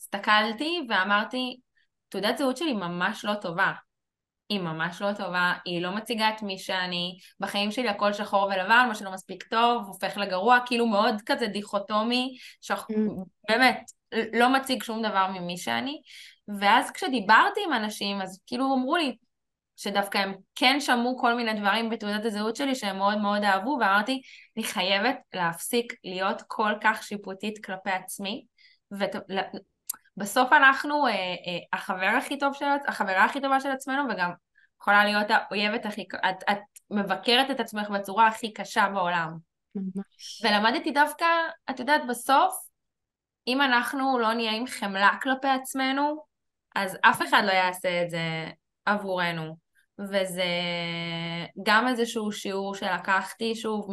הסתכלתי 0.00 0.86
ואמרתי, 0.88 1.60
תעודת 2.08 2.38
זהות 2.38 2.56
שלי 2.56 2.72
ממש 2.72 3.24
לא 3.24 3.34
טובה. 3.34 3.72
היא 4.48 4.60
ממש 4.60 5.02
לא 5.02 5.12
טובה, 5.12 5.52
היא 5.64 5.82
לא 5.82 5.96
מציגה 5.96 6.30
את 6.30 6.42
מי 6.42 6.58
שאני, 6.58 7.18
בחיים 7.40 7.70
שלי 7.70 7.88
הכל 7.88 8.12
שחור 8.12 8.44
ולבן, 8.44 8.84
מה 8.88 8.94
שלא 8.94 9.12
מספיק 9.12 9.42
טוב, 9.42 9.84
הופך 9.86 10.16
לגרוע, 10.16 10.58
כאילו 10.66 10.86
מאוד 10.86 11.14
כזה 11.26 11.46
דיכוטומי, 11.46 12.36
שח... 12.60 12.86
mm. 12.92 12.94
באמת, 13.48 13.90
לא 14.32 14.52
מציג 14.52 14.82
שום 14.82 15.02
דבר 15.02 15.26
ממי 15.26 15.58
שאני. 15.58 16.00
ואז 16.58 16.90
כשדיברתי 16.90 17.60
עם 17.66 17.72
אנשים, 17.72 18.20
אז 18.20 18.40
כאילו 18.46 18.74
אמרו 18.74 18.96
לי, 18.96 19.16
שדווקא 19.76 20.18
הם 20.18 20.34
כן 20.54 20.80
שמעו 20.80 21.18
כל 21.18 21.34
מיני 21.34 21.60
דברים 21.60 21.90
בתעודת 21.90 22.24
הזהות 22.24 22.56
שלי 22.56 22.74
שהם 22.74 22.98
מאוד 22.98 23.18
מאוד 23.18 23.44
אהבו, 23.44 23.78
ואמרתי, 23.80 24.22
אני 24.56 24.64
חייבת 24.64 25.16
להפסיק 25.34 25.92
להיות 26.04 26.42
כל 26.46 26.72
כך 26.82 27.02
שיפוטית 27.02 27.64
כלפי 27.64 27.90
עצמי, 27.90 28.44
בסוף 30.18 30.52
אנחנו 30.52 31.06
אה, 31.06 31.12
אה, 31.12 31.58
החבר 31.72 32.10
הכי 32.18 32.38
טוב 32.38 32.54
של, 32.54 32.64
החברה 32.88 33.24
הכי 33.24 33.40
טובה 33.40 33.60
של 33.60 33.70
עצמנו 33.70 34.02
וגם 34.10 34.30
יכולה 34.80 35.04
להיות 35.04 35.26
האויבת 35.30 35.86
הכי, 35.86 36.04
את, 36.30 36.44
את 36.50 36.58
מבקרת 36.90 37.50
את 37.50 37.60
עצמך 37.60 37.88
בצורה 37.90 38.26
הכי 38.26 38.52
קשה 38.52 38.88
בעולם. 38.94 39.36
ממש. 39.74 40.42
ולמדתי 40.44 40.90
דווקא, 40.90 41.26
את 41.70 41.80
יודעת, 41.80 42.00
בסוף, 42.08 42.54
אם 43.46 43.62
אנחנו 43.62 44.18
לא 44.18 44.32
נהיה 44.32 44.52
עם 44.52 44.66
חמלה 44.66 45.10
כלפי 45.22 45.48
עצמנו, 45.48 46.24
אז 46.76 46.98
אף 47.02 47.22
אחד 47.22 47.42
לא 47.44 47.52
יעשה 47.52 48.02
את 48.02 48.10
זה 48.10 48.50
עבורנו. 48.86 49.56
וזה 49.98 50.44
גם 51.62 51.88
איזשהו 51.88 52.32
שיעור 52.32 52.74
שלקחתי, 52.74 53.54
שוב, 53.54 53.88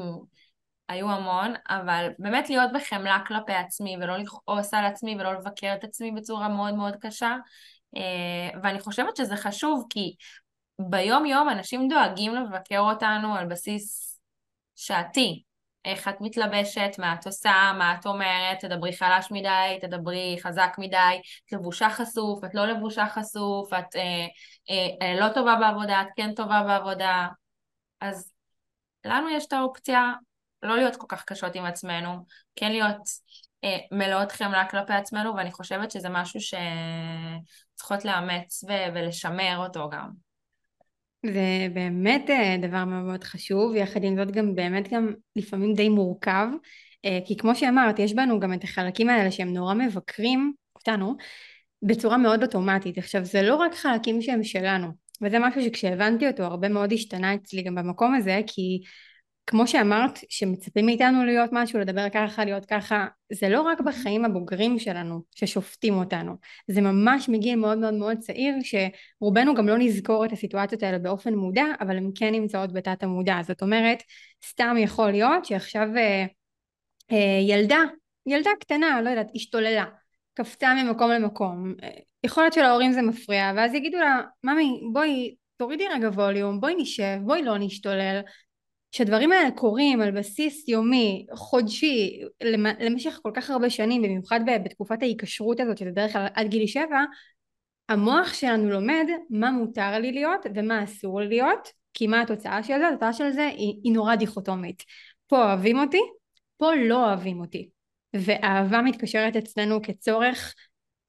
היו 0.90 1.10
המון, 1.12 1.54
אבל 1.70 2.10
באמת 2.20 2.50
להיות 2.50 2.72
בחמלה 2.74 3.20
כלפי 3.28 3.54
עצמי 3.54 3.98
ולא 3.98 4.18
לכעוס 4.18 4.74
על 4.74 4.86
עצמי 4.86 5.16
ולא 5.20 5.34
לבקר 5.34 5.74
את 5.80 5.84
עצמי 5.84 6.12
בצורה 6.12 6.50
מאוד 6.50 6.74
מאוד 6.74 6.96
קשה. 6.96 7.36
אה, 7.96 8.60
ואני 8.64 8.80
חושבת 8.80 9.16
שזה 9.16 9.38
חשוב 9.38 9.86
כי 9.90 10.16
ביום 10.80 11.26
יום 11.26 11.50
אנשים 11.50 11.88
דואגים 11.88 12.36
לבקר 12.36 12.80
אותנו 12.80 13.36
על 13.36 13.46
בסיס 13.46 14.20
שעתי. 14.76 15.44
איך 15.86 16.08
את 16.08 16.16
מתלבשת, 16.22 16.92
מה 16.98 17.14
את 17.14 17.26
עושה, 17.26 17.72
מה 17.78 17.96
את 18.00 18.06
אומרת, 18.06 18.60
תדברי 18.60 18.94
חלש 18.94 19.32
מדי, 19.32 19.78
תדברי 19.82 20.38
חזק 20.42 20.76
מדי, 20.78 21.22
את 21.46 21.54
לבושה 21.54 21.90
חשוף, 21.90 22.44
את 22.44 22.56
לא 22.56 22.66
לבושה 22.66 23.06
חשוף, 23.10 23.74
את 23.74 23.96
אה, 23.96 24.26
אה, 25.02 25.20
לא 25.20 25.34
טובה 25.34 25.56
בעבודה, 25.56 26.02
את 26.02 26.08
כן 26.16 26.34
טובה 26.34 26.64
בעבודה. 26.64 27.28
אז 28.02 28.34
לנו 29.06 29.30
יש 29.30 29.46
את 29.46 29.54
האופציה 29.54 30.14
לא 30.66 30.78
להיות 30.78 30.96
כל 30.96 31.08
כך 31.10 31.24
קשות 31.24 31.56
עם 31.56 31.66
עצמנו, 31.66 32.26
כן 32.56 32.72
להיות 32.72 32.98
אה, 33.64 33.78
מלאות 33.92 34.32
חמלה 34.32 34.66
כלפי 34.66 34.94
עצמנו, 34.94 35.36
ואני 35.36 35.52
חושבת 35.52 35.92
שזה 35.92 36.10
משהו 36.10 36.40
שצריכות 36.42 38.06
לאמץ 38.06 38.64
ו- 38.64 38.94
ולשמר 38.96 39.58
אותו 39.58 39.90
גם. 39.90 40.10
זה 41.26 41.68
באמת 41.74 42.30
אה, 42.30 42.56
דבר 42.62 42.86
מאוד 42.86 43.04
מאוד 43.04 43.24
חשוב, 43.24 43.76
יחד 43.76 44.04
עם 44.04 44.16
זאת 44.18 44.32
גם 44.32 44.56
באמת 44.56 44.94
גם 44.94 45.14
לפעמים 45.36 45.74
די 45.74 45.90
מורכב, 45.90 46.48
אה, 47.06 47.20
כי 47.26 47.38
כמו 47.38 47.56
שאמרת, 47.56 48.00
יש 48.00 48.14
בנו 48.14 48.40
גם 48.40 48.54
את 48.54 48.64
החלקים 48.64 49.10
האלה 49.10 49.32
שהם 49.32 49.54
נורא 49.54 49.74
מבקרים 49.74 50.54
אותנו 50.76 51.16
בצורה 51.82 52.18
מאוד 52.18 52.44
אוטומטית. 52.44 52.98
עכשיו, 52.98 53.26
זה 53.26 53.42
לא 53.42 53.56
רק 53.56 53.76
חלקים 53.76 54.22
שהם 54.22 54.44
שלנו, 54.44 54.88
וזה 55.22 55.40
משהו 55.40 55.62
שכשהבנתי 55.64 56.28
אותו 56.28 56.44
הרבה 56.44 56.70
מאוד 56.70 56.94
השתנה 56.94 57.36
אצלי 57.36 57.64
גם 57.64 57.76
במקום 57.76 58.16
הזה, 58.16 58.42
כי 58.48 58.82
כמו 59.48 59.68
שאמרת, 59.68 60.20
שמצפים 60.30 60.86
מאיתנו 60.86 61.26
להיות 61.26 61.50
משהו, 61.54 61.80
לדבר 61.80 62.10
ככה, 62.14 62.46
להיות 62.46 62.66
ככה, 62.66 63.08
זה 63.34 63.50
לא 63.50 63.62
רק 63.62 63.82
בחיים 63.82 64.26
הבוגרים 64.26 64.80
שלנו 64.80 65.22
ששופטים 65.36 65.94
אותנו, 65.94 66.36
זה 66.68 66.82
ממש 66.82 67.30
מגיל 67.30 67.56
מאוד 67.56 67.78
מאוד 67.78 67.94
מאוד 67.94 68.18
צעיר, 68.18 68.56
שרובנו 68.62 69.56
גם 69.56 69.68
לא 69.68 69.78
נזכור 69.78 70.26
את 70.26 70.32
הסיטואציות 70.32 70.84
האלה 70.84 71.00
באופן 71.00 71.34
מודע, 71.34 71.66
אבל 71.82 71.98
הן 71.98 72.12
כן 72.16 72.32
נמצאות 72.32 72.74
בתת 72.74 73.04
המודע. 73.04 73.40
זאת 73.44 73.62
אומרת, 73.62 74.04
סתם 74.50 74.76
יכול 74.80 75.12
להיות 75.12 75.46
שעכשיו 75.46 75.88
אה, 75.98 76.26
אה, 77.12 77.40
ילדה, 77.48 77.80
ילדה 78.26 78.52
קטנה, 78.60 79.02
לא 79.02 79.10
יודעת, 79.10 79.32
השתוללה, 79.36 79.86
קפצה 80.34 80.74
ממקום 80.74 81.12
למקום, 81.12 81.74
אה, 81.84 81.90
יכול 82.24 82.44
להיות 82.44 82.54
שלהורים 82.54 82.92
זה 82.92 83.02
מפריע, 83.02 83.52
ואז 83.56 83.74
יגידו 83.74 83.98
לה, 83.98 84.22
ממי, 84.44 84.82
בואי, 84.94 85.36
תורידי 85.58 85.88
רגע 85.88 86.08
ווליום, 86.08 86.62
בואי 86.62 86.76
נשב, 86.78 87.18
בואי 87.22 87.44
לא 87.44 87.58
נשתולל, 87.58 88.22
שהדברים 88.96 89.32
האלה 89.32 89.52
קורים 89.52 90.02
על 90.02 90.12
בסיס 90.12 90.68
יומי, 90.68 91.26
חודשי, 91.34 92.22
למשך 92.80 93.20
כל 93.24 93.32
כך 93.34 93.50
הרבה 93.50 93.70
שנים, 93.70 94.02
במיוחד 94.02 94.40
בתקופת 94.64 95.02
ההיקשרות 95.02 95.60
הזאת, 95.60 95.78
שזה 95.78 95.92
דרך 95.92 96.14
כלל 96.14 96.28
עד 96.34 96.48
גיל 96.48 96.68
שבע, 96.68 97.04
המוח 97.90 98.34
שלנו 98.34 98.70
לומד 98.70 99.06
מה 99.30 99.52
מותר 99.52 100.00
לי 100.00 100.12
להיות 100.12 100.46
ומה 100.56 100.84
אסור 100.84 101.22
לי 101.22 101.28
להיות, 101.28 101.70
כי 101.94 102.08
מה 102.08 102.22
התוצאה 102.22 102.64
של 102.64 102.80
זה? 102.80 102.88
התוצאה 102.88 103.14
של 103.14 103.32
זה 103.32 103.46
היא, 103.46 103.82
היא 103.84 103.94
נורא 103.94 104.16
דיכוטומית. 104.16 104.84
פה 105.28 105.46
אוהבים 105.46 105.80
אותי, 105.80 106.02
פה 106.58 106.76
לא 106.76 107.06
אוהבים 107.08 107.40
אותי. 107.40 107.70
ואהבה 108.14 108.82
מתקשרת 108.82 109.36
אצלנו 109.36 109.82
כצורך 109.82 110.56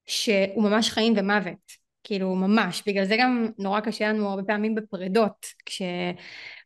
שהוא 0.05 0.63
ממש 0.63 0.89
חיים 0.89 1.13
ומוות. 1.17 1.86
כאילו 2.07 2.35
ממש, 2.35 2.83
בגלל 2.87 3.05
זה 3.05 3.15
גם 3.19 3.47
נורא 3.59 3.79
קשה 3.79 4.09
לנו 4.09 4.29
הרבה 4.29 4.43
פעמים 4.43 4.75
בפרידות, 4.75 5.45
כש, 5.65 5.81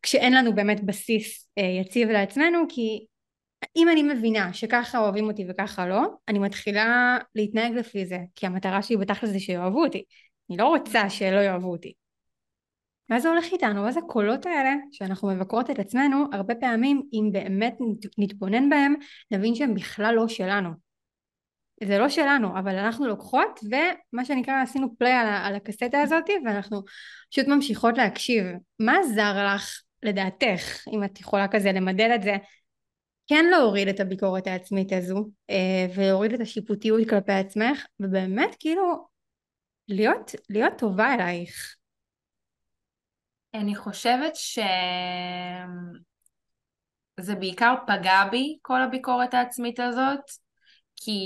כשאין 0.01 0.33
לנו 0.33 0.55
באמת 0.55 0.83
בסיס 0.83 1.49
אה, 1.57 1.63
יציב 1.63 2.09
לעצמנו, 2.09 2.59
כי 2.69 3.05
אם 3.75 3.89
אני 3.89 4.03
מבינה 4.03 4.53
שככה 4.53 4.99
אוהבים 4.99 5.27
אותי 5.27 5.45
וככה 5.49 5.87
לא, 5.87 6.01
אני 6.27 6.39
מתחילה 6.39 7.17
להתנהג 7.35 7.73
לפי 7.73 8.05
זה, 8.05 8.17
כי 8.35 8.45
המטרה 8.45 8.81
שלי 8.81 8.97
בתכל'ס 8.97 9.29
זה 9.29 9.39
שיאהבו 9.39 9.83
אותי, 9.83 10.03
אני 10.49 10.57
לא 10.57 10.67
רוצה 10.67 11.09
שלא 11.09 11.39
יאהבו 11.39 11.71
אותי. 11.71 11.93
מה 13.09 13.19
זה 13.19 13.29
הולך 13.29 13.45
איתנו? 13.51 13.91
זה 13.91 13.99
הקולות 13.99 14.45
האלה 14.45 14.73
שאנחנו 14.91 15.27
מבקרות 15.27 15.69
את 15.69 15.79
עצמנו, 15.79 16.25
הרבה 16.33 16.55
פעמים 16.55 17.01
אם 17.13 17.29
באמת 17.31 17.77
נתבונן 18.17 18.69
בהם, 18.69 18.93
נבין 19.31 19.55
שהם 19.55 19.73
בכלל 19.73 20.15
לא 20.15 20.27
שלנו. 20.27 20.90
זה 21.83 21.97
לא 21.97 22.09
שלנו, 22.09 22.59
אבל 22.59 22.75
אנחנו 22.75 23.07
לוקחות 23.07 23.59
ומה 23.63 24.25
שנקרא 24.25 24.61
עשינו 24.61 24.97
פליי 24.97 25.13
על, 25.13 25.27
על 25.27 25.55
הקסטה 25.55 26.01
הזאת 26.01 26.29
ואנחנו 26.45 26.81
פשוט 27.31 27.47
ממשיכות 27.47 27.97
להקשיב. 27.97 28.43
מה 28.79 28.99
עזר 28.99 29.45
לך 29.45 29.81
לדעתך, 30.03 30.87
אם 30.93 31.03
את 31.03 31.19
יכולה 31.19 31.47
כזה 31.47 31.71
למדל 31.71 32.11
את 32.15 32.23
זה, 32.23 32.35
כן 33.27 33.45
להוריד 33.51 33.87
את 33.87 33.99
הביקורת 33.99 34.47
העצמית 34.47 34.93
הזו 34.93 35.29
אה, 35.49 35.85
ולהוריד 35.95 36.33
את 36.33 36.39
השיפוטיות 36.39 37.09
כלפי 37.09 37.31
עצמך 37.31 37.85
ובאמת 37.99 38.55
כאילו 38.59 39.07
להיות, 39.87 40.31
להיות 40.49 40.73
טובה 40.77 41.13
אלייך. 41.13 41.75
אני 43.53 43.75
חושבת 43.75 44.35
שזה 44.35 44.65
בעיקר 47.39 47.73
פגע 47.87 48.23
בי 48.31 48.57
כל 48.61 48.81
הביקורת 48.81 49.33
העצמית 49.33 49.79
הזאת 49.79 50.21
כי 50.95 51.21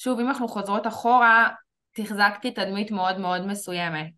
שוב 0.00 0.20
אם 0.20 0.28
אנחנו 0.28 0.48
חוזרות 0.48 0.86
אחורה 0.86 1.48
תחזקתי 1.92 2.50
תדמית 2.50 2.90
מאוד 2.90 3.18
מאוד 3.18 3.46
מסוימת. 3.46 4.12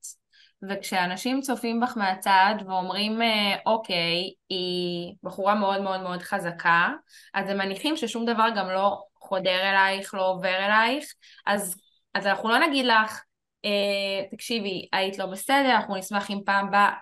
וכשאנשים 0.62 1.40
צופים 1.40 1.80
בך 1.80 1.96
מהצד 1.96 2.54
ואומרים, 2.66 3.22
אה, 3.22 3.56
אוקיי, 3.66 4.32
היא 4.48 5.14
בחורה 5.22 5.54
מאוד 5.54 5.80
מאוד 5.80 6.00
מאוד 6.00 6.22
חזקה, 6.22 6.88
אז 7.34 7.48
הם 7.48 7.58
מניחים 7.58 7.96
ששום 7.96 8.24
דבר 8.24 8.48
גם 8.56 8.68
לא 8.68 9.02
חודר 9.20 9.60
אלייך, 9.70 10.14
לא 10.14 10.28
עובר 10.30 10.56
אלייך, 10.56 11.04
אז, 11.46 11.80
אז 12.14 12.26
אנחנו 12.26 12.48
לא 12.48 12.58
נגיד 12.58 12.86
לך, 12.86 13.22
אה, 13.64 14.28
תקשיבי, 14.30 14.88
היית 14.92 15.18
לא 15.18 15.26
בסדר, 15.26 15.76
אנחנו 15.76 15.96
נשמח 15.96 16.30
אם 16.30 16.40
פעם 16.44 16.70
באה 16.70 16.80
אה, 16.80 16.88
אה, 16.88 16.94
אה, 16.94 16.98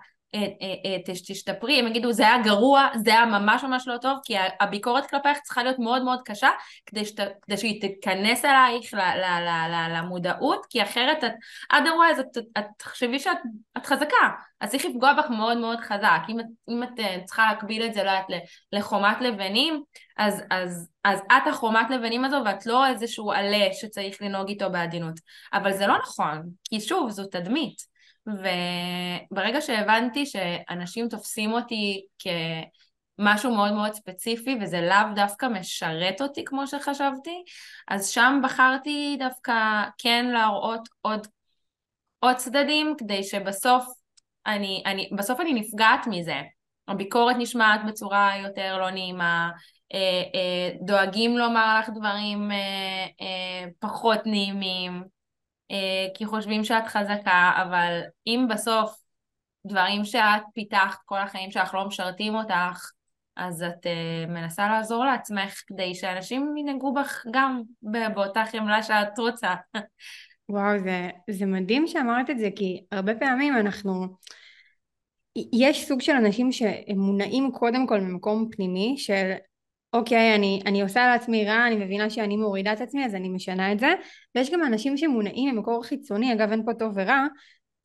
תשתפרי, 1.06 1.78
הם 1.78 1.86
יגידו 1.86 2.12
זה 2.12 2.22
היה 2.22 2.42
גרוע, 2.42 2.88
זה 3.04 3.10
היה 3.10 3.26
ממש 3.26 3.64
ממש 3.64 3.88
לא 3.88 3.96
טוב, 3.96 4.18
כי 4.24 4.34
הביקורת 4.60 5.10
כלפייך 5.10 5.38
צריכה 5.38 5.62
להיות 5.62 5.78
מאוד 5.78 6.02
מאוד 6.02 6.18
קשה 6.24 6.48
כדי, 6.86 7.04
שת, 7.04 7.20
כדי 7.42 7.56
שהיא 7.56 7.80
תיכנס 7.80 8.44
אלייך 8.44 8.94
למודעות, 9.90 10.66
כי 10.70 10.82
אחרת 10.82 11.24
את, 11.24 11.32
otherwise 11.72 12.20
את, 12.20 12.38
את 12.58 12.64
תחשבי 12.78 13.18
שאת 13.18 13.38
את 13.76 13.86
חזקה, 13.86 14.28
אז 14.60 14.70
צריך 14.70 14.84
לפגוע 14.84 15.12
בך 15.12 15.30
מאוד 15.30 15.58
מאוד 15.58 15.80
חזק, 15.80 16.20
אם, 16.28 16.36
אם 16.68 16.82
את 16.82 17.24
צריכה 17.24 17.46
להקביל 17.52 17.82
את 17.86 17.94
זה 17.94 18.04
לא 18.04 18.10
יודעת 18.10 18.26
לחומת 18.72 19.20
לבנים, 19.20 19.82
אז, 20.16 20.42
אז, 20.50 20.88
אז 21.04 21.20
את 21.20 21.46
החומת 21.48 21.90
לבנים 21.90 22.24
הזו 22.24 22.36
ואת 22.44 22.66
לא 22.66 22.86
איזשהו 22.86 23.32
עלה 23.32 23.68
שצריך 23.72 24.22
לנהוג 24.22 24.48
איתו 24.48 24.70
בעדינות, 24.70 25.14
אבל 25.52 25.72
זה 25.72 25.86
לא 25.86 25.98
נכון, 25.98 26.42
כי 26.64 26.80
שוב 26.80 27.10
זו 27.10 27.26
תדמית 27.26 27.97
וברגע 28.28 29.60
שהבנתי 29.60 30.26
שאנשים 30.26 31.08
תופסים 31.08 31.52
אותי 31.52 32.06
כמשהו 32.18 33.54
מאוד 33.54 33.72
מאוד 33.72 33.92
ספציפי 33.92 34.58
וזה 34.60 34.80
לאו 34.80 35.14
דווקא 35.14 35.46
משרת 35.46 36.20
אותי 36.20 36.44
כמו 36.44 36.66
שחשבתי, 36.66 37.42
אז 37.88 38.08
שם 38.08 38.40
בחרתי 38.44 39.16
דווקא 39.18 39.84
כן 39.98 40.26
להראות 40.32 40.88
עוד, 41.00 41.26
עוד 42.18 42.36
צדדים 42.36 42.94
כדי 42.98 43.24
שבסוף 43.24 43.84
אני, 44.46 44.82
אני, 44.86 45.10
בסוף 45.16 45.40
אני 45.40 45.52
נפגעת 45.52 46.06
מזה. 46.06 46.42
הביקורת 46.88 47.36
נשמעת 47.38 47.80
בצורה 47.86 48.32
יותר 48.42 48.78
לא 48.78 48.90
נעימה, 48.90 49.50
אה, 49.94 50.22
אה, 50.34 50.70
דואגים 50.86 51.38
לומר 51.38 51.78
לך 51.80 51.90
דברים 51.94 52.50
אה, 52.50 53.64
פחות 53.78 54.18
נעימים, 54.26 55.02
כי 56.14 56.26
חושבים 56.26 56.64
שאת 56.64 56.86
חזקה, 56.86 57.52
אבל 57.62 58.00
אם 58.26 58.46
בסוף 58.50 59.00
דברים 59.66 60.04
שאת 60.04 60.42
פיתחת 60.54 60.98
כל 61.04 61.18
החיים 61.18 61.50
שלך 61.50 61.74
לא 61.74 61.86
משרתים 61.86 62.34
אותך, 62.34 62.90
אז 63.36 63.62
את 63.62 63.86
uh, 63.86 64.30
מנסה 64.30 64.68
לעזור 64.68 65.04
לעצמך 65.04 65.62
כדי 65.66 65.94
שאנשים 65.94 66.56
ינהגו 66.56 66.94
בך 66.94 67.24
גם 67.30 67.62
באותה 68.14 68.44
חמלה 68.52 68.82
שאת 68.82 69.18
רוצה. 69.18 69.54
וואו, 70.48 70.78
זה, 70.78 71.10
זה 71.30 71.46
מדהים 71.46 71.86
שאמרת 71.86 72.30
את 72.30 72.38
זה, 72.38 72.48
כי 72.56 72.84
הרבה 72.92 73.14
פעמים 73.14 73.56
אנחנו... 73.56 74.06
יש 75.52 75.88
סוג 75.88 76.00
של 76.00 76.12
אנשים 76.12 76.52
שהם 76.52 76.98
מונעים 76.98 77.52
קודם 77.52 77.86
כל 77.86 78.00
ממקום 78.00 78.48
פנימי 78.52 78.94
של 78.98 79.32
אוקיי, 79.92 80.34
אני, 80.34 80.60
אני 80.66 80.82
עושה 80.82 81.06
לעצמי 81.06 81.44
רע, 81.44 81.66
אני 81.66 81.76
מבינה 81.76 82.10
שאני 82.10 82.36
מורידה 82.36 82.72
את 82.72 82.80
עצמי, 82.80 83.04
אז 83.04 83.14
אני 83.14 83.28
משנה 83.28 83.72
את 83.72 83.78
זה. 83.78 83.88
ויש 84.34 84.50
גם 84.50 84.64
אנשים 84.64 84.96
שמונעים 84.96 85.54
ממקור 85.54 85.84
חיצוני, 85.84 86.32
אגב 86.32 86.50
אין 86.50 86.62
פה 86.64 86.74
טוב 86.74 86.92
ורע, 86.94 87.26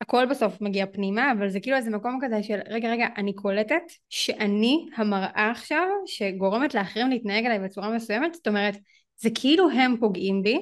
הכל 0.00 0.26
בסוף 0.26 0.60
מגיע 0.60 0.86
פנימה, 0.86 1.32
אבל 1.32 1.48
זה 1.48 1.60
כאילו 1.60 1.76
איזה 1.76 1.90
מקום 1.90 2.18
כזה 2.22 2.42
של 2.42 2.58
רגע 2.68 2.90
רגע, 2.90 3.06
אני 3.16 3.34
קולטת 3.34 3.82
שאני 4.08 4.86
המראה 4.96 5.50
עכשיו 5.50 5.86
שגורמת 6.06 6.74
לאחרים 6.74 7.10
להתנהג 7.10 7.46
עליי 7.46 7.58
בצורה 7.58 7.90
מסוימת, 7.90 8.34
זאת 8.34 8.48
אומרת, 8.48 8.76
זה 9.16 9.28
כאילו 9.34 9.70
הם 9.70 9.96
פוגעים 10.00 10.42
בי, 10.42 10.58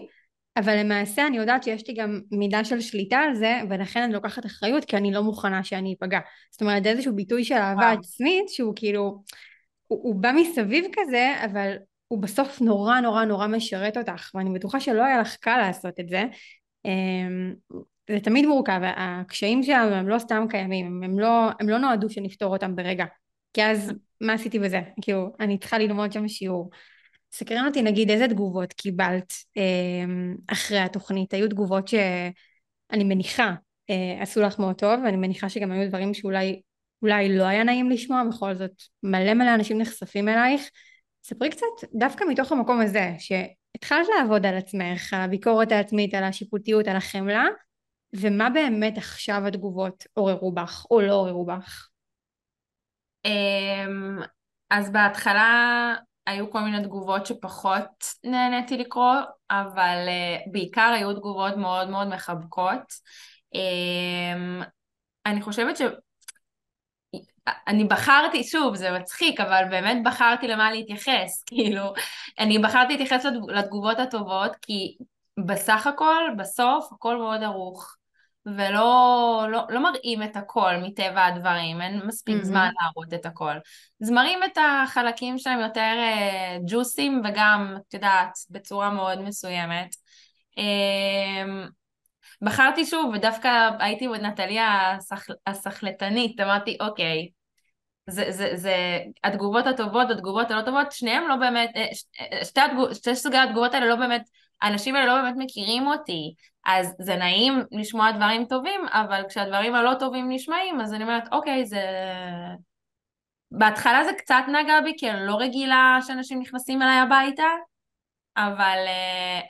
אבל 0.57 0.76
למעשה 0.76 1.26
אני 1.26 1.37
יודעת 1.37 1.62
שיש 1.62 1.88
לי 1.88 1.94
גם 1.94 2.20
מידה 2.31 2.64
של 2.64 2.81
שליטה 2.81 3.18
על 3.18 3.35
זה, 3.35 3.61
ולכן 3.70 4.02
אני 4.02 4.12
לוקחת 4.12 4.46
אחריות 4.46 4.85
כי 4.85 4.96
אני 4.96 5.12
לא 5.12 5.22
מוכנה 5.22 5.64
שאני 5.64 5.94
אפגע. 5.98 6.18
זאת 6.50 6.61
אומרת, 6.61 6.85
זה 6.85 6.90
איזשהו 6.90 7.14
ביטוי 7.16 7.44
של 7.44 7.55
אהבה 7.55 7.90
עצמית 7.90 8.48
שהוא 8.48 8.72
כאילו... 8.76 9.22
הוא, 9.92 10.00
הוא 10.02 10.14
בא 10.14 10.33
מסביב 10.37 10.85
כזה, 10.92 11.35
אבל 11.44 11.76
הוא 12.09 12.22
בסוף 12.22 12.61
נורא 12.61 13.00
נורא 13.00 13.24
נורא 13.24 13.46
משרת 13.46 13.96
אותך, 13.96 14.31
ואני 14.35 14.50
בטוחה 14.50 14.81
שלא 14.81 15.05
היה 15.05 15.20
לך 15.20 15.37
קל 15.37 15.57
לעשות 15.57 16.00
את 16.00 16.09
זה. 16.09 16.24
אמ, 16.85 17.55
זה 18.11 18.20
תמיד 18.20 18.46
מורכב, 18.46 18.81
הקשיים 18.96 19.62
שלנו 19.62 19.94
הם 19.94 20.09
לא 20.09 20.18
סתם 20.18 20.46
קיימים, 20.50 21.02
הם 21.02 21.18
לא, 21.18 21.48
הם 21.61 21.68
לא 21.68 21.78
נועדו 21.78 22.11
שנפתור 22.11 22.52
אותם 22.52 22.76
ברגע. 22.76 23.05
כי 23.52 23.62
אז 23.64 23.92
מה 24.20 24.33
עשיתי 24.33 24.59
בזה? 24.59 24.81
כאילו, 25.02 25.33
אני 25.40 25.59
צריכה 25.59 25.78
ללמוד 25.78 26.12
שם 26.12 26.28
שיעור. 26.28 26.70
סקרן 27.33 27.66
אותי 27.66 27.83
נגיד 27.83 28.11
איזה 28.11 28.28
תגובות 28.28 28.72
קיבלת 28.72 29.33
אמ, 29.57 30.37
אחרי 30.46 30.78
התוכנית, 30.78 31.35
היו 31.35 31.48
תגובות 31.48 31.88
שאני 31.88 33.05
מניחה 33.05 33.55
אה, 33.90 34.22
עשו 34.22 34.40
לך 34.40 34.59
מאוד 34.59 34.76
טוב, 34.76 35.00
ואני 35.05 35.16
מניחה 35.16 35.48
שגם 35.48 35.72
היו 35.72 35.88
דברים 35.88 36.14
שאולי 36.14 36.61
אולי 37.02 37.38
לא 37.38 37.44
היה 37.44 37.64
נעים 37.64 37.90
לשמוע, 37.90 38.22
בכל 38.28 38.54
זאת 38.54 38.82
מלא 39.02 39.34
מלא 39.34 39.54
אנשים 39.54 39.78
נחשפים 39.78 40.28
אלייך. 40.28 40.70
ספרי 41.24 41.50
קצת 41.50 41.66
דווקא 41.94 42.24
מתוך 42.28 42.52
המקום 42.52 42.80
הזה, 42.80 43.14
שהתחלת 43.18 44.06
לעבוד 44.18 44.46
על 44.46 44.56
עצמך, 44.56 45.12
על 45.12 45.20
הביקורת 45.20 45.72
העצמית, 45.72 46.14
על 46.14 46.24
השיפוטיות, 46.24 46.88
על 46.88 46.96
החמלה, 46.96 47.44
ומה 48.16 48.50
באמת 48.50 48.98
עכשיו 48.98 49.46
התגובות 49.46 50.04
עוררו 50.14 50.52
בך 50.52 50.86
או 50.90 51.00
לא 51.00 51.14
עוררו 51.14 51.44
בך? 51.46 51.88
אמ, 53.24 54.18
אז 54.70 54.92
בהתחלה 54.92 55.94
היו 56.26 56.50
כל 56.50 56.60
מיני 56.60 56.82
תגובות 56.82 57.26
שפחות 57.26 58.04
נהניתי 58.24 58.76
לקרוא, 58.76 59.16
אבל 59.50 60.04
אה, 60.08 60.36
בעיקר 60.52 60.92
היו 60.96 61.14
תגובות 61.14 61.56
מאוד 61.56 61.88
מאוד 61.88 62.08
מחבקות. 62.08 62.92
אמ, 63.54 64.62
אני 65.26 65.42
חושבת 65.42 65.76
ש... 65.76 65.82
אני 67.68 67.85
בחרתי, 67.85 68.44
שוב, 68.44 68.75
זה 68.75 68.90
מצחיק, 68.90 69.40
אבל 69.40 69.64
באמת 69.70 69.96
בחרתי 70.05 70.48
למה 70.48 70.70
להתייחס, 70.70 71.42
כאילו, 71.46 71.92
אני 72.38 72.59
בחרתי 72.59 72.96
להתייחס 72.96 73.25
לתגובות 73.48 73.98
הטובות, 73.98 74.57
כי 74.62 74.96
בסך 75.46 75.87
הכל, 75.87 76.22
בסוף, 76.38 76.92
הכל 76.92 77.16
מאוד 77.16 77.42
ערוך, 77.42 77.96
ולא 78.46 79.46
לא, 79.51 79.66
לא 79.68 79.83
מראים 79.83 80.22
את 80.22 80.37
הכל 80.37 80.77
מטבע 80.83 81.25
הדברים, 81.25 81.81
אין 81.81 82.01
מספיק 82.07 82.37
mm-hmm. 82.37 82.44
זמן 82.44 82.70
להראות 82.81 83.14
את 83.14 83.27
הכל. 83.27 83.55
אז 84.03 84.11
מראים 84.11 84.38
את 84.44 84.59
החלקים 84.59 85.38
שהם 85.38 85.61
יותר 85.61 85.94
uh, 85.98 86.62
ג'וסים, 86.66 87.22
וגם, 87.25 87.75
את 87.88 87.94
יודעת, 87.94 88.33
בצורה 88.51 88.90
מאוד 88.90 89.20
מסוימת. 89.20 89.94
Uh, 90.59 91.70
בחרתי 92.42 92.85
שוב, 92.85 93.14
ודווקא 93.14 93.70
הייתי 93.78 94.07
נטליה 94.07 94.96
הסחלטנית, 95.46 96.40
אמרתי, 96.40 96.76
אוקיי, 96.81 97.28
זה, 98.07 98.24
זה, 98.31 98.50
זה 98.55 98.98
התגובות 99.24 99.66
הטובות, 99.66 100.11
התגובות 100.11 100.50
הלא 100.50 100.62
טובות, 100.62 100.92
שניהם 100.92 101.28
לא 101.28 101.37
באמת, 101.37 101.70
אה, 101.76 101.87
אה, 102.20 102.44
שתי, 102.44 102.61
התגוב, 102.61 102.94
שתי 102.94 103.16
סוגי 103.16 103.37
התגובות 103.37 103.74
האלה 103.74 103.87
לא 103.87 103.96
באמת, 103.96 104.22
האנשים 104.62 104.96
האלה 104.96 105.07
לא 105.07 105.22
באמת 105.22 105.35
מכירים 105.38 105.87
אותי, 105.87 106.35
אז 106.66 106.94
זה 106.98 107.16
נעים 107.16 107.62
לשמוע 107.72 108.11
דברים 108.11 108.44
טובים, 108.44 108.81
אבל 108.92 109.22
כשהדברים 109.28 109.74
הלא 109.74 109.95
טובים 109.95 110.32
נשמעים, 110.32 110.80
אז 110.80 110.95
אני 110.95 111.05
אומרת, 111.05 111.24
אוקיי, 111.32 111.66
זה... 111.66 111.80
בהתחלה 113.51 114.05
זה 114.05 114.12
קצת 114.18 114.43
נגע 114.49 114.80
בי, 114.80 114.95
כי 114.99 115.11
אני 115.11 115.26
לא 115.26 115.36
רגילה 115.36 115.99
שאנשים 116.07 116.40
נכנסים 116.40 116.82
אליי 116.82 116.99
הביתה, 116.99 117.45
אבל 118.37 118.78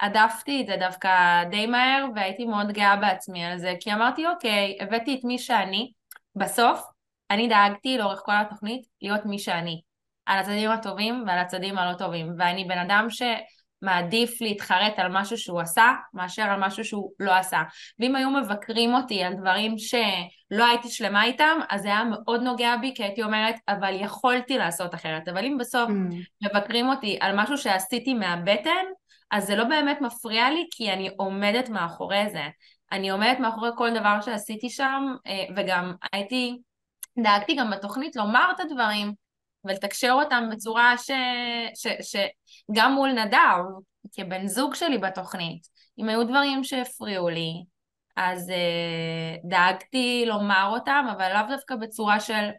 הדפתי 0.01 0.61
את 0.61 0.67
זה 0.67 0.77
דווקא 0.77 1.45
די 1.51 1.67
מהר 1.67 2.07
והייתי 2.15 2.45
מאוד 2.45 2.73
גאה 2.73 2.97
בעצמי 2.97 3.45
על 3.45 3.59
זה 3.59 3.75
כי 3.81 3.93
אמרתי 3.93 4.27
אוקיי 4.27 4.79
הבאתי 4.81 5.15
את 5.15 5.25
מי 5.25 5.39
שאני. 5.39 5.93
בסוף 6.37 6.83
אני 7.31 7.49
דאגתי 7.49 7.99
לאורך 7.99 8.21
כל 8.25 8.33
התוכנית 8.33 8.87
להיות 9.03 9.27
מי 9.27 9.39
שאני 9.39 9.81
על 10.27 10.39
הצדדים 10.39 10.71
הטובים 10.71 11.25
ועל 11.27 11.39
הצדדים 11.39 11.79
הלא 11.79 11.97
טובים 11.97 12.33
ואני 12.39 12.65
בן 12.65 12.79
אדם 12.79 13.07
ש... 13.11 13.23
מעדיף 13.83 14.41
להתחרט 14.41 14.93
על 14.97 15.07
משהו 15.11 15.39
שהוא 15.39 15.61
עשה, 15.61 15.93
מאשר 16.15 16.43
על 16.43 16.61
משהו 16.61 16.85
שהוא 16.85 17.13
לא 17.21 17.35
עשה. 17.35 17.63
ואם 17.99 18.17
היו 18.17 18.31
מבקרים 18.31 18.95
אותי 18.95 19.23
על 19.23 19.35
דברים 19.35 19.79
שלא 19.79 20.65
הייתי 20.65 20.89
שלמה 20.89 21.25
איתם, 21.25 21.59
אז 21.71 21.83
זה 21.83 21.89
היה 21.89 22.05
מאוד 22.05 22.43
נוגע 22.43 22.77
בי, 22.77 22.93
כי 22.95 23.03
הייתי 23.03 23.23
אומרת, 23.23 23.55
אבל 23.69 23.95
יכולתי 24.01 24.59
לעשות 24.59 24.95
אחרת. 24.95 25.29
אבל 25.29 25.45
אם 25.45 25.57
בסוף 25.59 25.91
mm. 25.91 26.47
מבקרים 26.47 26.89
אותי 26.89 27.19
על 27.21 27.37
משהו 27.37 27.59
שעשיתי 27.59 28.15
מהבטן, 28.15 28.85
אז 29.31 29.47
זה 29.47 29.57
לא 29.57 29.65
באמת 29.65 30.01
מפריע 30.01 30.51
לי, 30.51 30.67
כי 30.71 30.93
אני 30.93 31.11
עומדת 31.17 31.69
מאחורי 31.69 32.31
זה. 32.33 32.45
אני 32.93 33.11
עומדת 33.11 33.39
מאחורי 33.39 33.71
כל 33.77 33.91
דבר 33.95 34.21
שעשיתי 34.21 34.71
שם, 34.71 35.15
אה, 35.27 35.45
וגם 35.57 35.93
הייתי, 36.13 36.59
דאגתי 37.23 37.55
גם 37.55 37.71
בתוכנית 37.71 38.17
לומר 38.17 38.51
את 38.55 38.61
הדברים, 38.61 39.22
ולתקשר 39.65 40.13
אותם 40.13 40.49
בצורה 40.53 40.95
ש... 40.99 41.11
ש... 41.75 41.87
ש... 42.03 42.17
גם 42.73 42.93
מול 42.93 43.13
נדב, 43.13 43.63
כבן 44.13 44.47
זוג 44.47 44.75
שלי 44.75 44.99
בתוכנית, 44.99 45.67
אם 45.99 46.09
היו 46.09 46.25
דברים 46.25 46.65
שהפריעו 46.65 47.29
לי, 47.29 47.53
אז 48.17 48.49
uh, 48.49 49.49
דאגתי 49.49 50.25
לומר 50.27 50.69
אותם, 50.73 51.07
אבל 51.17 51.33
לאו 51.33 51.57
דווקא 51.57 51.77
בצורה 51.77 52.21
של 52.21 52.51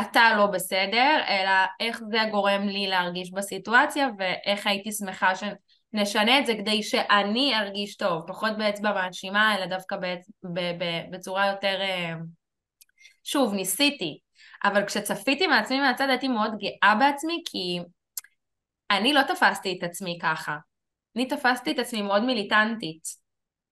אתה 0.00 0.22
לא 0.36 0.46
בסדר, 0.46 1.20
אלא 1.28 1.50
איך 1.80 2.00
זה 2.10 2.18
גורם 2.30 2.62
לי 2.68 2.86
להרגיש 2.86 3.32
בסיטואציה, 3.32 4.08
ואיך 4.18 4.66
הייתי 4.66 4.92
שמחה 4.92 5.32
שנשנה 5.34 6.38
את 6.38 6.46
זה 6.46 6.54
כדי 6.54 6.82
שאני 6.82 7.58
ארגיש 7.58 7.96
טוב, 7.96 8.22
פחות 8.26 8.58
באצבע 8.58 8.92
מאשימה, 8.92 9.56
אלא 9.56 9.66
דווקא 9.66 9.96
בצ... 9.96 10.30
ב... 10.54 10.58
ב... 10.58 10.84
בצורה 11.10 11.46
יותר... 11.46 11.80
Uh, 11.80 12.24
שוב, 13.24 13.54
ניסיתי, 13.54 14.18
אבל 14.64 14.86
כשצפיתי 14.86 15.46
מעצמי 15.46 15.80
מהצד 15.80 16.08
הייתי 16.08 16.28
מאוד 16.28 16.50
גאה 16.58 16.94
בעצמי, 16.94 17.42
כי 17.46 17.78
אני 18.90 19.12
לא 19.12 19.22
תפסתי 19.22 19.76
את 19.78 19.84
עצמי 19.84 20.18
ככה. 20.22 20.56
אני 21.16 21.28
תפסתי 21.28 21.72
את 21.72 21.78
עצמי 21.78 22.02
מאוד 22.02 22.24
מיליטנטית. 22.24 23.02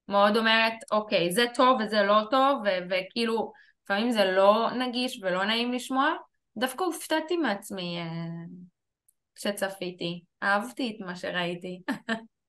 מאוד 0.08 0.36
אומרת, 0.36 0.72
אוקיי, 0.92 1.32
זה 1.32 1.44
טוב 1.54 1.80
וזה 1.80 2.02
לא 2.02 2.20
טוב, 2.30 2.62
וכאילו, 2.90 3.52
לפעמים 3.84 4.10
זה 4.10 4.24
לא 4.24 4.70
נגיש 4.78 5.20
ולא 5.22 5.44
נעים 5.44 5.72
לשמוע. 5.72 6.14
דווקא 6.58 6.84
הופתעתי 6.84 7.36
מעצמי 7.36 7.98
אה, 7.98 8.04
כשצפיתי. 9.34 10.22
אהבתי 10.42 10.96
את 10.96 11.06
מה 11.06 11.16
שראיתי. 11.16 11.80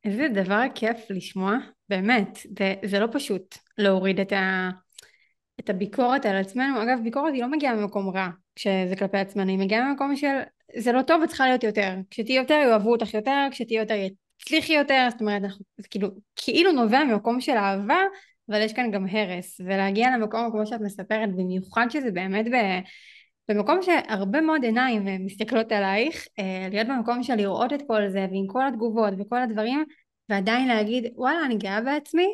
איזה 0.03 0.27
דבר 0.33 0.61
כיף 0.75 0.97
לשמוע, 1.09 1.53
באמת. 1.89 2.37
זה, 2.59 2.73
זה 2.85 2.99
לא 2.99 3.07
פשוט 3.11 3.57
להוריד 3.77 4.19
את 4.19 4.31
ה... 4.31 4.69
את 5.59 5.69
הביקורת 5.69 6.25
על 6.25 6.35
עצמנו, 6.35 6.83
אגב 6.83 6.99
ביקורת 7.03 7.33
היא 7.33 7.41
לא 7.41 7.51
מגיעה 7.51 7.75
ממקום 7.75 8.09
רע 8.09 8.29
כשזה 8.55 8.95
כלפי 8.99 9.17
עצמנו, 9.17 9.49
היא 9.49 9.59
מגיעה 9.59 9.91
ממקום 9.91 10.15
של 10.15 10.37
זה 10.77 10.91
לא 10.91 11.01
טוב 11.01 11.21
את 11.21 11.29
צריכה 11.29 11.45
להיות 11.45 11.63
יותר, 11.63 11.95
כשתהיי 12.09 12.37
יותר 12.37 12.53
יאהבו 12.53 12.91
אותך 12.91 13.13
יותר, 13.13 13.47
כשתהיי 13.51 13.79
יותר 13.79 13.95
יצליחי 14.41 14.73
יותר, 14.73 15.07
זאת 15.11 15.21
אומרת 15.21 15.43
אנחנו, 15.43 15.65
זה 15.77 15.87
כאילו 15.87 16.09
כאילו 16.35 16.71
נובע 16.71 17.03
ממקום 17.03 17.41
של 17.41 17.51
אהבה 17.51 17.99
אבל 18.49 18.61
יש 18.61 18.73
כאן 18.73 18.91
גם 18.91 19.05
הרס. 19.11 19.61
ולהגיע 19.65 20.17
למקום 20.17 20.51
כמו 20.51 20.65
שאת 20.65 20.81
מספרת 20.81 21.35
במיוחד 21.35 21.87
שזה 21.89 22.11
באמת 22.11 22.45
ב... 22.45 22.55
במקום 23.49 23.81
שהרבה 23.81 24.41
מאוד 24.41 24.63
עיניים 24.63 25.25
מסתכלות 25.25 25.71
עלייך, 25.71 26.27
אה, 26.39 26.67
להיות 26.71 26.87
במקום 26.87 27.23
של 27.23 27.35
לראות 27.35 27.73
את 27.73 27.81
כל 27.87 28.09
זה 28.09 28.27
ועם 28.31 28.47
כל 28.47 28.67
התגובות 28.67 29.13
וכל 29.17 29.41
הדברים 29.41 29.85
ועדיין 30.29 30.67
להגיד 30.67 31.13
וואלה 31.15 31.45
אני 31.45 31.57
גאה 31.57 31.81
בעצמי 31.81 32.27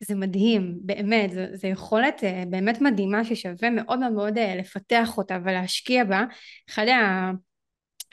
זה 0.00 0.14
מדהים, 0.14 0.78
באמת, 0.80 1.30
זו 1.54 1.68
יכולת 1.68 2.24
אה, 2.24 2.42
באמת 2.50 2.80
מדהימה 2.80 3.24
ששווה 3.24 3.70
מאוד 3.70 4.10
מאוד 4.10 4.38
אה, 4.38 4.56
לפתח 4.56 5.18
אותה 5.18 5.38
ולהשקיע 5.44 6.04
בה. 6.04 6.24
אחד 6.70 6.86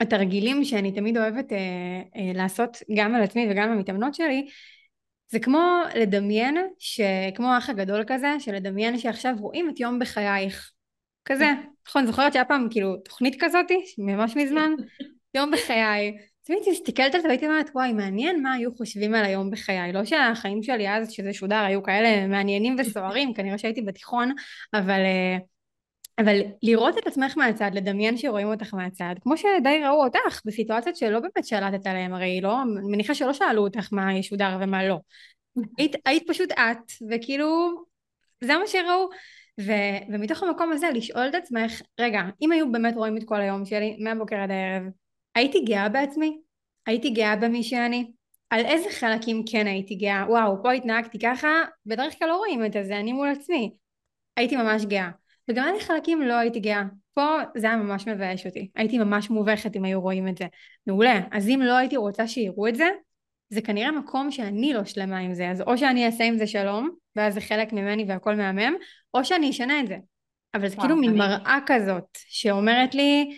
התרגילים 0.00 0.64
שאני 0.64 0.92
תמיד 0.92 1.18
אוהבת 1.18 1.52
אה, 1.52 2.32
לעשות 2.34 2.76
גם 2.96 3.14
על 3.14 3.22
עצמי 3.22 3.46
וגם 3.50 3.70
במתאמנות 3.70 4.14
שלי, 4.14 4.46
זה 5.28 5.40
כמו 5.40 5.82
לדמיין, 5.94 6.56
כמו 7.34 7.48
האח 7.48 7.70
הגדול 7.70 8.04
כזה, 8.06 8.34
שלדמיין 8.38 8.98
שעכשיו 8.98 9.34
רואים 9.38 9.70
את 9.70 9.80
יום 9.80 9.98
בחייך. 9.98 10.72
כזה, 11.24 11.50
נכון, 11.88 12.06
זוכרת 12.06 12.32
שהיה 12.32 12.44
פעם 12.44 12.68
כאילו 12.70 12.96
תוכנית 12.96 13.36
כזאתי, 13.40 13.78
ממש 13.98 14.36
מזמן? 14.36 14.70
יום 15.34 15.50
בחיי. 15.50 16.31
תמיד 16.44 16.58
הסתכלת 16.70 17.14
על 17.14 17.20
זה 17.20 17.28
והייתי 17.28 17.46
אומרת 17.46 17.70
וואי 17.74 17.92
מעניין 17.92 18.42
מה 18.42 18.52
היו 18.52 18.74
חושבים 18.76 19.14
על 19.14 19.24
היום 19.24 19.50
בחיי. 19.50 19.92
לא 19.92 20.04
שהחיים 20.04 20.62
שלי 20.62 20.90
אז 20.90 21.12
שזה 21.12 21.32
שודר 21.32 21.64
היו 21.64 21.82
כאלה 21.82 22.26
מעניינים 22.26 22.76
וסוערים 22.78 23.32
כנראה 23.34 23.58
שהייתי 23.58 23.82
בתיכון 23.82 24.32
אבל 24.74 25.00
אה, 25.00 25.36
אבל 26.18 26.40
לראות 26.62 26.98
את 26.98 27.06
עצמך 27.06 27.36
מהצד 27.36 27.70
לדמיין 27.74 28.16
שרואים 28.16 28.46
אותך 28.46 28.74
מהצד 28.74 29.14
כמו 29.20 29.36
שדי 29.36 29.80
ראו 29.84 30.04
אותך 30.04 30.40
בסיטואציות 30.44 30.96
שלא 30.96 31.20
באמת 31.20 31.44
שלטת 31.44 31.86
עליהם 31.86 32.14
הרי 32.14 32.40
לא 32.40 32.56
מניחה 32.90 33.14
שלא 33.14 33.32
שאלו 33.32 33.62
אותך 33.62 33.88
מה 33.92 34.14
ישודר 34.14 34.58
ומה 34.60 34.84
לא. 34.88 34.98
היית, 35.78 35.96
היית 36.04 36.24
פשוט 36.28 36.52
את 36.52 36.92
וכאילו 37.10 37.74
זה 38.44 38.56
מה 38.56 38.66
שראו. 38.66 39.08
ו, 39.60 39.72
ומתוך 40.12 40.42
המקום 40.42 40.72
הזה 40.72 40.86
לשאול 40.94 41.28
את 41.28 41.34
עצמך 41.34 41.82
רגע 42.00 42.22
אם 42.42 42.52
היו 42.52 42.72
באמת 42.72 42.94
רואים 42.96 43.16
את 43.16 43.24
כל 43.24 43.40
היום 43.40 43.64
שלי 43.64 43.96
מהבוקר 44.00 44.36
עד 44.36 44.50
הערב 44.50 44.82
הייתי 45.34 45.60
גאה 45.64 45.88
בעצמי? 45.88 46.38
הייתי 46.86 47.10
גאה 47.10 47.36
במי 47.36 47.62
שאני? 47.62 48.12
על 48.50 48.64
איזה 48.64 48.90
חלקים 48.90 49.42
כן 49.52 49.66
הייתי 49.66 49.94
גאה? 49.94 50.24
וואו, 50.28 50.62
פה 50.62 50.72
התנהגתי 50.72 51.18
ככה, 51.18 51.48
בדרך 51.86 52.18
כלל 52.18 52.28
לא 52.28 52.36
רואים 52.36 52.64
את 52.64 52.72
זה, 52.72 52.98
אני 52.98 53.12
מול 53.12 53.28
עצמי. 53.28 53.72
הייתי 54.36 54.56
ממש 54.56 54.84
גאה. 54.84 55.10
וגם 55.50 55.68
איזה 55.68 55.86
חלקים 55.86 56.22
לא 56.22 56.34
הייתי 56.34 56.60
גאה. 56.60 56.82
פה 57.14 57.38
זה 57.56 57.66
היה 57.66 57.76
ממש 57.76 58.08
מבאש 58.08 58.46
אותי. 58.46 58.70
הייתי 58.74 58.98
ממש 58.98 59.30
מובכת 59.30 59.76
אם 59.76 59.84
היו 59.84 60.00
רואים 60.00 60.28
את 60.28 60.38
זה. 60.38 60.46
מעולה. 60.86 61.20
אז 61.30 61.48
אם 61.48 61.60
לא 61.62 61.76
הייתי 61.76 61.96
רוצה 61.96 62.28
שיראו 62.28 62.68
את 62.68 62.74
זה, 62.74 62.88
זה 63.50 63.62
כנראה 63.62 63.90
מקום 63.90 64.30
שאני 64.30 64.72
לא 64.72 64.84
שלמה 64.84 65.18
עם 65.18 65.34
זה. 65.34 65.50
אז 65.50 65.60
או 65.60 65.78
שאני 65.78 66.06
אעשה 66.06 66.24
עם 66.24 66.38
זה 66.38 66.46
שלום, 66.46 66.90
ואז 67.16 67.34
זה 67.34 67.40
חלק 67.40 67.72
ממני 67.72 68.04
והכל 68.08 68.34
מהמם, 68.34 68.74
או 69.14 69.24
שאני 69.24 69.50
אשנה 69.50 69.80
את 69.80 69.88
זה. 69.88 69.96
אבל 70.54 70.68
זה 70.68 70.76
כאילו 70.76 70.96
מין 70.96 71.14
מראה 71.18 71.58
כזאת, 71.66 72.04
שאומרת 72.14 72.94
לי, 72.94 73.36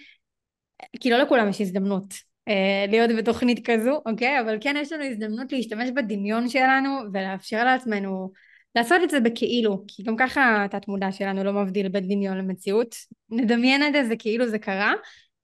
כי 1.01 1.11
לא 1.11 1.18
לכולם 1.18 1.49
יש 1.49 1.61
הזדמנות 1.61 2.14
אה, 2.49 2.85
להיות 2.89 3.11
בתוכנית 3.18 3.70
כזו, 3.70 4.01
אוקיי? 4.07 4.41
אבל 4.41 4.59
כן 4.61 4.75
יש 4.79 4.93
לנו 4.93 5.05
הזדמנות 5.05 5.53
להשתמש 5.53 5.91
בדמיון 5.91 6.49
שלנו 6.49 7.01
ולאפשר 7.12 7.64
לעצמנו 7.64 8.33
לעשות 8.75 9.03
את 9.05 9.11
זה 9.11 9.20
בכאילו, 9.20 9.85
כי 9.89 10.03
גם 10.03 10.16
ככה 10.16 10.64
התת 10.64 10.89
מודע 10.89 11.12
שלנו 11.12 11.45
לא 11.45 11.53
מבדיל 11.53 11.89
בין 11.89 12.09
דמיון 12.09 12.39
למציאות. 12.39 12.95
נדמיין 13.31 13.87
את 13.87 13.93
זה, 13.93 14.05
זה 14.05 14.16
כאילו 14.18 14.49
זה 14.49 14.59
קרה, 14.59 14.93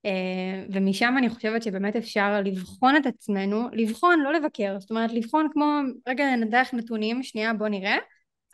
אה, 0.05 0.65
ומשם 0.73 1.13
אני 1.17 1.29
חושבת 1.29 1.63
שבאמת 1.63 1.95
אפשר 1.95 2.41
לבחון 2.45 2.95
את 2.95 3.05
עצמנו, 3.05 3.67
לבחון, 3.73 4.19
לא 4.19 4.33
לבקר, 4.33 4.79
זאת 4.79 4.89
אומרת 4.89 5.11
לבחון 5.13 5.47
כמו, 5.53 5.79
רגע 6.07 6.35
נדח 6.35 6.69
נתונים, 6.73 7.23
שנייה 7.23 7.53
בוא 7.53 7.67
נראה, 7.67 7.97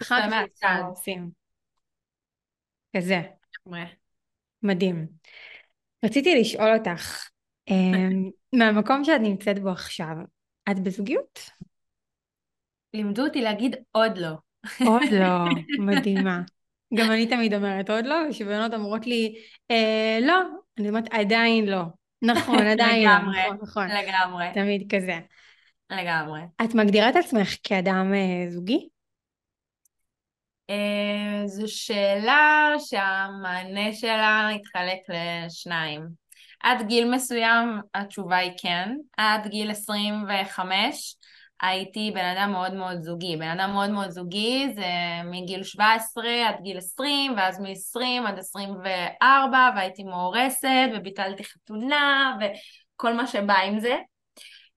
אחר 0.01 0.29
כך 0.61 0.67
עושים. 0.89 1.29
כזה. 2.97 3.21
מדהים. 4.63 5.07
רציתי 6.05 6.39
לשאול 6.39 6.73
אותך, 6.77 7.29
אמ, 7.69 8.29
מהמקום 8.53 9.03
שאת 9.03 9.21
נמצאת 9.21 9.59
בו 9.59 9.69
עכשיו, 9.69 10.15
את 10.71 10.79
בזוגיות? 10.79 11.49
לימדו 12.93 13.23
אותי 13.23 13.41
להגיד 13.41 13.75
עוד 13.91 14.17
לא. 14.17 14.33
עוד 14.85 15.11
לא, 15.11 15.45
מדהימה. 15.87 16.41
גם 16.93 17.11
אני 17.11 17.27
תמיד 17.27 17.53
אומרת 17.53 17.89
עוד 17.89 18.05
לא, 18.05 18.15
ושבנות 18.29 18.73
אומרות 18.73 19.07
לי, 19.07 19.35
אה, 19.71 20.17
לא, 20.21 20.41
אני 20.77 20.89
אומרת 20.89 21.07
עדיין 21.11 21.65
לא. 21.65 21.81
נכון, 22.21 22.67
עדיין 22.73 23.09
לא, 23.09 23.17
נכון, 23.17 23.57
נכון. 23.61 23.87
לגמרי. 23.87 24.45
תמיד 24.53 24.93
כזה. 24.95 25.19
לגמרי. 25.89 26.41
את 26.65 26.75
מגדירה 26.75 27.09
את 27.09 27.15
עצמך 27.15 27.55
כאדם 27.63 28.13
אה, 28.13 28.49
זוגי? 28.49 28.89
אה, 30.69 31.47
זו 31.47 31.67
שאלה 31.67 32.73
שהמענה 32.79 33.93
שלה 33.93 34.49
התחלק 34.49 34.99
לשניים. 35.09 36.07
עד 36.63 36.87
גיל 36.87 37.11
מסוים 37.11 37.81
התשובה 37.93 38.37
היא 38.37 38.51
כן, 38.61 38.95
עד 39.17 39.47
גיל 39.47 39.71
25 39.71 41.15
הייתי 41.61 42.11
בן 42.15 42.25
אדם 42.25 42.51
מאוד 42.51 42.73
מאוד 42.73 43.01
זוגי. 43.01 43.37
בן 43.37 43.59
אדם 43.59 43.71
מאוד 43.73 43.89
מאוד 43.89 44.09
זוגי 44.09 44.73
זה 44.75 44.85
מגיל 45.23 45.63
17 45.63 46.23
עד 46.47 46.55
גיל 46.61 46.77
20, 46.77 47.33
ואז 47.37 47.59
מ-20 47.59 48.27
עד 48.27 48.39
24, 48.39 49.69
והייתי 49.75 50.03
מאורסת, 50.03 50.89
וביטלתי 50.95 51.43
חתונה, 51.43 52.37
וכל 52.39 53.13
מה 53.13 53.27
שבא 53.27 53.57
עם 53.57 53.79
זה. 53.79 53.95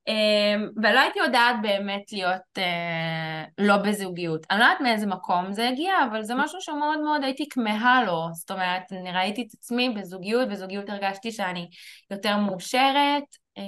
אמ, 0.09 0.69
ולא 0.83 1.01
הייתי 1.01 1.19
יודעת 1.19 1.57
באמת 1.63 2.13
להיות 2.13 2.59
אה, 2.59 3.45
לא 3.59 3.77
בזוגיות. 3.77 4.47
אני 4.51 4.59
לא 4.61 4.65
יודעת 4.65 4.81
מאיזה 4.81 5.07
מקום 5.07 5.53
זה 5.53 5.69
הגיע, 5.69 5.93
אבל 6.11 6.23
זה 6.23 6.35
משהו 6.35 6.61
שמאוד 6.61 7.01
מאוד 7.05 7.25
הייתי 7.25 7.49
כמהה 7.51 8.05
לו. 8.05 8.29
זאת 8.33 8.51
אומרת, 8.51 8.83
אני 8.93 9.13
ראיתי 9.13 9.43
את 9.43 9.55
עצמי 9.55 9.91
בזוגיות, 9.91 10.49
בזוגיות 10.49 10.91
הרגשתי 10.91 11.33
שאני 11.33 11.69
יותר 12.11 12.37
מאושרת, 12.37 13.25
אה, 13.59 13.63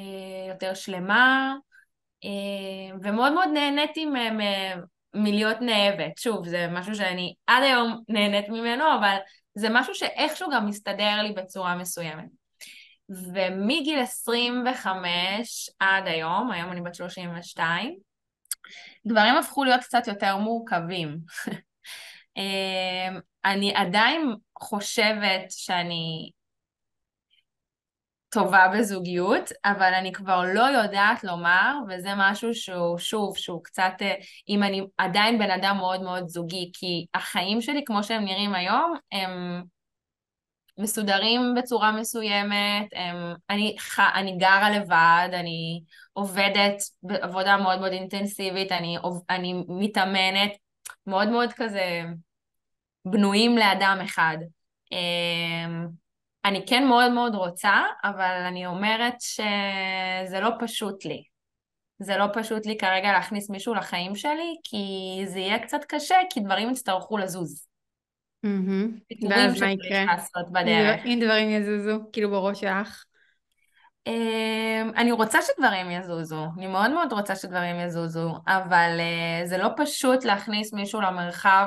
יותר 0.49 0.75
שלמה, 0.75 1.55
אה, 2.25 2.97
ומאוד 3.03 3.33
מאוד 3.33 3.49
נהניתי 3.53 4.07
מלהיות 5.15 5.57
נאהבת. 5.61 6.19
שוב, 6.19 6.49
זה 6.49 6.69
משהו 6.71 6.95
שאני 6.95 7.35
עד 7.47 7.63
היום 7.63 8.01
נהנית 8.09 8.49
ממנו, 8.49 8.85
אבל 8.99 9.17
זה 9.55 9.69
משהו 9.71 9.95
שאיכשהו 9.95 10.51
גם 10.53 10.67
מסתדר 10.67 11.23
לי 11.23 11.33
בצורה 11.33 11.77
מסוימת. 11.77 12.42
ומגיל 13.35 14.01
25 14.01 15.71
עד 15.79 16.07
היום, 16.07 16.51
היום 16.51 16.73
אני 16.73 16.81
בת 16.81 16.95
32, 16.95 17.97
דברים 19.07 19.37
הפכו 19.37 19.65
להיות 19.65 19.81
קצת 19.81 20.07
יותר 20.07 20.37
מורכבים. 20.37 21.19
אמ, 22.37 23.21
אני 23.45 23.75
עדיין 23.75 24.35
חושבת 24.59 25.51
שאני 25.51 26.31
טובה 28.33 28.69
בזוגיות, 28.75 29.51
אבל 29.65 29.95
אני 29.95 30.13
כבר 30.13 30.43
לא 30.55 30.63
יודעת 30.63 31.25
לומר, 31.25 31.75
וזה 31.89 32.09
משהו 32.17 32.55
שהוא, 32.55 32.99
שוב, 32.99 33.37
שהוא 33.37 33.65
קצת, 33.65 33.93
אה, 34.03 34.15
אם 34.49 34.63
אני 34.63 34.83
עדיין 34.99 35.39
בן 35.39 35.51
אדם 35.51 35.77
מאוד 35.77 36.03
מאוד 36.03 36.29
זוגי, 36.29 36.71
כי 36.75 37.07
החיים 37.15 37.61
שלי, 37.61 37.85
כמו 37.87 38.05
שהם 38.05 38.25
נראים 38.25 38.55
היום, 38.55 38.95
הם 39.13 39.63
מסודרים 40.79 41.55
בצורה 41.57 41.93
מסוימת, 41.93 42.87
הם, 42.93 43.35
אני, 43.51 43.77
אני 44.15 44.37
גרה 44.37 44.71
לבד, 44.71 45.29
אני 45.33 45.83
עובדת 46.13 46.83
בעבודה 47.03 47.57
מאוד 47.57 47.81
מאוד 47.81 47.93
אינטנסיבית, 47.93 48.73
אני, 48.73 48.97
אני 49.31 49.65
מתאמנת, 49.69 50.51
מאוד 51.07 51.29
מאוד 51.29 51.53
כזה 51.53 52.03
בנויים 53.05 53.59
לאדם 53.59 53.99
אחד. 54.05 54.37
אמ, 54.93 55.87
אני 56.45 56.67
כן 56.67 56.87
מאוד 56.89 57.13
מאוד 57.13 57.35
רוצה, 57.35 57.83
אבל 58.05 58.45
אני 58.49 58.67
אומרת 58.67 59.15
שזה 59.21 60.41
לא 60.41 60.51
פשוט 60.61 61.05
לי. 61.05 61.23
זה 61.99 62.17
לא 62.17 62.27
פשוט 62.35 62.67
לי 62.67 62.79
כרגע 62.79 63.13
להכניס 63.13 63.51
מישהו 63.51 63.75
לחיים 63.75 64.17
שלי, 64.17 64.57
כי 64.65 64.87
זה 65.27 65.39
יהיה 65.39 65.59
קצת 65.59 65.85
קשה, 65.89 66.17
כי 66.31 66.41
דברים 66.41 66.71
יצטרכו 66.71 67.19
לזוז. 67.19 67.72
ואז 69.31 69.63
מה 69.63 69.71
יקרה? 69.71 70.05
אם 71.05 71.21
דברים 71.25 71.51
יזוזו, 71.51 72.01
כאילו 72.13 72.31
בראש 72.31 72.61
שלך? 72.61 73.05
אמ, 74.07 74.91
אני 74.97 75.13
רוצה 75.13 75.39
שדברים 75.43 75.91
יזוזו, 75.91 76.47
אני 76.59 76.67
מאוד 76.67 76.91
מאוד 76.91 77.13
רוצה 77.13 77.37
שדברים 77.37 77.81
יזוזו, 77.81 78.35
אבל 78.47 78.99
uh, 78.99 79.47
זה 79.47 79.59
לא 79.59 79.69
פשוט 79.77 80.25
להכניס 80.25 80.73
מישהו 80.73 81.01
למרחב 81.01 81.67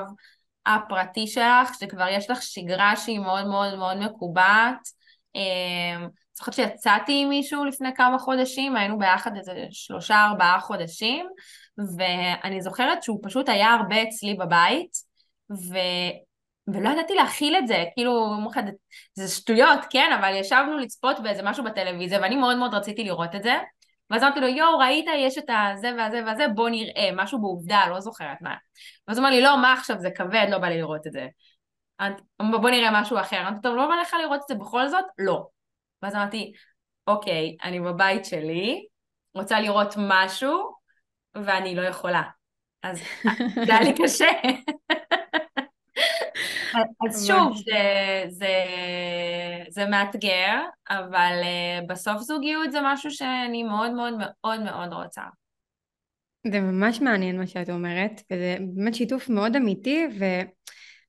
הפרטי 0.65 1.28
שלך, 1.28 1.73
שכבר 1.80 2.07
יש 2.07 2.30
לך 2.30 2.41
שגרה 2.41 2.95
שהיא 2.95 3.19
מאוד 3.19 3.47
מאוד 3.47 3.76
מאוד 3.76 3.97
מקובעת. 3.97 4.80
אמ, 5.36 6.01
אני 6.01 6.09
זוכרת 6.38 6.53
שיצאתי 6.55 7.21
עם 7.21 7.30
מישהו 7.30 7.65
לפני 7.65 7.89
כמה 7.95 8.19
חודשים, 8.19 8.76
היינו 8.76 8.99
ביחד 8.99 9.32
איזה 9.38 9.53
שלושה 9.71 10.26
ארבעה 10.26 10.59
חודשים, 10.59 11.28
ואני 11.97 12.61
זוכרת 12.61 13.03
שהוא 13.03 13.19
פשוט 13.23 13.49
היה 13.49 13.73
הרבה 13.73 14.03
אצלי 14.03 14.34
בבית, 14.34 14.91
ו... 15.51 15.78
ולא 16.68 16.89
ידעתי 16.89 17.16
להכיל 17.16 17.55
את 17.55 17.68
זה, 17.68 17.84
כאילו, 17.93 18.38
זה 19.13 19.28
שטויות, 19.28 19.80
כן, 19.89 20.11
אבל 20.20 20.34
ישבנו 20.36 20.78
לצפות 20.78 21.20
באיזה 21.20 21.43
משהו 21.43 21.63
בטלוויזיה, 21.63 22.20
ואני 22.22 22.36
מאוד 22.36 22.57
מאוד 22.57 22.74
רציתי 22.74 23.03
לראות 23.03 23.36
את 23.36 23.43
זה, 23.43 23.55
ואז 24.09 24.24
אמרתי 24.24 24.39
לו, 24.39 24.47
יואו, 24.47 24.78
ראית, 24.78 25.05
יש 25.18 25.38
את 25.38 25.49
הזה 25.49 25.91
והזה 25.97 26.22
והזה, 26.26 26.47
בוא 26.47 26.70
נראה, 26.70 27.09
משהו 27.13 27.41
בעובדה, 27.41 27.88
לא 27.89 27.99
זוכרת 27.99 28.41
מה. 28.41 28.55
ואז 29.07 29.18
הוא 29.18 29.26
אמר 29.28 29.36
לי, 29.36 29.41
לא, 29.41 29.57
מה 29.61 29.74
עכשיו, 29.74 29.99
זה 29.99 30.09
כבד, 30.11 30.47
לא 30.49 30.57
בא 30.57 30.68
לי 30.68 30.78
לראות 30.78 31.07
את 31.07 31.11
זה. 31.11 31.28
בוא 32.39 32.70
נראה 32.70 33.01
משהו 33.01 33.20
אחר. 33.20 33.41
אמרתי, 33.41 33.61
טוב, 33.63 33.76
לא 33.76 33.88
בא 33.88 33.95
לך 34.01 34.16
לראות 34.22 34.41
את 34.41 34.47
זה 34.47 34.55
בכל 34.55 34.88
זאת? 34.88 35.05
לא. 35.18 35.47
ואז 36.01 36.16
אמרתי, 36.16 36.53
אוקיי, 37.07 37.57
אני 37.63 37.80
בבית 37.80 38.26
שלי, 38.26 38.86
רוצה 39.36 39.59
לראות 39.59 39.93
משהו, 39.97 40.76
ואני 41.36 41.76
לא 41.76 41.82
יכולה. 41.82 42.24
אז 42.84 43.01
זה 43.66 43.74
היה 43.74 43.82
לי 43.82 43.93
קשה. 44.03 44.30
אז 47.09 47.28
שוב, 47.28 47.57
זה, 47.57 48.23
זה, 48.28 48.53
זה 49.69 49.86
מאתגר, 49.86 50.61
אבל 50.89 51.41
uh, 51.41 51.86
בסוף 51.88 52.21
זוגיות 52.21 52.71
זה 52.71 52.80
משהו 52.84 53.11
שאני 53.11 53.63
מאוד 53.63 53.91
מאוד 53.91 54.13
מאוד 54.17 54.61
מאוד 54.61 54.93
רוצה. 54.93 55.21
זה 56.51 56.59
ממש 56.59 57.01
מעניין 57.01 57.38
מה 57.38 57.47
שאת 57.47 57.69
אומרת, 57.69 58.21
וזה 58.32 58.57
באמת 58.76 58.95
שיתוף 58.95 59.30
מאוד 59.30 59.55
אמיתי, 59.55 60.05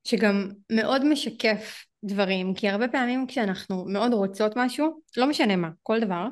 ושגם 0.05 0.49
מאוד 0.73 1.05
משקף 1.05 1.85
דברים, 2.05 2.55
כי 2.55 2.69
הרבה 2.69 2.89
פעמים 2.89 3.27
כשאנחנו 3.27 3.85
מאוד 3.89 4.13
רוצות 4.13 4.53
משהו, 4.57 5.01
לא 5.17 5.27
משנה 5.27 5.57
מה, 5.57 5.69
כל 5.83 6.01
דבר, 6.01 6.27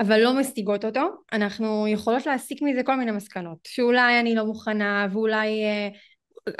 אבל 0.00 0.20
לא 0.20 0.40
משיגות 0.40 0.84
אותו, 0.84 1.00
אנחנו 1.32 1.88
יכולות 1.88 2.26
להסיק 2.26 2.62
מזה 2.62 2.82
כל 2.82 2.96
מיני 2.96 3.10
מסקנות, 3.10 3.58
שאולי 3.66 4.20
אני 4.20 4.34
לא 4.34 4.44
מוכנה, 4.44 5.06
ואולי 5.12 5.64
אה, 5.64 5.88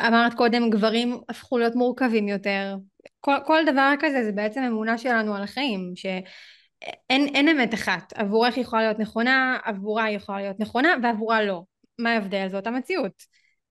אמרת 0.00 0.34
קודם 0.34 0.70
גברים 0.70 1.20
הפכו 1.28 1.58
להיות 1.58 1.74
מורכבים 1.74 2.28
יותר. 2.28 2.76
כל, 3.20 3.36
כל 3.46 3.62
דבר 3.66 3.92
כזה 4.00 4.24
זה 4.24 4.32
בעצם 4.32 4.62
אמונה 4.62 4.98
שלנו 4.98 5.34
על 5.34 5.42
החיים 5.42 5.92
שאין 5.94 7.48
אמת 7.48 7.74
אחת. 7.74 8.12
עבורך 8.14 8.56
יכולה 8.56 8.82
להיות 8.82 8.98
נכונה 8.98 9.58
עבורה 9.64 10.10
יכולה 10.10 10.38
להיות 10.38 10.60
נכונה 10.60 10.88
ועבורה 11.02 11.42
לא. 11.42 11.62
מה 11.98 12.12
ההבדל? 12.12 12.48
זאת 12.50 12.66
המציאות. 12.66 13.22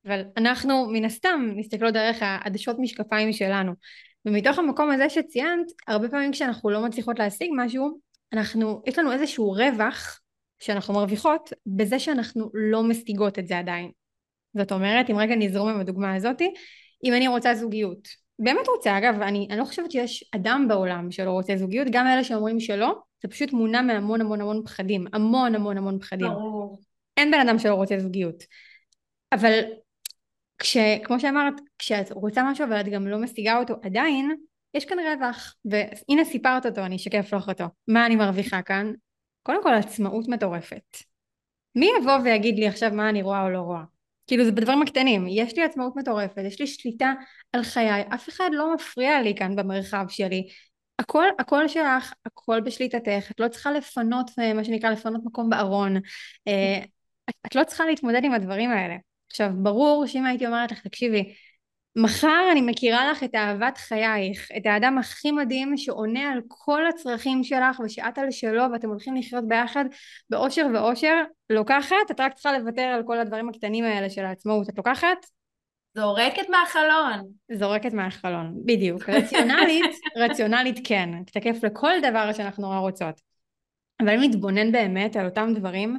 אבל 0.05 0.21
אנחנו 0.37 0.87
מן 0.91 1.05
הסתם 1.05 1.49
מסתכלות 1.55 1.93
דרך 1.93 2.17
העדשות 2.21 2.75
משקפיים 2.79 3.33
שלנו. 3.33 3.73
ומתוך 4.25 4.59
המקום 4.59 4.91
הזה 4.91 5.09
שציינת 5.09 5.65
הרבה 5.87 6.09
פעמים 6.09 6.31
כשאנחנו 6.31 6.69
לא 6.69 6.85
מצליחות 6.85 7.19
להשיג 7.19 7.49
משהו 7.55 7.99
אנחנו 8.33 8.81
יש 8.85 8.99
לנו 8.99 9.11
איזשהו 9.11 9.51
רווח 9.51 10.19
שאנחנו 10.59 10.93
מרוויחות 10.93 11.49
בזה 11.65 11.99
שאנחנו 11.99 12.49
לא 12.53 12.83
משיגות 12.83 13.39
את 13.39 13.47
זה 13.47 13.59
עדיין 13.59 13.91
זאת 14.57 14.71
אומרת, 14.71 15.09
אם 15.09 15.17
רגע 15.17 15.35
נזרום 15.35 15.69
עם 15.69 15.79
הדוגמה 15.79 16.15
הזאתי, 16.15 16.53
אם 17.03 17.13
אני 17.13 17.27
רוצה 17.27 17.55
זוגיות, 17.55 18.07
באמת 18.39 18.67
רוצה, 18.67 18.97
אגב, 18.97 19.21
אני, 19.21 19.47
אני 19.49 19.59
לא 19.59 19.65
חושבת 19.65 19.91
שיש 19.91 20.29
אדם 20.35 20.65
בעולם 20.69 21.11
שלא 21.11 21.31
רוצה 21.31 21.55
זוגיות, 21.55 21.87
גם 21.91 22.07
אלה 22.07 22.23
שאומרים 22.23 22.59
שלא, 22.59 22.95
זה 23.23 23.27
פשוט 23.27 23.53
מונע 23.53 23.81
מהמון 23.81 24.21
המון 24.21 24.41
המון 24.41 24.61
פחדים, 24.65 25.05
המון 25.13 25.55
המון 25.55 25.77
המון 25.77 25.99
פחדים. 25.99 26.27
ברור. 26.27 26.79
אין 27.17 27.31
בן 27.31 27.39
אדם 27.39 27.59
שלא 27.59 27.73
רוצה 27.73 27.99
זוגיות. 27.99 28.43
אבל 29.33 29.59
כש, 30.57 30.77
כמו 31.03 31.19
שאמרת, 31.19 31.53
כשאת 31.79 32.11
רוצה 32.11 32.43
משהו 32.51 32.65
אבל 32.65 32.79
את 32.81 32.85
גם 32.85 33.07
לא 33.07 33.17
משיגה 33.17 33.57
אותו 33.57 33.73
עדיין, 33.83 34.35
יש 34.73 34.85
כאן 34.85 34.97
רווח, 34.99 35.55
והנה 35.65 36.25
סיפרת 36.25 36.65
אותו, 36.65 36.85
אני 36.85 36.95
אשקף 36.95 37.33
לך 37.33 37.49
אותו. 37.49 37.65
מה 37.87 38.05
אני 38.05 38.15
מרוויחה 38.15 38.61
כאן? 38.61 38.93
קודם 39.43 39.63
כל 39.63 39.73
עצמאות 39.73 40.27
מטורפת. 40.27 40.97
מי 41.75 41.89
יבוא 42.01 42.17
ויגיד 42.23 42.59
לי 42.59 42.67
עכשיו 42.67 42.91
מה 42.93 43.09
אני 43.09 43.21
רואה 43.21 43.43
או 43.43 43.49
לא 43.49 43.59
רואה? 43.59 43.83
כאילו 44.29 44.45
זה 44.45 44.51
בדברים 44.51 44.81
הקטנים, 44.81 45.27
יש 45.29 45.57
לי 45.57 45.63
עצמאות 45.63 45.95
מטורפת, 45.95 46.41
יש 46.45 46.59
לי 46.59 46.67
שליטה 46.67 47.13
על 47.53 47.63
חיי, 47.63 48.03
אף 48.13 48.29
אחד 48.29 48.49
לא 48.53 48.73
מפריע 48.75 49.21
לי 49.21 49.35
כאן 49.35 49.55
במרחב 49.55 50.05
שלי, 50.09 50.47
הכל, 50.99 51.25
הכל 51.39 51.67
שלך, 51.67 52.13
הכל 52.25 52.61
בשליטתך, 52.61 53.31
את 53.31 53.39
לא 53.39 53.47
צריכה 53.47 53.71
לפנות, 53.71 54.31
אה, 54.39 54.53
מה 54.53 54.63
שנקרא 54.63 54.89
לפנות 54.89 55.21
מקום 55.25 55.49
בארון, 55.49 55.95
אה, 56.47 56.79
את, 57.29 57.35
את 57.45 57.55
לא 57.55 57.63
צריכה 57.63 57.85
להתמודד 57.85 58.23
עם 58.23 58.33
הדברים 58.33 58.69
האלה. 58.71 58.95
עכשיו 59.27 59.49
ברור 59.63 60.05
שאם 60.07 60.25
הייתי 60.25 60.47
אומרת 60.47 60.71
לך 60.71 60.79
תקשיבי 60.79 61.33
מחר 61.95 62.49
אני 62.51 62.61
מכירה 62.61 63.11
לך 63.11 63.23
את 63.23 63.35
אהבת 63.35 63.77
חייך, 63.77 64.49
את 64.57 64.65
האדם 64.65 64.97
הכי 64.97 65.31
מדהים 65.31 65.77
שעונה 65.77 66.31
על 66.31 66.41
כל 66.47 66.87
הצרכים 66.87 67.43
שלך 67.43 67.79
ושאת 67.79 68.17
על 68.17 68.31
שלו 68.31 68.63
ואתם 68.73 68.89
הולכים 68.89 69.15
לחיות 69.15 69.47
ביחד 69.47 69.85
באושר 70.29 70.67
ואושר, 70.73 71.23
לוקחת, 71.49 72.11
את 72.11 72.19
רק 72.19 72.33
צריכה 72.33 72.57
לוותר 72.57 72.81
על 72.81 73.03
כל 73.05 73.19
הדברים 73.19 73.49
הקטנים 73.49 73.83
האלה 73.83 74.09
של 74.09 74.25
העצמאות, 74.25 74.69
את 74.69 74.77
לוקחת? 74.77 75.25
זורקת 75.97 76.49
מהחלון. 76.49 77.31
זורקת 77.51 77.93
מהחלון, 77.93 78.53
בדיוק. 78.65 79.09
רציונלית, 79.09 79.91
רציונלית 80.23 80.79
כן, 80.83 81.23
תקף 81.23 81.63
לכל 81.63 81.91
דבר 82.03 82.33
שאנחנו 82.33 82.63
נורא 82.63 82.77
רוצות. 82.77 83.21
אבל 83.99 84.09
אם 84.09 84.21
נתבונן 84.23 84.71
באמת 84.71 85.15
על 85.15 85.25
אותם 85.25 85.53
דברים 85.55 85.97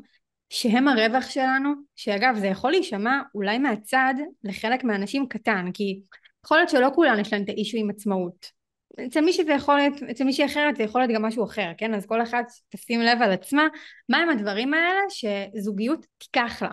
שהם 0.50 0.88
הרווח 0.88 1.30
שלנו, 1.30 1.72
שאגב 1.96 2.36
זה 2.38 2.46
יכול 2.46 2.70
להישמע 2.70 3.20
אולי 3.34 3.58
מהצד 3.58 4.14
לחלק 4.44 4.84
מהאנשים 4.84 5.28
קטן, 5.28 5.66
כי 5.74 6.00
יכול 6.44 6.56
להיות 6.56 6.68
שלא 6.68 6.88
כולן 6.94 7.20
יש 7.20 7.32
להן 7.32 7.42
את 7.44 7.48
האישו 7.48 7.78
עם 7.78 7.90
עצמאות. 7.90 8.60
אצל 9.06 9.20
מישהי 9.20 9.44
זה 9.44 9.52
יכול 9.52 9.76
להיות, 9.76 10.02
אצל 10.10 10.24
מישהי 10.24 10.44
אחרת 10.44 10.76
זה 10.76 10.82
יכול 10.82 11.00
להיות 11.00 11.12
גם 11.14 11.22
משהו 11.22 11.44
אחר, 11.44 11.70
כן? 11.78 11.94
אז 11.94 12.06
כל 12.06 12.22
אחת 12.22 12.44
תשים 12.68 13.00
לב 13.00 13.22
על 13.22 13.32
עצמה, 13.32 13.68
מהם 14.08 14.28
הדברים 14.28 14.74
האלה 14.74 15.00
שזוגיות 15.08 16.06
תיקח 16.18 16.62
לה, 16.62 16.70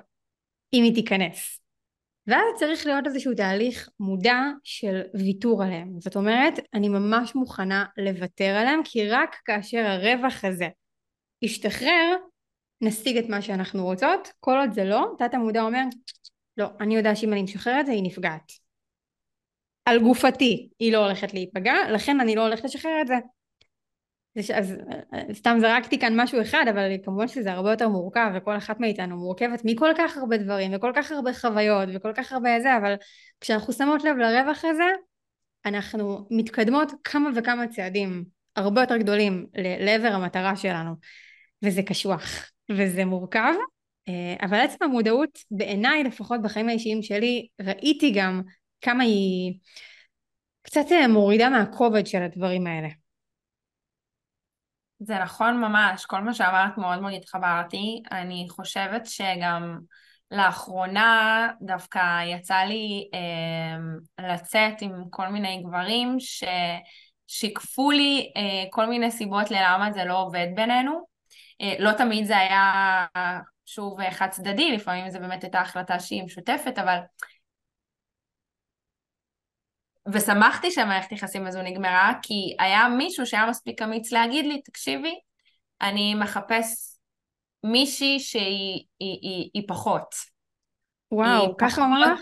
אם 0.74 0.84
היא 0.84 0.96
תיכנס. 0.96 1.60
ואז 2.28 2.44
צריך 2.56 2.86
להיות 2.86 3.08
איזשהו 3.08 3.34
תהליך 3.34 3.90
מודע 4.00 4.42
של 4.64 5.02
ויתור 5.14 5.64
עליהם. 5.64 6.00
זאת 6.00 6.16
אומרת, 6.16 6.54
אני 6.74 6.90
ממש 6.90 7.36
מוכנה 7.36 7.86
לוותר 7.98 8.56
עליהם, 8.56 8.82
כי 8.84 9.10
רק 9.10 9.36
כאשר 9.46 9.86
הרווח 9.86 10.46
הזה 10.46 10.68
ישתחרר, 11.42 12.16
נשיג 12.82 13.18
את 13.18 13.30
מה 13.30 13.42
שאנחנו 13.42 13.84
רוצות, 13.84 14.32
כל 14.40 14.58
עוד 14.58 14.74
זה 14.74 14.86
לא, 14.86 15.16
תת 15.18 15.34
המודע 15.34 15.62
אומר, 15.62 15.84
לא, 16.58 16.68
אני 16.80 16.96
יודע 16.96 17.16
שאם 17.16 17.34
אני 17.34 17.42
משחררת 17.42 17.86
זה 17.86 17.92
היא 17.92 18.04
נפגעת. 18.04 18.52
על 19.86 20.00
גופתי 20.00 20.70
היא 20.80 20.94
לא 20.94 21.06
הולכת 21.06 21.34
להיפגע, 21.34 21.74
לכן 21.94 22.20
אני 22.20 22.36
לא 22.36 22.42
הולכת 22.42 22.64
לשחרר 22.64 23.02
את 23.02 23.08
זה. 23.08 23.16
אז 24.56 24.74
סתם 25.34 25.58
זרקתי 25.62 26.00
כאן 26.00 26.22
משהו 26.22 26.42
אחד, 26.42 26.66
אבל 26.70 26.92
כמובן 27.04 27.28
שזה 27.28 27.52
הרבה 27.52 27.72
יותר 27.72 27.90
מורכב, 27.90 28.32
וכל 28.36 28.58
אחת 28.58 28.80
מאיתנו 28.80 29.18
מורכבת 29.18 29.62
מכל 29.64 29.90
כך 29.98 30.18
הרבה 30.18 30.38
דברים, 30.38 30.72
וכל 30.76 30.92
כך 30.96 31.12
הרבה 31.12 31.34
חוויות, 31.34 31.90
וכל 31.96 32.14
כך 32.14 32.32
הרבה 32.32 32.60
זה, 32.60 32.78
אבל 32.78 32.94
כשאנחנו 33.42 33.74
שמות 33.74 34.04
לב 34.04 34.18
לרווח 34.18 34.66
הזה, 34.66 34.92
אנחנו 35.66 36.28
מתקדמות 36.32 36.92
כמה 37.04 37.30
וכמה 37.36 37.68
צעדים 37.68 38.26
הרבה 38.56 38.82
יותר 38.82 38.98
גדולים 38.98 39.48
לעבר 39.80 40.08
המטרה 40.08 40.56
שלנו, 40.56 40.92
וזה 41.64 41.84
קשוח, 41.84 42.52
וזה 42.72 43.05
מורכב, 43.05 43.53
אה, 44.07 44.36
אבל 44.41 44.59
עצם 44.59 44.84
המודעות, 44.84 45.39
בעיניי 45.51 46.03
לפחות 46.03 46.41
בחיים 46.41 46.70
האישיים 46.70 47.01
שלי, 47.01 47.47
ראיתי 47.61 48.11
גם 48.11 48.41
כמה 48.82 49.03
היא 49.03 49.53
קצת 50.61 50.91
אה, 50.91 51.07
מורידה 51.07 51.49
מהכובד 51.49 52.07
של 52.07 52.24
הדברים 52.24 52.68
האלה. 52.68 52.88
זה 54.99 55.20
נכון 55.20 55.61
ממש, 55.61 56.05
כל 56.05 56.22
מה 56.22 56.34
שאמרת 56.34 56.78
מאוד 56.78 56.99
מאוד 56.99 57.13
התחברתי. 57.13 58.01
אני 58.11 58.45
חושבת 58.49 59.05
שגם 59.05 59.80
לאחרונה 60.32 61.47
דווקא 61.61 62.24
יצא 62.26 62.55
לי 62.57 63.09
אה, 63.13 63.78
לצאת 64.34 64.82
עם 64.82 65.03
כל 65.09 65.28
מיני 65.28 65.63
גברים 65.63 66.18
ששיקפו 66.20 67.91
לי 67.91 68.32
אה, 68.38 68.63
כל 68.70 68.86
מיני 68.86 69.11
סיבות 69.11 69.51
ללמה 69.51 69.91
זה 69.93 70.05
לא 70.05 70.22
עובד 70.22 70.47
בינינו. 70.55 71.16
אה, 71.62 71.76
לא 71.80 71.91
תמיד 71.91 72.26
זה 72.26 72.38
היה 72.38 73.05
שוב 73.66 74.10
חד 74.12 74.30
צדדי, 74.30 74.72
לפעמים 74.72 75.10
זה 75.10 75.20
באמת 75.20 75.43
הייתה 75.43 75.62
החלטה 75.62 75.99
שהיא 75.99 76.24
משותפת, 76.24 76.80
אבל 76.80 76.97
ושמחתי 80.14 80.72
שהמערכת 80.72 81.12
יחסים 81.12 81.47
הזו 81.47 81.62
נגמרה, 81.62 82.14
כי 82.22 82.55
היה 82.60 82.88
מישהו 82.97 83.26
שהיה 83.26 83.49
מספיק 83.49 83.82
אמיץ 83.82 84.12
להגיד 84.12 84.45
לי, 84.45 84.62
תקשיבי, 84.62 85.20
אני 85.82 86.16
מחפש 86.16 86.97
מישהי 87.64 88.20
שהיא 88.20 88.86
היא, 88.99 89.20
היא, 89.22 89.49
היא 89.53 89.64
פחות. 89.68 90.16
וואו, 91.12 91.58
ככה 91.58 91.86
אמר 91.86 91.99
לך? 91.99 92.20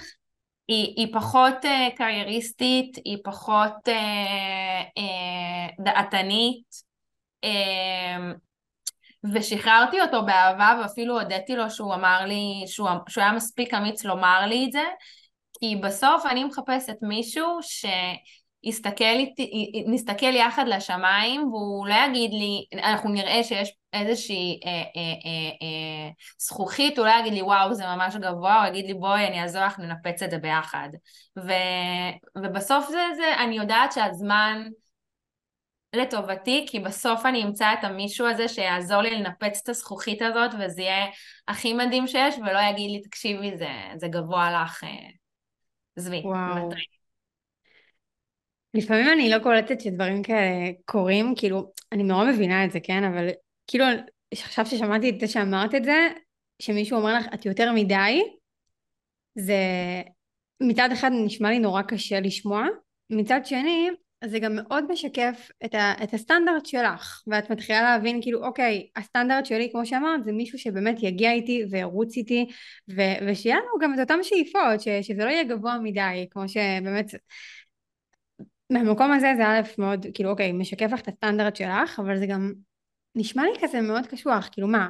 היא, 0.68 0.94
היא 0.98 1.14
פחות 1.14 1.66
uh, 1.66 1.98
קרייריסטית, 1.98 2.98
היא 3.06 3.18
פחות 3.24 3.74
uh, 3.88 5.00
uh, 5.00 5.84
דעתנית, 5.84 6.66
uh, 7.46 8.36
ושחררתי 9.34 10.02
אותו 10.02 10.26
באהבה 10.26 10.80
ואפילו 10.82 11.22
הודיתי 11.22 11.56
לו 11.56 11.70
שהוא 11.70 11.94
אמר 11.94 12.26
לי, 12.26 12.64
שהוא, 12.68 12.90
שהוא 13.08 13.24
היה 13.24 13.34
מספיק 13.34 13.74
אמיץ 13.74 14.04
לומר 14.04 14.46
לי 14.46 14.66
את 14.66 14.72
זה, 14.72 14.84
כי 15.60 15.76
בסוף 15.76 16.26
אני 16.26 16.44
מחפשת 16.44 16.96
מישהו 17.02 17.60
איתי, 19.04 19.84
נסתכל 19.88 20.36
יחד 20.36 20.68
לשמיים 20.68 21.48
והוא 21.54 21.88
לא 21.88 21.96
יגיד 22.08 22.32
לי, 22.32 22.66
אנחנו 22.84 23.10
נראה 23.10 23.44
שיש 23.44 23.74
איזושהי 23.94 24.60
אה, 24.66 24.72
אה, 24.72 24.82
אה, 25.02 25.50
אה, 25.62 26.10
זכוכית, 26.40 26.98
הוא 26.98 27.08
לא 27.08 27.12
יגיד 27.20 27.34
לי 27.34 27.42
וואו 27.42 27.74
זה 27.74 27.86
ממש 27.86 28.16
גבוה, 28.16 28.60
הוא 28.60 28.68
יגיד 28.68 28.86
לי 28.86 28.94
בואי 28.94 29.28
אני 29.28 29.42
אעזור 29.42 29.66
לך 29.66 29.80
ננפץ 29.80 30.24
את 30.24 30.32
זה 30.32 30.38
ביחד. 30.38 30.90
ו, 31.38 31.52
ובסוף 32.38 32.90
זה, 32.90 33.04
זה, 33.16 33.44
אני 33.44 33.56
יודעת 33.56 33.92
שהזמן 33.92 34.68
לטובתי, 35.96 36.66
כי 36.70 36.80
בסוף 36.80 37.26
אני 37.26 37.44
אמצא 37.44 37.74
את 37.74 37.84
המישהו 37.84 38.28
הזה 38.28 38.48
שיעזור 38.48 39.02
לי 39.02 39.10
לנפץ 39.10 39.60
את 39.64 39.70
הזכוכית 39.70 40.22
הזאת 40.22 40.52
וזה 40.60 40.82
יהיה 40.82 41.06
הכי 41.48 41.74
מדהים 41.74 42.08
שיש 42.08 42.36
ולא 42.38 42.60
יגיד 42.72 42.92
לי 42.92 43.02
תקשיבי 43.02 43.58
זה, 43.58 43.70
זה 43.96 44.08
גבוה 44.08 44.64
לך 44.64 44.84
אה, 44.84 44.90
עזבי, 45.98 46.22
וואו. 46.26 46.70
לפעמים 48.74 49.06
אני 49.14 49.30
לא 49.30 49.40
קולטת 49.40 49.82
שדברים 49.82 50.24
כאלה 50.24 50.72
קורים, 50.86 51.34
כאילו, 51.38 51.72
אני 51.92 52.04
נורא 52.04 52.26
מבינה 52.26 52.66
את 52.66 52.72
זה, 52.72 52.80
כן? 52.80 53.04
אבל 53.04 53.30
כאילו, 53.68 53.86
עכשיו 54.32 54.66
ששמעתי 54.66 55.10
את 55.10 55.20
זה 55.20 55.28
שאמרת 55.28 55.76
את 55.76 55.84
זה, 55.84 56.08
שמישהו 56.60 56.98
אומר 56.98 57.16
לך, 57.16 57.26
את 57.34 57.46
יותר 57.46 57.72
מדי, 57.72 58.22
זה 59.36 59.56
מצד 60.62 60.90
אחד 60.94 61.10
נשמע 61.26 61.50
לי 61.50 61.60
נורא 61.60 61.82
קשה 61.82 62.20
לשמוע, 62.20 62.66
מצד 63.10 63.46
שני, 63.46 63.90
זה 64.28 64.40
גם 64.40 64.56
מאוד 64.56 64.92
משקף 64.92 65.50
את, 65.66 65.76
ה, 65.76 65.94
את 66.04 66.14
הסטנדרט 66.14 66.66
שלך, 66.66 67.24
ואת 67.28 67.50
מתחילה 67.50 67.82
להבין 67.82 68.22
כאילו 68.22 68.46
אוקיי, 68.46 68.88
הסטנדרט 68.96 69.46
שלי 69.46 69.70
כמו 69.72 69.86
שאמרת 69.86 70.24
זה 70.24 70.32
מישהו 70.32 70.60
שבאמת 70.60 71.04
יגיע 71.04 71.32
איתי 71.32 71.64
וירוץ 71.72 72.18
איתי 72.18 72.48
ו, 72.90 73.02
ושיהיה 73.28 73.56
לנו 73.56 73.80
גם 73.82 73.94
את 73.94 74.00
אותן 74.00 74.24
שאיפות, 74.24 74.82
ש, 74.82 74.88
שזה 75.02 75.26
לא 75.26 75.30
יהיה 75.30 75.44
גבוה 75.44 75.78
מדי, 75.84 76.28
כמו 76.32 76.50
שבאמת 76.50 77.12
מהמקום 78.70 79.12
הזה 79.12 79.34
זה 79.38 79.48
א' 79.48 79.62
מאוד 79.78 80.06
כאילו 80.14 80.30
אוקיי, 80.30 80.52
משקף 80.52 80.92
לך 80.94 81.00
את 81.00 81.08
הסטנדרט 81.08 81.56
שלך, 81.56 82.00
אבל 82.00 82.18
זה 82.18 82.26
גם 82.26 82.54
נשמע 83.16 83.44
לי 83.44 83.60
כזה 83.62 83.82
מאוד 83.82 84.06
קשוח, 84.06 84.50
כאילו 84.52 84.68
מה, 84.68 84.90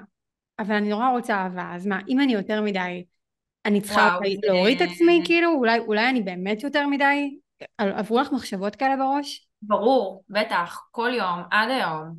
אבל 0.59 0.75
אני 0.75 0.89
נורא 0.89 1.09
רוצה 1.09 1.35
אהבה, 1.35 1.71
אז 1.75 1.87
מה, 1.87 1.99
אם 2.07 2.19
אני 2.19 2.33
יותר 2.33 2.61
מדי 2.61 3.03
אני 3.65 3.81
צריכה 3.81 4.17
וואו, 4.21 4.33
להוריד 4.43 4.81
את 4.81 4.89
עצמי 4.91 5.21
כאילו, 5.25 5.51
אולי, 5.53 5.79
אולי 5.79 6.09
אני 6.09 6.21
באמת 6.21 6.63
יותר 6.63 6.87
מדי 6.87 7.37
עברו 7.77 8.19
לך 8.19 8.31
מחשבות 8.31 8.75
כאלה 8.75 8.95
בראש? 8.97 9.47
ברור, 9.61 10.23
בטח, 10.29 10.81
כל 10.91 11.11
יום, 11.17 11.39
עד 11.51 11.69
היום. 11.69 12.15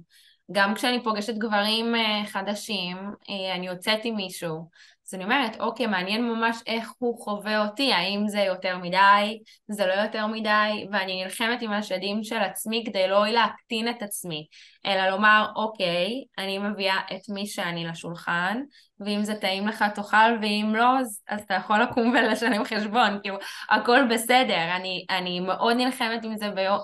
גם 0.52 0.74
כשאני 0.74 1.04
פוגשת 1.04 1.34
גברים 1.34 1.94
אה, 1.94 2.22
חדשים, 2.26 2.96
אה, 3.30 3.54
אני 3.54 3.66
יוצאת 3.66 4.00
עם 4.04 4.16
מישהו, 4.16 4.70
אז 5.08 5.14
אני 5.14 5.24
אומרת, 5.24 5.60
אוקיי, 5.60 5.86
מעניין 5.86 6.28
ממש 6.28 6.56
איך 6.66 6.92
הוא 6.98 7.24
חווה 7.24 7.66
אותי, 7.66 7.92
האם 7.92 8.28
זה 8.28 8.40
יותר 8.40 8.78
מדי, 8.78 9.38
זה 9.68 9.86
לא 9.86 9.92
יותר 9.92 10.26
מדי, 10.26 10.86
ואני 10.92 11.24
נלחמת 11.24 11.62
עם 11.62 11.72
השדים 11.72 12.24
של 12.24 12.36
עצמי 12.36 12.84
כדי 12.86 13.08
לא 13.08 13.26
להקטין 13.26 13.88
את 13.88 14.02
עצמי, 14.02 14.46
אלא 14.86 15.08
לומר, 15.08 15.46
אוקיי, 15.56 16.24
אני 16.38 16.58
מביאה 16.58 16.98
את 17.14 17.28
מי 17.28 17.46
שאני 17.46 17.84
לשולחן, 17.84 18.62
ואם 19.00 19.24
זה 19.24 19.34
טעים 19.34 19.68
לך 19.68 19.84
תאכל, 19.94 20.38
ואם 20.42 20.72
לא, 20.74 20.98
אז, 20.98 21.22
אז 21.28 21.40
אתה 21.40 21.54
יכול 21.54 21.82
לקום 21.82 22.10
ולשלם 22.10 22.64
חשבון, 22.64 23.18
כאילו, 23.22 23.36
הכל 23.70 24.00
בסדר, 24.10 24.76
אני, 24.76 25.06
אני 25.10 25.40
מאוד 25.40 25.76
נלחמת 25.76 26.24
עם 26.24 26.36
זה 26.36 26.50
ביום, 26.50 26.80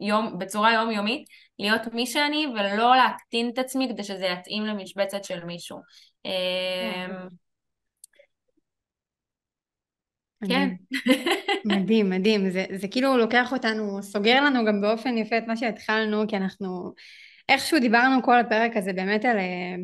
יום, 0.00 0.38
בצורה 0.38 0.72
יומיומית, 0.72 1.24
להיות 1.58 1.86
מי 1.92 2.06
שאני 2.06 2.46
ולא 2.46 2.96
להקטין 2.96 3.48
את 3.48 3.58
עצמי 3.58 3.88
כדי 3.88 4.04
שזה 4.04 4.26
יתאים 4.26 4.66
למשבצת 4.66 5.24
של 5.24 5.44
מישהו. 5.44 5.78
כן. 10.48 10.68
מדהים, 11.64 12.10
מדהים. 12.10 12.50
זה, 12.50 12.64
זה 12.74 12.88
כאילו 12.88 13.16
לוקח 13.16 13.52
אותנו, 13.52 14.02
סוגר 14.02 14.44
לנו 14.44 14.64
גם 14.64 14.80
באופן 14.80 15.18
יפה 15.18 15.38
את 15.38 15.44
מה 15.46 15.56
שהתחלנו, 15.56 16.28
כי 16.28 16.36
אנחנו 16.36 16.92
איכשהו 17.48 17.80
דיברנו 17.80 18.22
כל 18.22 18.38
הפרק 18.38 18.76
הזה 18.76 18.92
באמת 18.92 19.24
על, 19.24 19.38
אה, 19.38 19.74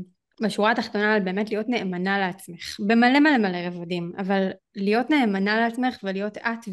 בשורה 0.42 0.70
התחתונה, 0.70 1.14
על 1.14 1.20
באמת 1.20 1.50
להיות 1.50 1.68
נאמנה 1.68 2.18
לעצמך, 2.18 2.76
במלא 2.86 3.20
מלא 3.20 3.38
מלא 3.38 3.58
רבדים, 3.58 4.12
אבל 4.18 4.50
להיות 4.76 5.10
נאמנה 5.10 5.60
לעצמך 5.60 5.98
ולהיות 6.02 6.38
את 6.38 6.68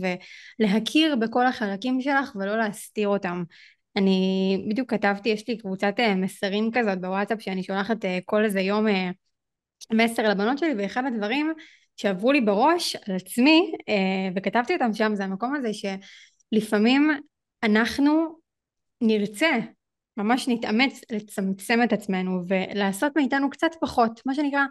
ולהכיר 0.59 1.15
בכל 1.15 1.45
החלקים 1.45 2.01
שלך 2.01 2.35
ולא 2.35 2.57
להסתיר 2.57 3.07
אותם. 3.07 3.43
אני 3.95 4.65
בדיוק 4.69 4.91
כתבתי, 4.91 5.29
יש 5.29 5.47
לי 5.47 5.57
קבוצת 5.57 5.93
אה, 5.99 6.15
מסרים 6.15 6.69
כזאת 6.73 7.01
בוואטסאפ 7.01 7.41
שאני 7.41 7.63
שולחת 7.63 8.05
אה, 8.05 8.19
כל 8.25 8.43
איזה 8.43 8.61
יום 8.61 8.85
מסר 9.93 10.29
לבנות 10.29 10.57
שלי, 10.57 10.73
ואחד 10.77 11.03
הדברים 11.05 11.53
שעברו 11.99 12.31
לי 12.31 12.41
בראש 12.41 12.95
על 12.95 13.15
עצמי, 13.15 13.71
אה, 13.89 14.29
וכתבתי 14.35 14.73
אותם 14.73 14.93
שם, 14.93 15.15
זה 15.15 15.23
המקום 15.23 15.55
הזה 15.55 15.69
שלפעמים 15.73 17.11
אנחנו 17.63 18.39
נרצה, 19.01 19.51
ממש 20.17 20.47
נתאמץ 20.47 21.01
לצמצם 21.11 21.79
את 21.83 21.93
עצמנו 21.93 22.41
ולעשות 22.47 23.11
מאיתנו 23.15 23.49
קצת 23.49 23.71
פחות, 23.81 24.21
מה 24.25 24.33
שנקרא 24.33 24.65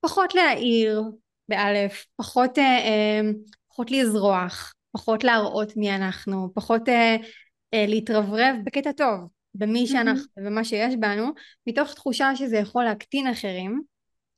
פחות 0.00 0.34
להעיר 0.34 1.02
באלף, 1.48 2.06
פחות, 2.16 2.58
אה, 2.58 2.64
אה, 2.64 3.20
פחות 3.68 3.90
לזרוח, 3.90 4.74
פחות 4.92 5.24
להראות 5.24 5.76
מי 5.76 5.94
אנחנו, 5.94 6.54
פחות 6.54 6.82
להתרברב 7.72 8.56
בקטע 8.64 8.92
טוב 8.92 9.28
במי 9.54 9.86
שאנחנו 9.86 10.22
ובמה 10.36 10.64
שיש 10.64 10.94
בנו, 11.00 11.26
מתוך 11.66 11.94
תחושה 11.94 12.36
שזה 12.36 12.56
יכול 12.56 12.84
להקטין 12.84 13.26
אחרים 13.26 13.82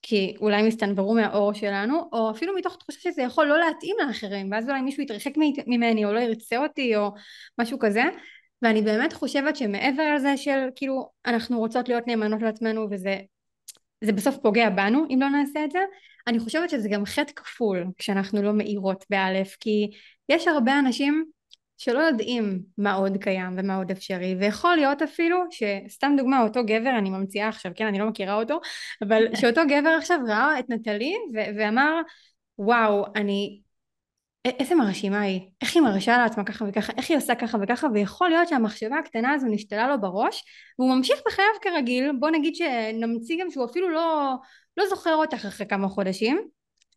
כי 0.06 0.34
אולי 0.40 0.56
הם 0.56 0.66
יסתנוורו 0.66 1.14
מהאור 1.14 1.52
שלנו, 1.52 2.08
או 2.12 2.30
אפילו 2.30 2.54
מתוך 2.56 2.76
תחושה 2.76 3.00
שזה 3.00 3.22
יכול 3.22 3.46
לא 3.46 3.58
להתאים 3.58 3.96
לאחרים, 4.06 4.52
ואז 4.52 4.68
אולי 4.68 4.80
מישהו 4.80 5.02
יתרחק 5.02 5.32
ממני, 5.66 6.04
או 6.04 6.12
לא 6.12 6.18
ירצה 6.18 6.56
אותי, 6.56 6.96
או 6.96 7.10
משהו 7.58 7.78
כזה. 7.78 8.02
ואני 8.62 8.82
באמת 8.82 9.12
חושבת 9.12 9.56
שמעבר 9.56 10.14
לזה 10.14 10.36
של 10.36 10.68
כאילו 10.76 11.10
אנחנו 11.26 11.58
רוצות 11.58 11.88
להיות 11.88 12.06
נאמנות 12.06 12.42
לעצמנו 12.42 12.86
וזה 12.90 13.18
זה 14.04 14.12
בסוף 14.12 14.36
פוגע 14.42 14.70
בנו 14.70 15.06
אם 15.10 15.18
לא 15.20 15.28
נעשה 15.28 15.64
את 15.64 15.70
זה, 15.70 15.78
אני 16.26 16.38
חושבת 16.38 16.70
שזה 16.70 16.88
גם 16.88 17.06
חטא 17.06 17.32
כפול 17.36 17.86
כשאנחנו 17.98 18.42
לא 18.42 18.52
מאירות 18.52 19.04
באלף, 19.10 19.56
כי 19.60 19.90
יש 20.28 20.48
הרבה 20.48 20.78
אנשים 20.78 21.24
שלא 21.84 21.98
יודעים 21.98 22.62
מה 22.78 22.92
עוד 22.92 23.16
קיים 23.20 23.54
ומה 23.56 23.76
עוד 23.76 23.90
אפשרי 23.90 24.36
ויכול 24.40 24.76
להיות 24.76 25.02
אפילו 25.02 25.44
שסתם 25.50 26.14
דוגמה 26.16 26.42
אותו 26.42 26.60
גבר 26.64 26.98
אני 26.98 27.10
ממציאה 27.10 27.48
עכשיו 27.48 27.72
כן 27.76 27.86
אני 27.86 27.98
לא 27.98 28.06
מכירה 28.06 28.34
אותו 28.34 28.60
אבל 29.02 29.24
שאותו 29.40 29.60
גבר 29.68 29.90
עכשיו 29.98 30.18
ראה 30.28 30.58
את 30.58 30.64
נטלי 30.68 31.14
ו- 31.34 31.58
ואמר 31.58 32.00
וואו 32.58 33.04
אני 33.16 33.60
איזה 34.44 34.74
מרשימה 34.74 35.20
היא 35.20 35.40
איך 35.62 35.76
היא 35.76 35.82
מרשה 35.82 36.18
לעצמה 36.18 36.44
ככה 36.44 36.64
וככה 36.68 36.92
איך 36.96 37.10
היא 37.10 37.18
עושה 37.18 37.34
ככה 37.34 37.58
וככה 37.62 37.86
ויכול 37.94 38.28
להיות 38.28 38.48
שהמחשבה 38.48 38.98
הקטנה 38.98 39.32
הזו 39.32 39.46
נשתלה 39.46 39.88
לו 39.88 40.00
בראש 40.00 40.44
והוא 40.78 40.94
ממשיך 40.94 41.20
בחייו 41.26 41.48
כרגיל 41.62 42.12
בוא 42.20 42.30
נגיד 42.30 42.54
שנמציא 42.54 43.36
גם 43.40 43.50
שהוא 43.50 43.64
אפילו 43.64 43.90
לא, 43.90 44.34
לא 44.76 44.86
זוכר 44.88 45.14
אותך 45.14 45.44
אחרי 45.44 45.66
כמה 45.66 45.88
חודשים 45.88 46.48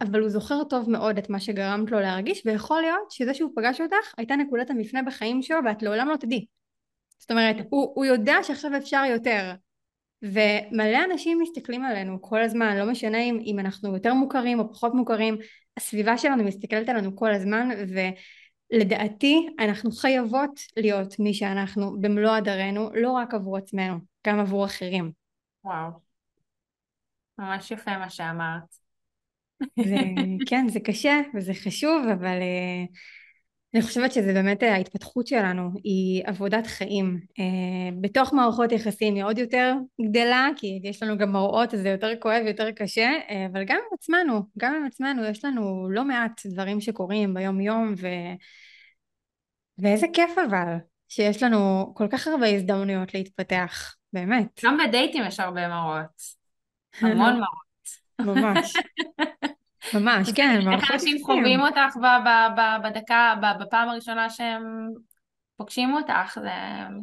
אבל 0.02 0.20
הוא 0.20 0.30
זוכר 0.30 0.64
טוב 0.64 0.90
מאוד 0.90 1.18
את 1.18 1.30
מה 1.30 1.40
שגרמת 1.40 1.92
לו 1.92 2.00
להרגיש 2.00 2.42
ויכול 2.46 2.82
להיות 2.82 3.12
שזה 3.12 3.34
שהוא 3.34 3.52
פגש 3.56 3.82
אותך 3.82 4.14
הייתה 4.18 4.36
נקודת 4.36 4.70
המפנה 4.70 5.04
בחיים 5.04 5.42
שלו 5.42 5.58
ואת 5.66 5.84
לעולם 5.84 6.10
לא 6.10 6.16
תדעי 6.16 6.46
זאת 7.20 7.32
אומרת, 7.32 7.56
הוא, 7.70 7.94
הוא 7.96 8.06
יודע 8.06 8.36
שעכשיו 8.44 8.78
אפשר 8.78 9.04
יותר. 9.10 9.54
ומלא 10.22 11.06
אנשים 11.12 11.40
מסתכלים 11.42 11.84
עלינו 11.84 12.22
כל 12.22 12.42
הזמן, 12.42 12.78
לא 12.78 12.92
משנה 12.92 13.18
אם, 13.18 13.40
אם 13.46 13.60
אנחנו 13.60 13.94
יותר 13.94 14.14
מוכרים 14.14 14.60
או 14.60 14.74
פחות 14.74 14.94
מוכרים, 14.94 15.38
הסביבה 15.78 16.18
שלנו 16.18 16.44
מסתכלת 16.44 16.90
עלינו 16.90 17.16
כל 17.16 17.34
הזמן, 17.34 17.70
ולדעתי 18.74 19.48
אנחנו 19.60 19.92
חייבות 19.92 20.60
להיות 20.78 21.20
מי 21.20 21.34
שאנחנו 21.34 22.02
במלוא 22.02 22.32
הדרנו, 22.32 22.90
לא 22.94 23.12
רק 23.12 23.34
עבור 23.34 23.58
עצמנו, 23.58 23.98
גם 24.28 24.40
עבור 24.40 24.66
אחרים. 24.66 25.12
וואו. 25.64 25.92
ממש 27.38 27.72
יפה 27.72 27.98
מה 27.98 28.10
שאמרת. 28.10 28.87
זה, 29.60 29.98
כן, 30.46 30.68
זה 30.70 30.80
קשה 30.80 31.22
וזה 31.36 31.54
חשוב, 31.54 32.06
אבל 32.14 32.38
uh, 32.40 32.98
אני 33.74 33.82
חושבת 33.82 34.12
שזה 34.12 34.34
באמת 34.34 34.64
אה, 34.64 34.74
ההתפתחות 34.74 35.28
שלנו, 35.28 35.70
היא 35.84 36.24
עבודת 36.26 36.68
חיים. 36.68 37.20
Uh, 37.40 37.94
בתוך 38.02 38.34
מערכות 38.34 38.72
יחסים 38.72 39.16
היא 39.16 39.24
עוד 39.24 39.38
יותר 39.38 39.74
גדלה, 40.10 40.48
כי 40.56 40.80
יש 40.84 41.04
לנו 41.04 41.18
גם 41.18 41.32
מראות, 41.32 41.74
אז 41.74 41.82
זה 41.82 41.90
יותר 41.90 42.10
כואב, 42.20 42.44
יותר 42.46 42.72
קשה, 42.72 43.12
אבל 43.52 43.64
גם 43.64 43.78
עם 43.78 43.94
עצמנו, 43.94 44.42
גם 44.58 44.76
עם 44.76 44.86
עצמנו 44.86 45.26
יש 45.26 45.46
לנו 45.46 45.90
לא 45.90 46.06
מעט 46.06 46.46
דברים 46.46 46.82
שקורים 46.82 47.34
ביום 47.34 47.62
יום, 47.62 47.94
ו... 47.98 48.08
ואיזה 49.78 50.08
כיף 50.14 50.32
אבל, 50.48 50.76
שיש 51.10 51.44
לנו 51.44 51.92
כל 51.96 52.08
כך 52.12 52.28
הרבה 52.28 52.48
הזדמנויות 52.48 53.14
להתפתח, 53.14 53.96
באמת. 54.14 54.62
גם 54.66 54.78
בדייטים 54.88 55.24
יש 55.28 55.40
הרבה 55.40 55.68
מראות. 55.68 56.22
המון 57.02 57.34
מראות. 57.40 57.67
ממש. 58.20 58.74
ממש, 59.94 60.32
כן, 60.36 60.60
איך 60.74 60.92
אנשים 60.92 61.18
חווים 61.26 61.60
אותך 61.60 61.96
בדקה, 62.84 63.34
בפעם 63.60 63.90
הראשונה 63.90 64.30
שהם 64.30 64.64
פוגשים 65.58 65.94
אותך, 65.94 66.38
זה 66.42 66.52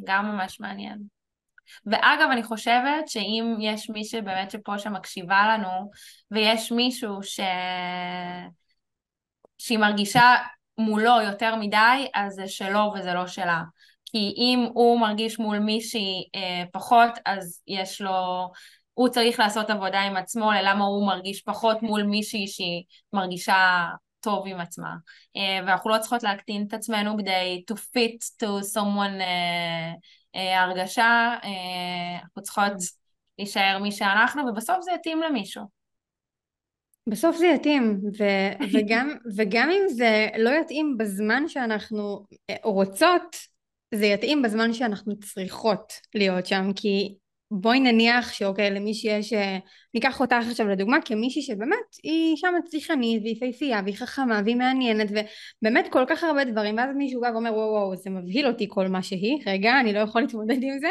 גם 0.05 0.27
ממש 0.27 0.61
מעניין. 0.61 0.99
ואגב, 1.87 2.29
אני 2.33 2.43
חושבת 2.43 3.09
שאם 3.09 3.57
יש 3.61 3.91
מי 3.91 4.05
שבאמת 4.05 4.51
שפה 4.51 4.79
שמקשיבה 4.79 5.47
לנו, 5.49 5.91
ויש 6.31 6.73
מישהו 6.73 7.23
ש... 7.23 7.41
שהיא 9.59 9.79
מרגישה 9.79 10.35
מולו 10.79 11.21
יותר 11.21 11.57
מדי, 11.57 12.09
אז 12.15 12.33
זה 12.33 12.49
שלו 12.49 12.93
וזה 12.95 13.15
לא 13.15 13.27
שלה. 13.27 13.63
כי 14.05 14.35
אם 14.37 14.69
הוא 14.75 15.01
מרגיש 15.01 15.39
מול 15.39 15.59
מישהי 15.59 16.29
אה, 16.35 16.65
פחות, 16.73 17.11
אז 17.27 17.63
יש 17.67 18.01
לו 18.01 18.51
הוא 18.95 19.09
צריך 19.09 19.41
לעשות 19.41 19.71
עבודה 19.71 20.01
עם 20.01 20.17
עצמו 20.17 20.53
ללמה 20.53 20.85
הוא 20.85 21.07
מרגיש 21.07 21.43
פחות 21.43 21.83
מול 21.83 22.03
מישהי 22.03 22.47
שהיא 22.47 22.85
מרגישה 23.13 23.87
טוב 24.21 24.47
עם 24.47 24.61
עצמה. 24.61 24.95
Uh, 25.37 25.67
ואנחנו 25.67 25.91
לא 25.91 25.99
צריכות 25.99 26.23
להקטין 26.23 26.65
את 26.69 26.75
עצמנו 26.75 27.19
כדי 27.19 27.63
to 27.73 27.75
fit 27.75 28.43
to 28.43 28.77
someone 28.77 29.21
uh, 29.21 30.37
uh, 30.37 30.39
הרגשה, 30.39 31.37
uh, 31.43 31.47
אנחנו 32.23 32.43
צריכות 32.43 32.73
להישאר 33.39 33.79
מי 33.83 33.93
שאנחנו 33.93 34.43
ובסוף 34.47 34.77
זה 34.81 34.93
יתאים 34.93 35.23
למישהו. 35.23 35.65
בסוף 37.07 37.37
זה 37.37 37.47
יתאים, 37.47 38.01
ו- 38.19 38.65
וגם, 38.73 39.15
וגם 39.37 39.71
אם 39.71 39.89
זה 39.89 40.29
לא 40.39 40.51
יתאים 40.51 40.97
בזמן 40.99 41.49
שאנחנו 41.49 42.25
רוצות, 42.65 43.37
זה 43.95 44.07
יתאים 44.07 44.43
בזמן 44.43 44.73
שאנחנו 44.73 45.19
צריכות 45.19 45.93
להיות 46.15 46.47
שם, 46.47 46.71
כי 46.77 47.15
בואי 47.61 47.81
נניח 47.81 48.33
שאוקיי 48.33 48.71
למי 48.71 48.95
שיש, 48.95 49.33
אה, 49.33 49.59
ניקח 49.95 50.21
אותך 50.21 50.37
עכשיו 50.51 50.69
לדוגמה 50.69 50.97
כמישהי 51.05 51.43
שבאמת 51.43 51.79
היא 52.03 52.33
אישה 52.33 52.49
מצליחנית 52.59 53.23
והיא 53.23 53.41
פייפייה 53.41 53.81
והיא 53.85 53.97
חכמה 53.97 54.41
והיא 54.45 54.57
מעניינת 54.57 55.09
ובאמת 55.11 55.89
כל 55.93 56.05
כך 56.09 56.25
הרבה 56.25 56.45
דברים 56.45 56.77
ואז 56.77 56.97
מישהו 56.97 57.21
בא 57.21 57.27
ואומר 57.27 57.55
וואו 57.55 57.71
וואו 57.71 57.97
זה 57.97 58.11
מבהיל 58.11 58.47
אותי 58.47 58.67
כל 58.71 58.89
מה 58.89 59.03
שהיא 59.03 59.43
רגע 59.47 59.81
אני 59.81 59.93
לא 59.93 59.99
יכול 59.99 60.21
להתמודד 60.21 60.63
עם 60.63 60.79
זה 60.79 60.89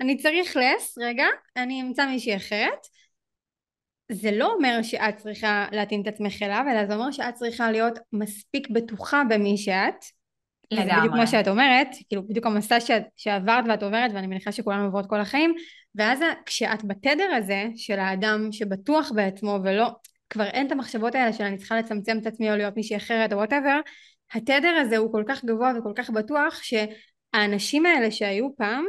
אני 0.00 0.16
צריך 0.16 0.56
לס 0.56 0.98
רגע 0.98 1.26
אני 1.56 1.82
אמצא 1.82 2.06
מישהי 2.06 2.36
אחרת 2.36 2.86
זה 4.12 4.30
לא 4.30 4.52
אומר 4.52 4.82
שאת 4.82 5.16
צריכה 5.16 5.66
להתאים 5.72 6.02
את 6.02 6.06
עצמך 6.06 6.42
אליו 6.42 6.64
אלא 6.72 6.86
זה 6.86 6.94
אומר 6.94 7.10
שאת 7.10 7.34
צריכה 7.34 7.70
להיות 7.70 7.98
מספיק 8.12 8.70
בטוחה 8.70 9.22
במי 9.28 9.56
שאת 9.56 10.04
לגמרי. 10.70 10.90
זה 10.90 10.98
בדיוק 10.98 11.14
מה 11.14 11.26
שאת 11.26 11.48
אומרת, 11.48 11.88
כאילו 12.08 12.28
בדיוק 12.28 12.46
המסע 12.46 12.80
שאת, 12.80 13.02
שעברת 13.16 13.64
ואת 13.68 13.82
עוברת 13.82 14.10
ואני 14.14 14.26
מניחה 14.26 14.52
שכולנו 14.52 14.84
עוברות 14.84 15.06
כל 15.06 15.20
החיים 15.20 15.54
ואז 15.96 16.20
כשאת 16.46 16.84
בתדר 16.84 17.34
הזה 17.36 17.64
של 17.76 17.98
האדם 17.98 18.48
שבטוח 18.52 19.12
בעצמו 19.14 19.58
ולא, 19.64 19.88
כבר 20.30 20.44
אין 20.44 20.66
את 20.66 20.72
המחשבות 20.72 21.14
האלה 21.14 21.32
של 21.32 21.44
אני 21.44 21.56
צריכה 21.56 21.78
לצמצם 21.78 22.18
את 22.22 22.26
עצמי 22.26 22.50
או 22.50 22.56
להיות 22.56 22.76
מישהי 22.76 22.96
אחרת 22.96 23.32
או 23.32 23.38
וואטאבר, 23.38 23.80
התדר 24.34 24.76
הזה 24.80 24.96
הוא 24.96 25.12
כל 25.12 25.24
כך 25.28 25.44
גבוה 25.44 25.72
וכל 25.78 25.92
כך 25.96 26.10
בטוח 26.10 26.60
שהאנשים 26.62 27.86
האלה 27.86 28.10
שהיו 28.10 28.56
פעם 28.56 28.84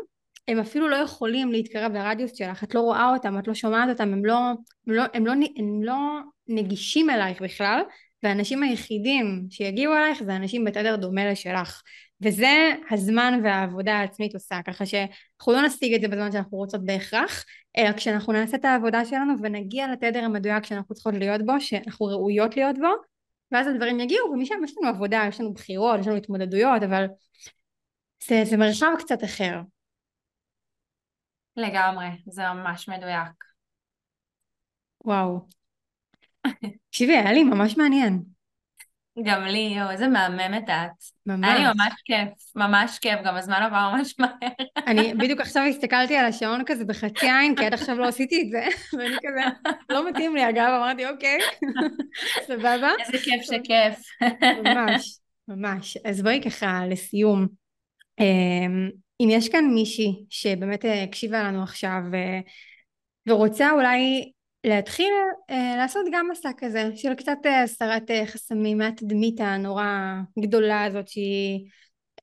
הם 0.48 0.60
אפילו 0.60 0.88
לא 0.88 0.96
יכולים 0.96 1.52
להתקרב 1.52 1.92
לרדיוס 1.92 2.32
שלך, 2.36 2.64
את 2.64 2.76
לא 2.76 2.82
רואה 2.82 3.10
אותם, 3.14 3.40
את 3.40 3.48
לא 3.48 3.54
שומעת 3.54 3.90
אותם, 3.90 4.14
הם 4.14 4.26
לא, 4.26 4.38
הם 4.88 4.94
לא, 4.94 5.04
הם 5.14 5.26
לא, 5.26 5.32
הם 5.32 5.84
לא 5.84 5.98
נגישים 6.48 7.10
אלייך 7.10 7.42
בכלל 7.42 7.82
והאנשים 8.24 8.64
היחידים 8.64 9.48
שיגיעו 9.50 9.94
אלייך 9.94 10.24
זה 10.24 10.36
אנשים 10.36 10.66
בתדר 10.66 10.96
דומה 10.96 11.32
לשלך 11.32 11.82
וזה 12.22 12.72
הזמן 12.92 13.40
והעבודה 13.44 13.94
העצמית 13.94 14.34
עושה 14.34 14.60
ככה 14.68 14.86
שאנחנו 14.86 15.54
לא 15.54 15.62
נשיג 15.66 15.94
את 15.94 16.02
זה 16.02 16.08
בזמן 16.08 16.32
שאנחנו 16.32 16.58
רוצות 16.58 16.86
בהכרח 16.86 17.46
אלא 17.78 17.92
כשאנחנו 17.92 18.34
נעשה 18.34 18.58
את 18.58 18.66
העבודה 18.66 19.06
שלנו 19.06 19.34
ונגיע 19.42 19.88
לתדר 19.88 20.24
המדויק 20.24 20.66
שאנחנו 20.66 20.96
צריכות 20.96 21.14
להיות 21.14 21.42
בו 21.46 21.54
שאנחנו 21.60 22.06
ראויות 22.06 22.58
להיות 22.58 22.76
בו 22.78 22.88
ואז 23.52 23.68
הדברים 23.68 24.00
יגיעו 24.00 24.32
ומשם 24.32 24.56
יש 24.64 24.74
לנו 24.78 24.90
עבודה 24.90 25.24
יש 25.30 25.40
לנו 25.40 25.54
בחירות 25.54 26.00
יש 26.00 26.08
לנו 26.08 26.16
התמודדויות 26.16 26.84
אבל 26.84 27.06
זה, 28.28 28.42
זה 28.46 28.58
מרחב 28.58 28.88
קצת 29.00 29.24
אחר. 29.24 29.62
לגמרי 31.58 32.08
זה 32.26 32.42
ממש 32.42 32.90
מדויק. 32.90 33.44
וואו. 35.06 35.40
תקשיבי, 36.90 37.14
היה 37.14 37.34
לי 37.34 37.44
ממש 37.44 37.78
מעניין. 37.78 38.37
גם 39.24 39.44
לי, 39.44 39.74
יואו, 39.78 39.92
איזה 39.92 40.08
מהממת 40.08 40.70
את. 40.70 41.04
ממש. 41.26 41.50
היה 41.50 41.58
לי 41.58 41.64
ממש 41.64 41.94
כיף, 42.06 42.30
ממש 42.56 43.00
כיף, 43.00 43.20
גם 43.26 43.36
הזמן 43.36 43.62
עבר 43.64 43.92
ממש 43.94 44.16
מהר. 44.20 44.50
אני 44.88 45.14
בדיוק 45.14 45.42
עכשיו 45.42 45.64
הסתכלתי 45.64 46.18
על 46.18 46.26
השעון 46.26 46.62
כזה 46.66 46.86
בחצי 46.86 47.32
עין, 47.32 47.56
כי 47.56 47.66
עד 47.66 47.74
עכשיו 47.74 47.98
לא 47.98 48.08
עשיתי 48.08 48.42
את 48.42 48.50
זה, 48.50 48.66
ואני 48.98 49.16
כזה, 49.16 49.72
לא 49.90 50.10
מתאים 50.10 50.36
לי 50.36 50.50
אגב, 50.50 50.70
אמרתי 50.78 51.10
אוקיי, 51.10 51.38
סבבה. 52.48 52.90
איזה 53.00 53.26
כיף 53.26 53.42
שכיף. 53.42 54.00
ממש, 54.64 55.20
ממש. 55.48 55.98
אז 56.06 56.22
בואי 56.22 56.42
ככה 56.46 56.82
לסיום, 56.90 57.48
אמ, 58.20 58.90
אם 59.20 59.28
יש 59.32 59.50
כאן 59.50 59.66
מישהי 59.74 60.26
שבאמת 60.30 60.86
הקשיבה 61.04 61.44
לנו 61.44 61.64
עכשיו, 61.64 62.02
ורוצה 63.28 63.72
אולי 63.72 64.32
להתחיל 64.68 65.14
אה, 65.50 65.74
לעשות 65.78 66.06
גם 66.14 66.28
מסע 66.32 66.50
כזה 66.58 66.90
של 66.96 67.16
קצת 67.16 67.38
אה, 67.46 67.64
הסרת 67.64 68.12
אה, 68.12 68.26
חסמים 68.26 68.78
מהתדמית 68.78 69.40
הנורא 69.40 69.86
גדולה 70.40 70.84
הזאת 70.84 71.08
שהיא 71.08 71.68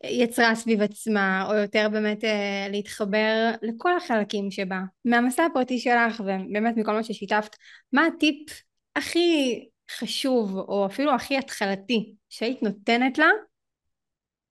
יצרה 0.04 0.54
סביב 0.54 0.82
עצמה 0.82 1.46
או 1.48 1.54
יותר 1.54 1.88
באמת 1.92 2.24
אה, 2.24 2.66
להתחבר 2.70 3.50
לכל 3.62 3.96
החלקים 3.96 4.50
שבה 4.50 4.80
מהמסע 5.04 5.44
הפרטי 5.44 5.78
שלך 5.78 6.20
ובאמת 6.20 6.76
מכל 6.76 6.92
מה 6.92 7.04
ששיתפת 7.04 7.56
מה 7.92 8.06
הטיפ 8.06 8.62
הכי 8.96 9.60
חשוב 9.90 10.56
או 10.56 10.86
אפילו 10.86 11.14
הכי 11.14 11.38
התחלתי 11.38 12.14
שהיית 12.28 12.62
נותנת 12.62 13.18
לה 13.18 13.28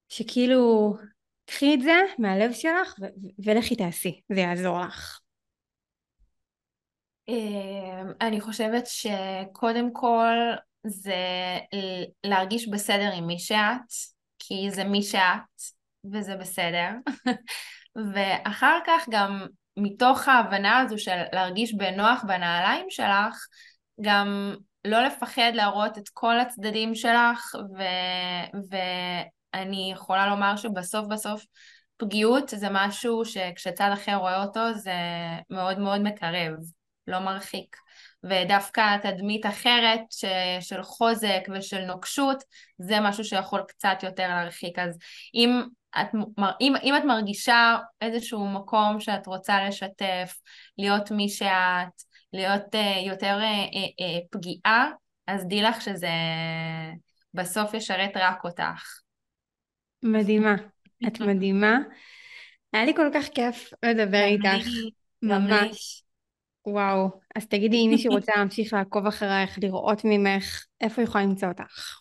שכאילו 0.09 0.93
קחי 1.45 1.73
את 1.73 1.81
זה 1.81 2.01
מהלב 2.19 2.53
שלך 2.53 2.95
ולכי 3.45 3.75
תעשי 3.75 4.21
זה 4.29 4.39
יעזור 4.39 4.79
לך 4.79 5.22
אני 8.21 8.41
חושבת 8.41 8.83
שקודם 8.87 9.93
כל 9.93 10.35
זה 10.83 11.15
להרגיש 12.23 12.67
בסדר 12.67 13.11
עם 13.13 13.27
מי 13.27 13.39
שאת, 13.39 13.91
כי 14.39 14.71
זה 14.71 14.83
מי 14.83 15.03
שאת 15.03 15.61
וזה 16.13 16.35
בסדר. 16.35 16.89
ואחר 18.13 18.79
כך 18.87 19.05
גם 19.09 19.47
מתוך 19.77 20.27
ההבנה 20.27 20.79
הזו 20.79 20.97
של 20.97 21.21
להרגיש 21.33 21.73
בנוח 21.73 22.23
בנעליים 22.27 22.85
שלך, 22.89 23.47
גם 24.01 24.55
לא 24.85 25.01
לפחד 25.03 25.51
להראות 25.53 25.97
את 25.97 26.09
כל 26.13 26.39
הצדדים 26.39 26.95
שלך, 26.95 27.55
ו... 27.77 27.83
ואני 28.69 29.91
יכולה 29.93 30.27
לומר 30.27 30.55
שבסוף 30.55 31.07
בסוף 31.07 31.45
פגיעות 31.97 32.49
זה 32.49 32.67
משהו 32.71 33.25
שכשצד 33.25 33.89
אחר 33.93 34.15
רואה 34.15 34.43
אותו 34.43 34.73
זה 34.73 34.93
מאוד 35.49 35.79
מאוד 35.79 36.01
מקרב. 36.01 36.82
לא 37.07 37.19
מרחיק. 37.19 37.75
ודווקא 38.23 38.97
תדמית 38.97 39.45
אחרת 39.45 40.01
ש, 40.11 40.25
של 40.59 40.83
חוזק 40.83 41.41
ושל 41.55 41.85
נוקשות, 41.85 42.43
זה 42.77 42.99
משהו 42.99 43.23
שיכול 43.23 43.63
קצת 43.67 43.97
יותר 44.03 44.27
להרחיק. 44.27 44.79
אז 44.79 44.97
אם 45.35 45.61
את, 46.01 46.07
אם, 46.61 46.73
אם 46.83 46.97
את 46.97 47.03
מרגישה 47.03 47.77
איזשהו 48.01 48.47
מקום 48.47 48.99
שאת 48.99 49.27
רוצה 49.27 49.67
לשתף, 49.67 50.33
להיות 50.77 51.11
מי 51.11 51.29
שאת, 51.29 52.03
להיות 52.33 52.75
uh, 52.75 53.07
יותר 53.07 53.39
uh, 53.39 53.75
uh, 53.75 54.27
פגיעה, 54.31 54.91
אז 55.27 55.47
די 55.47 55.61
לך 55.61 55.81
שזה 55.81 56.09
בסוף 57.33 57.73
ישרת 57.73 58.11
רק 58.15 58.43
אותך. 58.43 58.99
מדהימה. 60.03 60.55
את 61.07 61.19
מדהימה. 61.27 61.77
היה 62.73 62.85
לי 62.85 62.95
כל 62.95 63.09
כך 63.13 63.25
כיף 63.27 63.73
לדבר 63.85 64.23
איתך. 64.23 64.67
ממש. 65.21 66.02
וואו. 66.65 67.09
אז 67.35 67.47
תגידי, 67.47 67.77
אם 67.77 67.89
מישהו 67.89 68.13
רוצה 68.13 68.31
להמשיך 68.35 68.73
לעקוב 68.73 69.07
אחרייך, 69.07 69.59
לראות 69.61 70.01
ממך, 70.03 70.65
איפה 70.81 71.01
היא 71.01 71.07
יכולה 71.07 71.23
למצוא 71.23 71.47
אותך? 71.47 71.99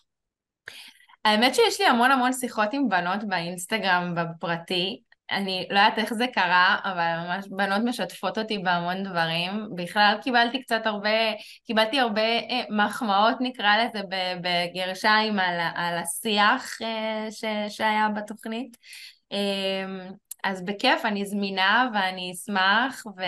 האמת 1.25 1.55
שיש 1.55 1.81
לי 1.81 1.87
המון 1.87 2.11
המון 2.11 2.33
שיחות 2.33 2.73
עם 2.73 2.89
בנות 2.89 3.23
באינסטגרם 3.27 4.15
בפרטי. 4.15 5.01
אני 5.31 5.67
לא 5.69 5.79
יודעת 5.79 5.97
איך 5.97 6.13
זה 6.13 6.25
קרה, 6.33 6.77
אבל 6.83 7.25
ממש 7.25 7.45
בנות 7.49 7.81
משתפות 7.85 8.37
אותי 8.37 8.57
בהמון 8.57 9.03
דברים. 9.03 9.51
בכלל 9.75 10.15
קיבלתי 10.21 10.61
קצת 10.61 10.81
הרבה, 10.85 11.09
קיבלתי 11.65 11.99
הרבה 11.99 12.21
אה, 12.21 12.63
מחמאות 12.69 13.37
נקרא 13.39 13.77
לזה 13.77 13.99
בגרשיים 14.41 15.39
על, 15.39 15.59
על 15.75 15.97
השיח 15.97 16.81
אה, 16.81 17.27
ש, 17.31 17.43
שהיה 17.69 18.09
בתוכנית. 18.09 18.77
אה, 19.31 20.07
אז 20.43 20.65
בכיף, 20.65 21.05
אני 21.05 21.25
זמינה 21.25 21.89
ואני 21.93 22.31
אשמח, 22.31 23.03
ו... 23.17 23.21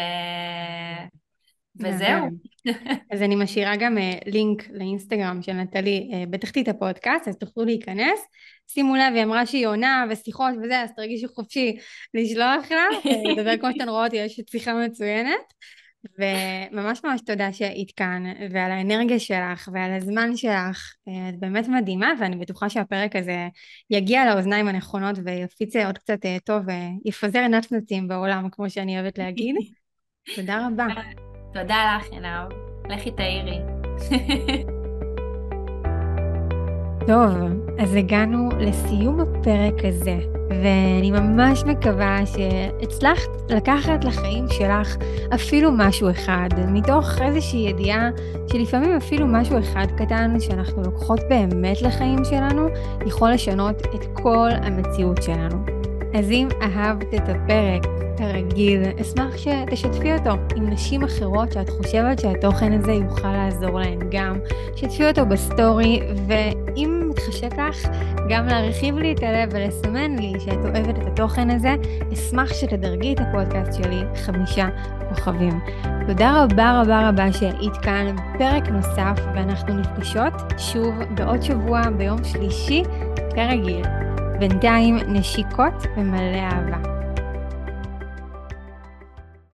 וזהו. 1.80 2.28
אז 3.12 3.22
אני 3.22 3.36
משאירה 3.36 3.76
גם 3.76 3.98
uh, 3.98 4.02
לינק 4.26 4.64
לאינסטגרם 4.70 5.42
של 5.42 5.54
נטלי 5.54 6.10
uh, 6.12 6.30
בתחתית 6.30 6.68
הפודקאסט, 6.68 7.28
אז 7.28 7.38
תוכלו 7.38 7.66
להיכנס. 7.66 8.20
שימו 8.68 8.96
לב, 8.96 9.14
היא 9.16 9.24
אמרה 9.24 9.46
שהיא 9.46 9.68
עונה 9.68 10.06
ושיחות 10.10 10.54
וזה, 10.64 10.82
אז 10.82 10.90
תרגישו 10.96 11.28
חופשי 11.28 11.78
לשלוח 12.14 12.72
לה, 12.72 12.86
אה, 13.06 13.32
לדבר 13.32 13.58
כמו 13.58 13.70
שאתן 13.72 13.90
רואות, 13.90 14.14
יש 14.14 14.40
שיחה 14.50 14.74
מצוינת. 14.74 15.54
וממש 16.20 17.02
ממש 17.04 17.22
תודה 17.26 17.54
שהיית 17.54 17.92
כאן, 17.92 18.24
ועל 18.52 18.72
האנרגיה 18.72 19.20
שלך, 19.20 19.70
ועל 19.74 19.94
הזמן 19.94 20.36
שלך. 20.36 20.94
את 21.30 21.40
באמת 21.40 21.68
מדהימה, 21.68 22.14
ואני 22.20 22.36
בטוחה 22.36 22.70
שהפרק 22.70 23.16
הזה 23.16 23.48
יגיע 23.90 24.26
לאוזניים 24.26 24.68
הנכונות 24.68 25.16
ויפיץ 25.26 25.76
עוד 25.76 25.98
קצת 25.98 26.20
טוב, 26.44 26.64
ויפזר 27.06 27.48
נצנצים 27.48 28.08
בעולם, 28.08 28.50
כמו 28.52 28.70
שאני 28.70 29.00
אוהבת 29.00 29.18
להגיד. 29.18 29.56
תודה 30.36 30.68
רבה. 30.68 30.86
תודה 31.62 31.98
לך, 31.98 32.12
עינב. 32.12 32.52
לכי 32.90 33.12
תאירי. 33.12 33.60
טוב, 37.08 37.32
אז 37.80 37.96
הגענו 37.96 38.50
לסיום 38.60 39.20
הפרק 39.20 39.74
הזה, 39.84 40.18
ואני 40.50 41.12
ממש 41.12 41.64
מקווה 41.64 42.20
שהצלחת 42.26 43.30
לקחת 43.50 44.04
לחיים 44.04 44.46
שלך 44.50 44.96
אפילו 45.36 45.72
משהו 45.72 46.10
אחד, 46.12 46.50
מתוך 46.68 47.22
איזושהי 47.22 47.60
ידיעה 47.60 48.10
שלפעמים 48.52 48.96
אפילו 48.98 49.28
משהו 49.28 49.60
אחד 49.60 49.86
קטן 49.98 50.40
שאנחנו 50.40 50.84
לוקחות 50.84 51.20
באמת 51.30 51.82
לחיים 51.82 52.26
שלנו, 52.26 52.68
יכול 53.06 53.32
לשנות 53.32 53.82
את 53.82 54.06
כל 54.14 54.50
המציאות 54.64 55.24
שלנו. 55.24 55.75
אז 56.16 56.32
אם 56.32 56.48
אהבת 56.62 57.14
את 57.14 57.30
הפרק, 57.30 57.86
כרגיל, 58.18 58.82
אשמח 59.02 59.38
שתשתפי 59.38 60.14
אותו 60.14 60.30
עם 60.56 60.70
נשים 60.70 61.04
אחרות 61.04 61.52
שאת 61.52 61.70
חושבת 61.70 62.20
שהתוכן 62.20 62.74
הזה 62.74 62.92
יוכל 62.92 63.32
לעזור 63.32 63.80
להן 63.80 64.00
גם. 64.12 64.40
שתפי 64.76 65.08
אותו 65.08 65.26
בסטורי, 65.26 66.00
ואם 66.28 67.08
מתחשק 67.10 67.60
לך, 67.60 67.88
גם 68.30 68.48
להרחיב 68.48 68.98
לי 68.98 69.14
את 69.14 69.24
הלב 69.24 69.50
ולסמן 69.52 70.16
לי 70.20 70.34
שאת 70.40 70.58
אוהבת 70.64 70.98
את 70.98 71.08
התוכן 71.08 71.50
הזה, 71.50 71.76
אשמח 72.14 72.54
שתדרגי 72.54 73.14
את 73.14 73.20
הפודקאסט 73.20 73.84
שלי 73.84 74.02
חמישה 74.16 74.68
כוכבים. 75.10 75.60
תודה 76.08 76.44
רבה 76.44 76.82
רבה 76.82 77.10
רבה 77.10 77.34
שהיית 77.34 77.78
כאן 77.82 78.16
בפרק 78.36 78.68
נוסף, 78.70 79.20
ואנחנו 79.36 79.74
נפגשות 79.74 80.34
שוב 80.58 80.96
בעוד 81.16 81.42
שבוע 81.42 81.82
ביום 81.98 82.24
שלישי, 82.24 82.84
כרגיל. 83.36 83.86
בינתיים 84.40 84.98
נשיקות 85.08 85.86
ומלא 85.98 86.38
אהבה. 86.38 86.95